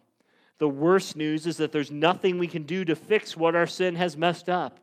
The 0.59 0.69
worst 0.69 1.17
news 1.17 1.47
is 1.47 1.57
that 1.57 1.73
there's 1.73 1.91
nothing 1.91 2.39
we 2.39 2.47
can 2.47 2.63
do 2.65 2.85
to 2.85 2.95
fix 2.95 3.37
what 3.37 3.57
our 3.57 3.67
sin 3.67 3.97
has 3.97 4.17
messed 4.17 4.49
up. 4.49 4.79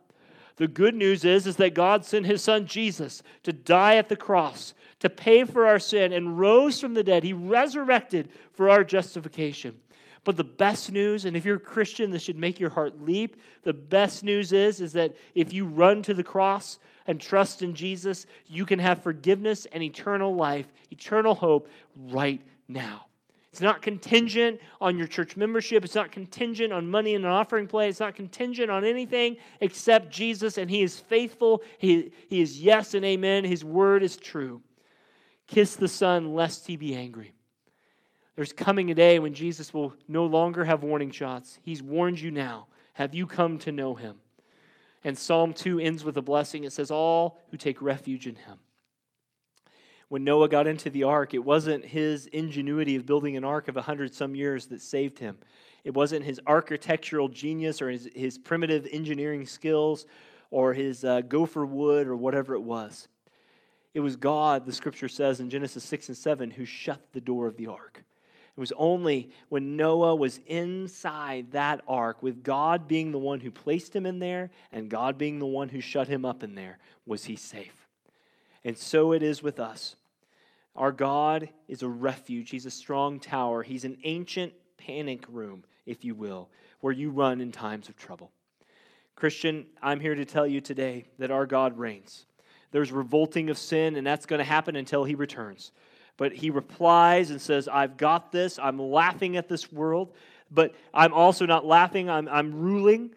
The 0.61 0.67
good 0.67 0.93
news 0.93 1.25
is, 1.25 1.47
is 1.47 1.55
that 1.55 1.73
God 1.73 2.05
sent 2.05 2.27
his 2.27 2.43
son 2.43 2.67
Jesus 2.67 3.23
to 3.41 3.51
die 3.51 3.95
at 3.95 4.09
the 4.09 4.15
cross, 4.15 4.75
to 4.99 5.09
pay 5.09 5.43
for 5.43 5.65
our 5.65 5.79
sin, 5.79 6.13
and 6.13 6.37
rose 6.37 6.79
from 6.79 6.93
the 6.93 7.03
dead. 7.03 7.23
He 7.23 7.33
resurrected 7.33 8.29
for 8.53 8.69
our 8.69 8.83
justification. 8.83 9.79
But 10.23 10.37
the 10.37 10.43
best 10.43 10.91
news, 10.91 11.25
and 11.25 11.35
if 11.35 11.45
you're 11.45 11.55
a 11.55 11.59
Christian, 11.59 12.11
this 12.11 12.21
should 12.21 12.37
make 12.37 12.59
your 12.59 12.69
heart 12.69 13.01
leap. 13.01 13.41
The 13.63 13.73
best 13.73 14.23
news 14.23 14.53
is, 14.53 14.81
is 14.81 14.93
that 14.93 15.15
if 15.33 15.51
you 15.51 15.65
run 15.65 16.03
to 16.03 16.13
the 16.13 16.23
cross 16.23 16.77
and 17.07 17.19
trust 17.19 17.63
in 17.63 17.73
Jesus, 17.73 18.27
you 18.45 18.63
can 18.63 18.77
have 18.77 19.01
forgiveness 19.01 19.65
and 19.71 19.81
eternal 19.81 20.35
life, 20.35 20.67
eternal 20.91 21.33
hope 21.33 21.69
right 21.95 22.39
now. 22.67 23.07
It's 23.51 23.61
not 23.61 23.81
contingent 23.81 24.61
on 24.79 24.97
your 24.97 25.07
church 25.07 25.35
membership. 25.35 25.83
It's 25.83 25.95
not 25.95 26.11
contingent 26.11 26.71
on 26.71 26.89
money 26.89 27.15
in 27.15 27.25
an 27.25 27.31
offering 27.31 27.67
plate. 27.67 27.89
It's 27.89 27.99
not 27.99 28.15
contingent 28.15 28.71
on 28.71 28.85
anything 28.85 29.35
except 29.59 30.09
Jesus, 30.09 30.57
and 30.57 30.69
He 30.69 30.81
is 30.81 30.99
faithful. 30.99 31.61
He, 31.77 32.13
he 32.29 32.41
is 32.41 32.61
yes 32.61 32.93
and 32.93 33.03
amen. 33.03 33.43
His 33.43 33.65
word 33.65 34.03
is 34.03 34.15
true. 34.15 34.61
Kiss 35.47 35.75
the 35.75 35.89
Son, 35.89 36.33
lest 36.33 36.65
He 36.65 36.77
be 36.77 36.95
angry. 36.95 37.33
There's 38.37 38.53
coming 38.53 38.89
a 38.89 38.95
day 38.95 39.19
when 39.19 39.33
Jesus 39.33 39.73
will 39.73 39.93
no 40.07 40.25
longer 40.25 40.63
have 40.63 40.83
warning 40.83 41.11
shots. 41.11 41.59
He's 41.61 41.83
warned 41.83 42.21
you 42.21 42.31
now. 42.31 42.67
Have 42.93 43.13
you 43.13 43.27
come 43.27 43.57
to 43.59 43.73
know 43.73 43.95
Him? 43.95 44.15
And 45.03 45.17
Psalm 45.17 45.53
2 45.53 45.79
ends 45.79 46.05
with 46.05 46.15
a 46.15 46.21
blessing. 46.21 46.63
It 46.63 46.71
says, 46.71 46.89
All 46.89 47.37
who 47.49 47.57
take 47.57 47.81
refuge 47.81 48.27
in 48.27 48.35
Him 48.35 48.59
when 50.11 50.25
Noah 50.25 50.49
got 50.49 50.67
into 50.67 50.89
the 50.89 51.03
ark, 51.03 51.33
it 51.33 51.39
wasn't 51.45 51.85
his 51.85 52.25
ingenuity 52.25 52.97
of 52.97 53.05
building 53.05 53.37
an 53.37 53.45
ark 53.45 53.69
of 53.69 53.77
a 53.77 53.81
hundred 53.81 54.13
some 54.13 54.35
years 54.35 54.65
that 54.65 54.81
saved 54.81 55.17
him. 55.17 55.37
It 55.85 55.93
wasn't 55.93 56.25
his 56.25 56.37
architectural 56.45 57.29
genius 57.29 57.81
or 57.81 57.89
his, 57.89 58.09
his 58.13 58.37
primitive 58.37 58.85
engineering 58.91 59.45
skills 59.45 60.05
or 60.49 60.73
his 60.73 61.05
uh, 61.05 61.21
gopher 61.21 61.65
wood 61.65 62.07
or 62.07 62.17
whatever 62.17 62.55
it 62.55 62.59
was. 62.59 63.07
It 63.93 64.01
was 64.01 64.17
God, 64.17 64.65
the 64.65 64.73
scripture 64.73 65.07
says 65.07 65.39
in 65.39 65.49
Genesis 65.49 65.85
6 65.85 66.09
and 66.09 66.17
7, 66.17 66.51
who 66.51 66.65
shut 66.65 66.99
the 67.13 67.21
door 67.21 67.47
of 67.47 67.55
the 67.55 67.67
ark. 67.67 68.03
It 68.57 68.59
was 68.59 68.73
only 68.75 69.29
when 69.47 69.77
Noah 69.77 70.13
was 70.13 70.41
inside 70.45 71.53
that 71.53 71.79
ark, 71.87 72.21
with 72.21 72.43
God 72.43 72.85
being 72.85 73.13
the 73.13 73.17
one 73.17 73.39
who 73.39 73.49
placed 73.49 73.95
him 73.95 74.05
in 74.05 74.19
there 74.19 74.49
and 74.73 74.89
God 74.89 75.17
being 75.17 75.39
the 75.39 75.45
one 75.45 75.69
who 75.69 75.79
shut 75.79 76.09
him 76.09 76.25
up 76.25 76.43
in 76.43 76.55
there, 76.55 76.79
was 77.05 77.23
he 77.23 77.37
safe. 77.37 77.87
And 78.65 78.77
so 78.77 79.13
it 79.13 79.23
is 79.23 79.41
with 79.41 79.57
us. 79.57 79.95
Our 80.75 80.91
God 80.91 81.49
is 81.67 81.83
a 81.83 81.89
refuge. 81.89 82.49
He's 82.49 82.65
a 82.65 82.71
strong 82.71 83.19
tower. 83.19 83.63
He's 83.63 83.85
an 83.85 83.97
ancient 84.03 84.53
panic 84.77 85.25
room, 85.29 85.63
if 85.85 86.05
you 86.05 86.15
will, 86.15 86.49
where 86.79 86.93
you 86.93 87.09
run 87.09 87.41
in 87.41 87.51
times 87.51 87.89
of 87.89 87.97
trouble. 87.97 88.31
Christian, 89.15 89.65
I'm 89.81 89.99
here 89.99 90.15
to 90.15 90.25
tell 90.25 90.47
you 90.47 90.61
today 90.61 91.05
that 91.19 91.29
our 91.29 91.45
God 91.45 91.77
reigns. 91.77 92.25
There's 92.71 92.91
revolting 92.91 93.49
of 93.49 93.57
sin, 93.57 93.95
and 93.97 94.07
that's 94.07 94.25
going 94.25 94.39
to 94.39 94.45
happen 94.45 94.75
until 94.75 95.03
he 95.03 95.13
returns. 95.15 95.71
But 96.17 96.33
he 96.33 96.49
replies 96.49 97.29
and 97.29 97.41
says, 97.41 97.67
I've 97.67 97.97
got 97.97 98.31
this. 98.31 98.57
I'm 98.57 98.79
laughing 98.79 99.37
at 99.37 99.49
this 99.49 99.71
world, 99.71 100.13
but 100.49 100.73
I'm 100.93 101.13
also 101.13 101.45
not 101.45 101.65
laughing. 101.65 102.09
I'm, 102.09 102.27
I'm 102.29 102.53
ruling, 102.53 103.11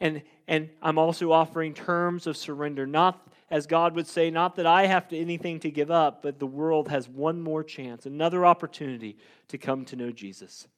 and, 0.00 0.22
and 0.46 0.68
I'm 0.82 0.98
also 0.98 1.32
offering 1.32 1.72
terms 1.74 2.26
of 2.26 2.36
surrender, 2.36 2.86
not 2.86 3.29
as 3.50 3.66
God 3.66 3.96
would 3.96 4.06
say, 4.06 4.30
not 4.30 4.56
that 4.56 4.66
I 4.66 4.86
have 4.86 5.08
to, 5.08 5.18
anything 5.18 5.58
to 5.60 5.70
give 5.70 5.90
up, 5.90 6.22
but 6.22 6.38
the 6.38 6.46
world 6.46 6.88
has 6.88 7.08
one 7.08 7.40
more 7.40 7.64
chance, 7.64 8.06
another 8.06 8.46
opportunity 8.46 9.16
to 9.48 9.58
come 9.58 9.84
to 9.86 9.96
know 9.96 10.12
Jesus. 10.12 10.68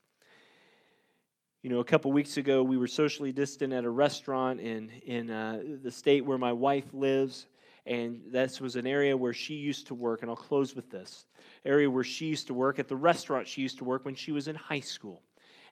You 1.62 1.70
know, 1.70 1.80
a 1.80 1.84
couple 1.84 2.10
weeks 2.12 2.38
ago, 2.38 2.62
we 2.62 2.76
were 2.76 2.88
socially 2.88 3.30
distant 3.30 3.72
at 3.72 3.84
a 3.84 3.90
restaurant 3.90 4.58
in, 4.60 4.90
in 5.06 5.30
uh, 5.30 5.62
the 5.82 5.90
state 5.90 6.24
where 6.24 6.38
my 6.38 6.52
wife 6.52 6.86
lives, 6.92 7.46
And 7.84 8.20
this 8.30 8.60
was 8.60 8.76
an 8.76 8.86
area 8.86 9.16
where 9.16 9.32
she 9.32 9.54
used 9.54 9.86
to 9.88 9.94
work, 9.94 10.22
and 10.22 10.30
I'll 10.30 10.36
close 10.36 10.74
with 10.74 10.90
this 10.90 11.26
area 11.64 11.90
where 11.90 12.04
she 12.04 12.26
used 12.26 12.46
to 12.48 12.54
work 12.54 12.78
at 12.78 12.88
the 12.88 12.96
restaurant 12.96 13.46
she 13.46 13.60
used 13.62 13.78
to 13.78 13.84
work 13.84 14.04
when 14.04 14.14
she 14.14 14.32
was 14.32 14.48
in 14.48 14.54
high 14.54 14.80
school. 14.80 15.22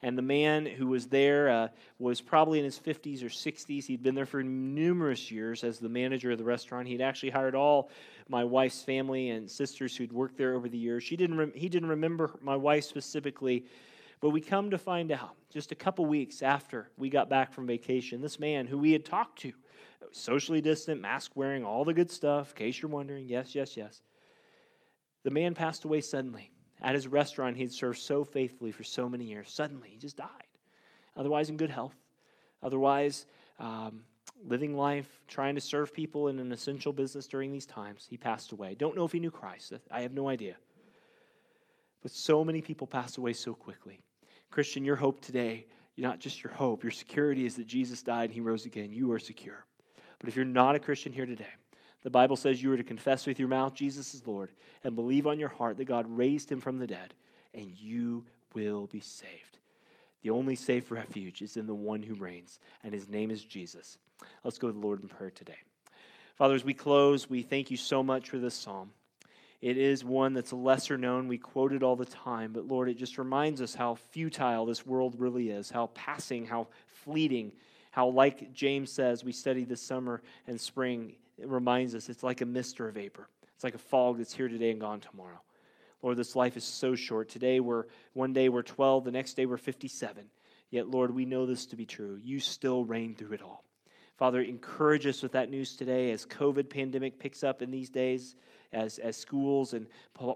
And 0.03 0.17
the 0.17 0.23
man 0.23 0.65
who 0.65 0.87
was 0.87 1.07
there 1.07 1.51
uh, 1.51 1.69
was 1.99 2.23
probably 2.23 2.59
in 2.59 2.65
his 2.65 2.79
50s 2.79 3.23
or 3.23 3.27
60s. 3.27 3.85
He'd 3.85 4.03
been 4.03 4.15
there 4.15 4.25
for 4.25 4.43
numerous 4.43 5.31
years 5.31 5.63
as 5.63 5.79
the 5.79 5.91
manager 5.91 6.31
of 6.31 6.39
the 6.39 6.45
restaurant. 6.45 6.89
He'd 6.89 7.03
actually 7.03 7.31
hired 7.31 7.55
all 7.55 7.91
my 8.29 8.43
wife's 8.43 8.83
family 8.83 9.29
and 9.31 9.51
sisters 9.51 9.95
who'd 9.95 10.13
worked 10.13 10.39
there 10.39 10.55
over 10.55 10.69
the 10.71 10.79
years. 10.79 11.05
She 11.05 11.17
didn't 11.17 11.37
rem- 11.37 11.53
he 11.55 11.69
didn't 11.69 11.91
remember 11.91 12.31
my 12.41 12.57
wife 12.57 12.85
specifically, 12.85 13.67
but 14.21 14.31
we 14.31 14.41
come 14.41 14.71
to 14.71 14.79
find 14.79 15.13
out 15.13 15.35
just 15.53 15.71
a 15.71 15.75
couple 15.75 16.07
weeks 16.07 16.41
after 16.41 16.89
we 16.97 17.11
got 17.11 17.29
back 17.29 17.53
from 17.53 17.67
vacation, 17.67 18.23
this 18.23 18.41
man 18.41 18.67
who 18.67 18.79
we 18.79 18.93
had 18.93 19.05
talked 19.05 19.41
to, 19.41 19.53
socially 20.13 20.63
distant, 20.63 21.01
mask 21.01 21.33
wearing, 21.35 21.63
all 21.63 21.85
the 21.85 21.93
good 21.93 22.11
stuff, 22.11 22.51
in 22.51 22.57
case 22.57 22.81
you're 22.81 22.91
wondering, 22.91 23.29
yes, 23.29 23.55
yes, 23.55 23.77
yes. 23.77 24.01
The 25.25 25.31
man 25.31 25.55
passed 25.55 25.85
away 25.85 26.01
suddenly 26.01 26.51
at 26.83 26.95
his 26.95 27.07
restaurant 27.07 27.57
he'd 27.57 27.73
served 27.73 27.99
so 27.99 28.25
faithfully 28.25 28.73
for 28.73 28.85
so 28.85 29.09
many 29.09 29.25
years. 29.25 29.51
Suddenly, 29.51 29.91
he 29.91 29.99
just 29.99 30.17
died. 30.17 30.29
Otherwise, 31.17 31.51
in 31.51 31.57
good 31.57 31.71
health. 31.71 31.95
Otherwise, 32.63 33.27
um, 33.59 34.01
living 34.47 34.77
life, 34.77 35.21
trying 35.29 35.55
to 35.55 35.61
serve 35.61 35.93
people 35.93 36.29
in 36.29 36.39
an 36.39 36.53
essential 36.53 36.93
business 36.93 37.27
during 37.27 37.53
these 37.53 37.67
times. 37.67 38.07
He 38.09 38.17
passed 38.17 38.53
away. 38.53 38.75
Don't 38.75 38.97
know 38.97 39.05
if 39.05 39.13
he 39.13 39.21
knew 39.21 39.31
Christ. 39.31 39.73
I 39.91 40.03
have 40.03 40.13
no 40.13 40.29
idea. 40.29 40.57
But 42.03 42.13
so 42.13 42.45
many 42.45 42.63
people 42.63 42.87
pass 42.87 43.19
away 43.19 43.35
so 43.35 43.55
quickly. 43.55 44.01
Christian, 44.51 44.85
your 44.85 44.97
hope 44.97 45.21
today, 45.21 45.67
not 45.97 46.19
just 46.19 46.43
your 46.43 46.53
hope, 46.53 46.83
your 46.83 46.91
security 46.91 47.45
is 47.45 47.57
that 47.57 47.67
Jesus 47.67 48.03
died 48.03 48.25
and 48.25 48.33
he 48.33 48.41
rose 48.41 48.65
again. 48.65 48.91
You 48.91 49.13
are 49.13 49.19
secure. 49.19 49.65
But 50.19 50.29
if 50.29 50.37
you're 50.37 50.45
not 50.45 50.75
a 50.75 50.79
Christian 50.79 51.13
here 51.13 51.27
today, 51.27 51.47
the 52.03 52.11
Bible 52.11 52.37
says 52.37 52.63
you 52.63 52.73
are 52.73 52.77
to 52.77 52.83
confess 52.83 53.27
with 53.27 53.39
your 53.39 53.49
mouth 53.49 53.75
Jesus 53.75 54.15
is 54.15 54.27
Lord 54.27 54.51
and 54.85 54.95
believe 54.95 55.27
on 55.27 55.39
your 55.39 55.49
heart 55.49 55.77
that 55.77 55.85
God 55.85 56.07
raised 56.09 56.51
him 56.51 56.61
from 56.61 56.79
the 56.79 56.87
dead, 56.87 57.15
and 57.55 57.73
you 57.79 58.25
will 58.55 58.87
be 58.87 59.01
saved. 59.01 59.59
The 60.23 60.31
only 60.31 60.55
safe 60.55 60.91
refuge 60.91 61.43
is 61.43 61.57
in 61.57 61.67
the 61.67 61.75
one 61.75 62.03
who 62.03 62.15
reigns, 62.15 62.59
and 62.85 62.93
his 62.93 63.09
name 63.09 63.31
is 63.31 63.45
Jesus. 63.45 63.99
Let's 64.45 64.59
go 64.59 64.69
to 64.69 64.73
the 64.73 64.79
Lord 64.79 65.03
in 65.03 65.09
prayer 65.09 65.31
today. 65.31 65.57
Father, 66.37 66.55
as 66.55 66.65
we 66.65 66.75
close, 66.75 67.29
we 67.29 67.43
thank 67.43 67.71
you 67.71 67.77
so 67.77 68.03
much 68.03 68.29
for 68.31 68.39
this 68.39 68.55
psalm. 68.55 68.91
It 69.61 69.77
is 69.77 70.03
one 70.03 70.33
that's 70.33 70.55
lesser 70.55 70.97
known. 70.97 71.29
We 71.29 71.37
quote 71.37 71.73
it 71.73 71.83
all 71.83 71.97
the 71.97 72.07
time, 72.07 72.53
but 72.53 72.67
Lord, 72.67 72.89
it 72.89 72.97
just 72.97 73.19
reminds 73.19 73.61
us 73.61 73.75
how 73.75 73.97
futile 73.97 74.65
this 74.65 74.87
world 74.87 75.17
really 75.19 75.51
is, 75.51 75.71
how 75.71 75.89
passing, 75.89 76.47
how 76.47 76.69
fleeting, 76.87 77.53
how, 77.91 78.09
like 78.09 78.55
James 78.55 78.91
says, 78.91 79.23
we 79.23 79.33
studied 79.33 79.69
this 79.69 79.83
summer 79.83 80.23
and 80.47 80.59
spring, 80.59 81.15
it 81.41 81.49
reminds 81.49 81.95
us 81.95 82.09
it's 82.09 82.23
like 82.23 82.41
a 82.41 82.47
mist 82.47 82.81
or 82.81 82.89
a 82.89 82.93
vapor. 82.93 83.29
It's 83.55 83.65
like 83.65 83.75
a 83.75 83.79
fog 83.79 84.19
that's 84.19 84.33
here 84.33 84.49
today 84.49 84.71
and 84.71 84.81
gone 84.81 85.01
tomorrow. 85.01 85.41
Lord, 86.03 86.17
this 86.17 86.37
life 86.37 86.57
is 86.57 86.65
so 86.65 86.95
short. 86.95 87.29
Today 87.29 87.61
we're 87.61 87.85
one 88.15 88.33
day 88.33 88.49
we're 88.49 88.63
12, 88.63 89.05
the 89.05 89.11
next 89.11 89.35
day 89.35 89.47
we're 89.47 89.57
57. 89.57 90.25
Yet, 90.71 90.89
Lord, 90.89 91.15
we 91.15 91.25
know 91.25 91.47
this 91.47 91.67
to 91.67 91.77
be 91.77 91.85
true. 91.85 92.19
You 92.23 92.41
still 92.41 92.85
reign 92.85 93.15
through 93.15 93.33
it 93.33 93.43
all. 93.43 93.65
Father, 94.17 94.43
encourage 94.43 95.07
us 95.07 95.23
with 95.23 95.33
that 95.33 95.51
news 95.51 95.77
today 95.77 96.11
as 96.13 96.27
COVID 96.27 96.69
pandemic 96.69 97.19
picks 97.19 97.43
up 97.43 97.63
in 97.63 97.71
these 97.71 97.89
days, 97.89 98.37
as, 98.73 98.99
as 98.99 99.17
schools 99.17 99.73
and 99.73 99.87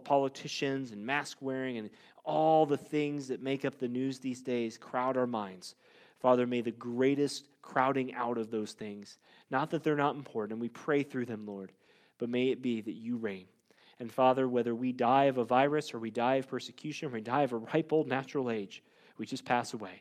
politicians 0.04 0.90
and 0.90 1.04
mask 1.04 1.38
wearing 1.40 1.76
and 1.76 1.90
all 2.24 2.66
the 2.66 2.78
things 2.78 3.28
that 3.28 3.42
make 3.42 3.64
up 3.64 3.78
the 3.78 3.88
news 3.88 4.18
these 4.18 4.40
days 4.40 4.78
crowd 4.78 5.16
our 5.16 5.26
minds. 5.26 5.74
Father, 6.24 6.46
may 6.46 6.62
the 6.62 6.70
greatest 6.70 7.50
crowding 7.60 8.14
out 8.14 8.38
of 8.38 8.50
those 8.50 8.72
things, 8.72 9.18
not 9.50 9.68
that 9.68 9.82
they're 9.84 9.94
not 9.94 10.16
important, 10.16 10.52
and 10.52 10.60
we 10.62 10.70
pray 10.70 11.02
through 11.02 11.26
them, 11.26 11.44
Lord, 11.44 11.70
but 12.16 12.30
may 12.30 12.48
it 12.48 12.62
be 12.62 12.80
that 12.80 12.94
you 12.94 13.18
reign. 13.18 13.44
And 14.00 14.10
Father, 14.10 14.48
whether 14.48 14.74
we 14.74 14.90
die 14.90 15.24
of 15.24 15.36
a 15.36 15.44
virus 15.44 15.92
or 15.92 15.98
we 15.98 16.10
die 16.10 16.36
of 16.36 16.48
persecution 16.48 17.08
or 17.08 17.12
we 17.12 17.20
die 17.20 17.42
of 17.42 17.52
a 17.52 17.58
ripe 17.58 17.92
old 17.92 18.08
natural 18.08 18.50
age, 18.50 18.82
we 19.18 19.26
just 19.26 19.44
pass 19.44 19.74
away. 19.74 20.00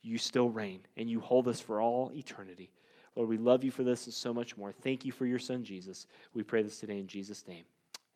You 0.00 0.16
still 0.16 0.48
reign 0.48 0.80
and 0.96 1.10
you 1.10 1.20
hold 1.20 1.46
us 1.46 1.60
for 1.60 1.82
all 1.82 2.10
eternity. 2.14 2.70
Lord, 3.14 3.28
we 3.28 3.36
love 3.36 3.62
you 3.62 3.70
for 3.70 3.84
this 3.84 4.06
and 4.06 4.14
so 4.14 4.32
much 4.32 4.56
more. 4.56 4.72
Thank 4.72 5.04
you 5.04 5.12
for 5.12 5.26
your 5.26 5.38
son, 5.38 5.62
Jesus. 5.62 6.06
We 6.32 6.42
pray 6.42 6.62
this 6.62 6.80
today 6.80 7.00
in 7.00 7.06
Jesus' 7.06 7.46
name. 7.46 7.64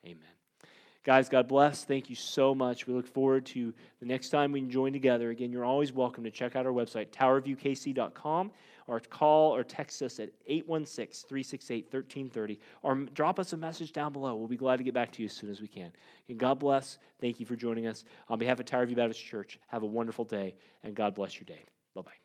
Amen. 0.06 0.43
Guys, 1.04 1.28
God 1.28 1.48
bless. 1.48 1.84
Thank 1.84 2.08
you 2.08 2.16
so 2.16 2.54
much. 2.54 2.86
We 2.86 2.94
look 2.94 3.06
forward 3.06 3.44
to 3.46 3.74
the 4.00 4.06
next 4.06 4.30
time 4.30 4.52
we 4.52 4.60
can 4.60 4.70
join 4.70 4.94
together. 4.94 5.28
Again, 5.30 5.52
you're 5.52 5.64
always 5.64 5.92
welcome 5.92 6.24
to 6.24 6.30
check 6.30 6.56
out 6.56 6.64
our 6.64 6.72
website, 6.72 7.10
towerviewkc.com, 7.10 8.50
or 8.86 9.00
call 9.00 9.54
or 9.54 9.62
text 9.64 10.00
us 10.00 10.18
at 10.18 10.30
816 10.46 11.28
368 11.28 11.84
1330, 11.92 12.58
or 12.82 12.94
drop 13.12 13.38
us 13.38 13.52
a 13.52 13.56
message 13.56 13.92
down 13.92 14.14
below. 14.14 14.34
We'll 14.34 14.48
be 14.48 14.56
glad 14.56 14.78
to 14.78 14.82
get 14.82 14.94
back 14.94 15.12
to 15.12 15.22
you 15.22 15.26
as 15.26 15.34
soon 15.34 15.50
as 15.50 15.60
we 15.60 15.68
can. 15.68 15.92
And 16.30 16.38
God 16.38 16.58
bless. 16.58 16.98
Thank 17.20 17.38
you 17.38 17.44
for 17.44 17.54
joining 17.54 17.86
us. 17.86 18.04
On 18.30 18.38
behalf 18.38 18.58
of 18.58 18.64
Tower 18.64 18.86
View 18.86 18.96
Baptist 18.96 19.22
Church, 19.22 19.58
have 19.68 19.82
a 19.82 19.86
wonderful 19.86 20.24
day, 20.24 20.54
and 20.82 20.94
God 20.94 21.14
bless 21.14 21.36
your 21.36 21.44
day. 21.44 21.64
Bye 21.94 22.02
bye. 22.02 22.23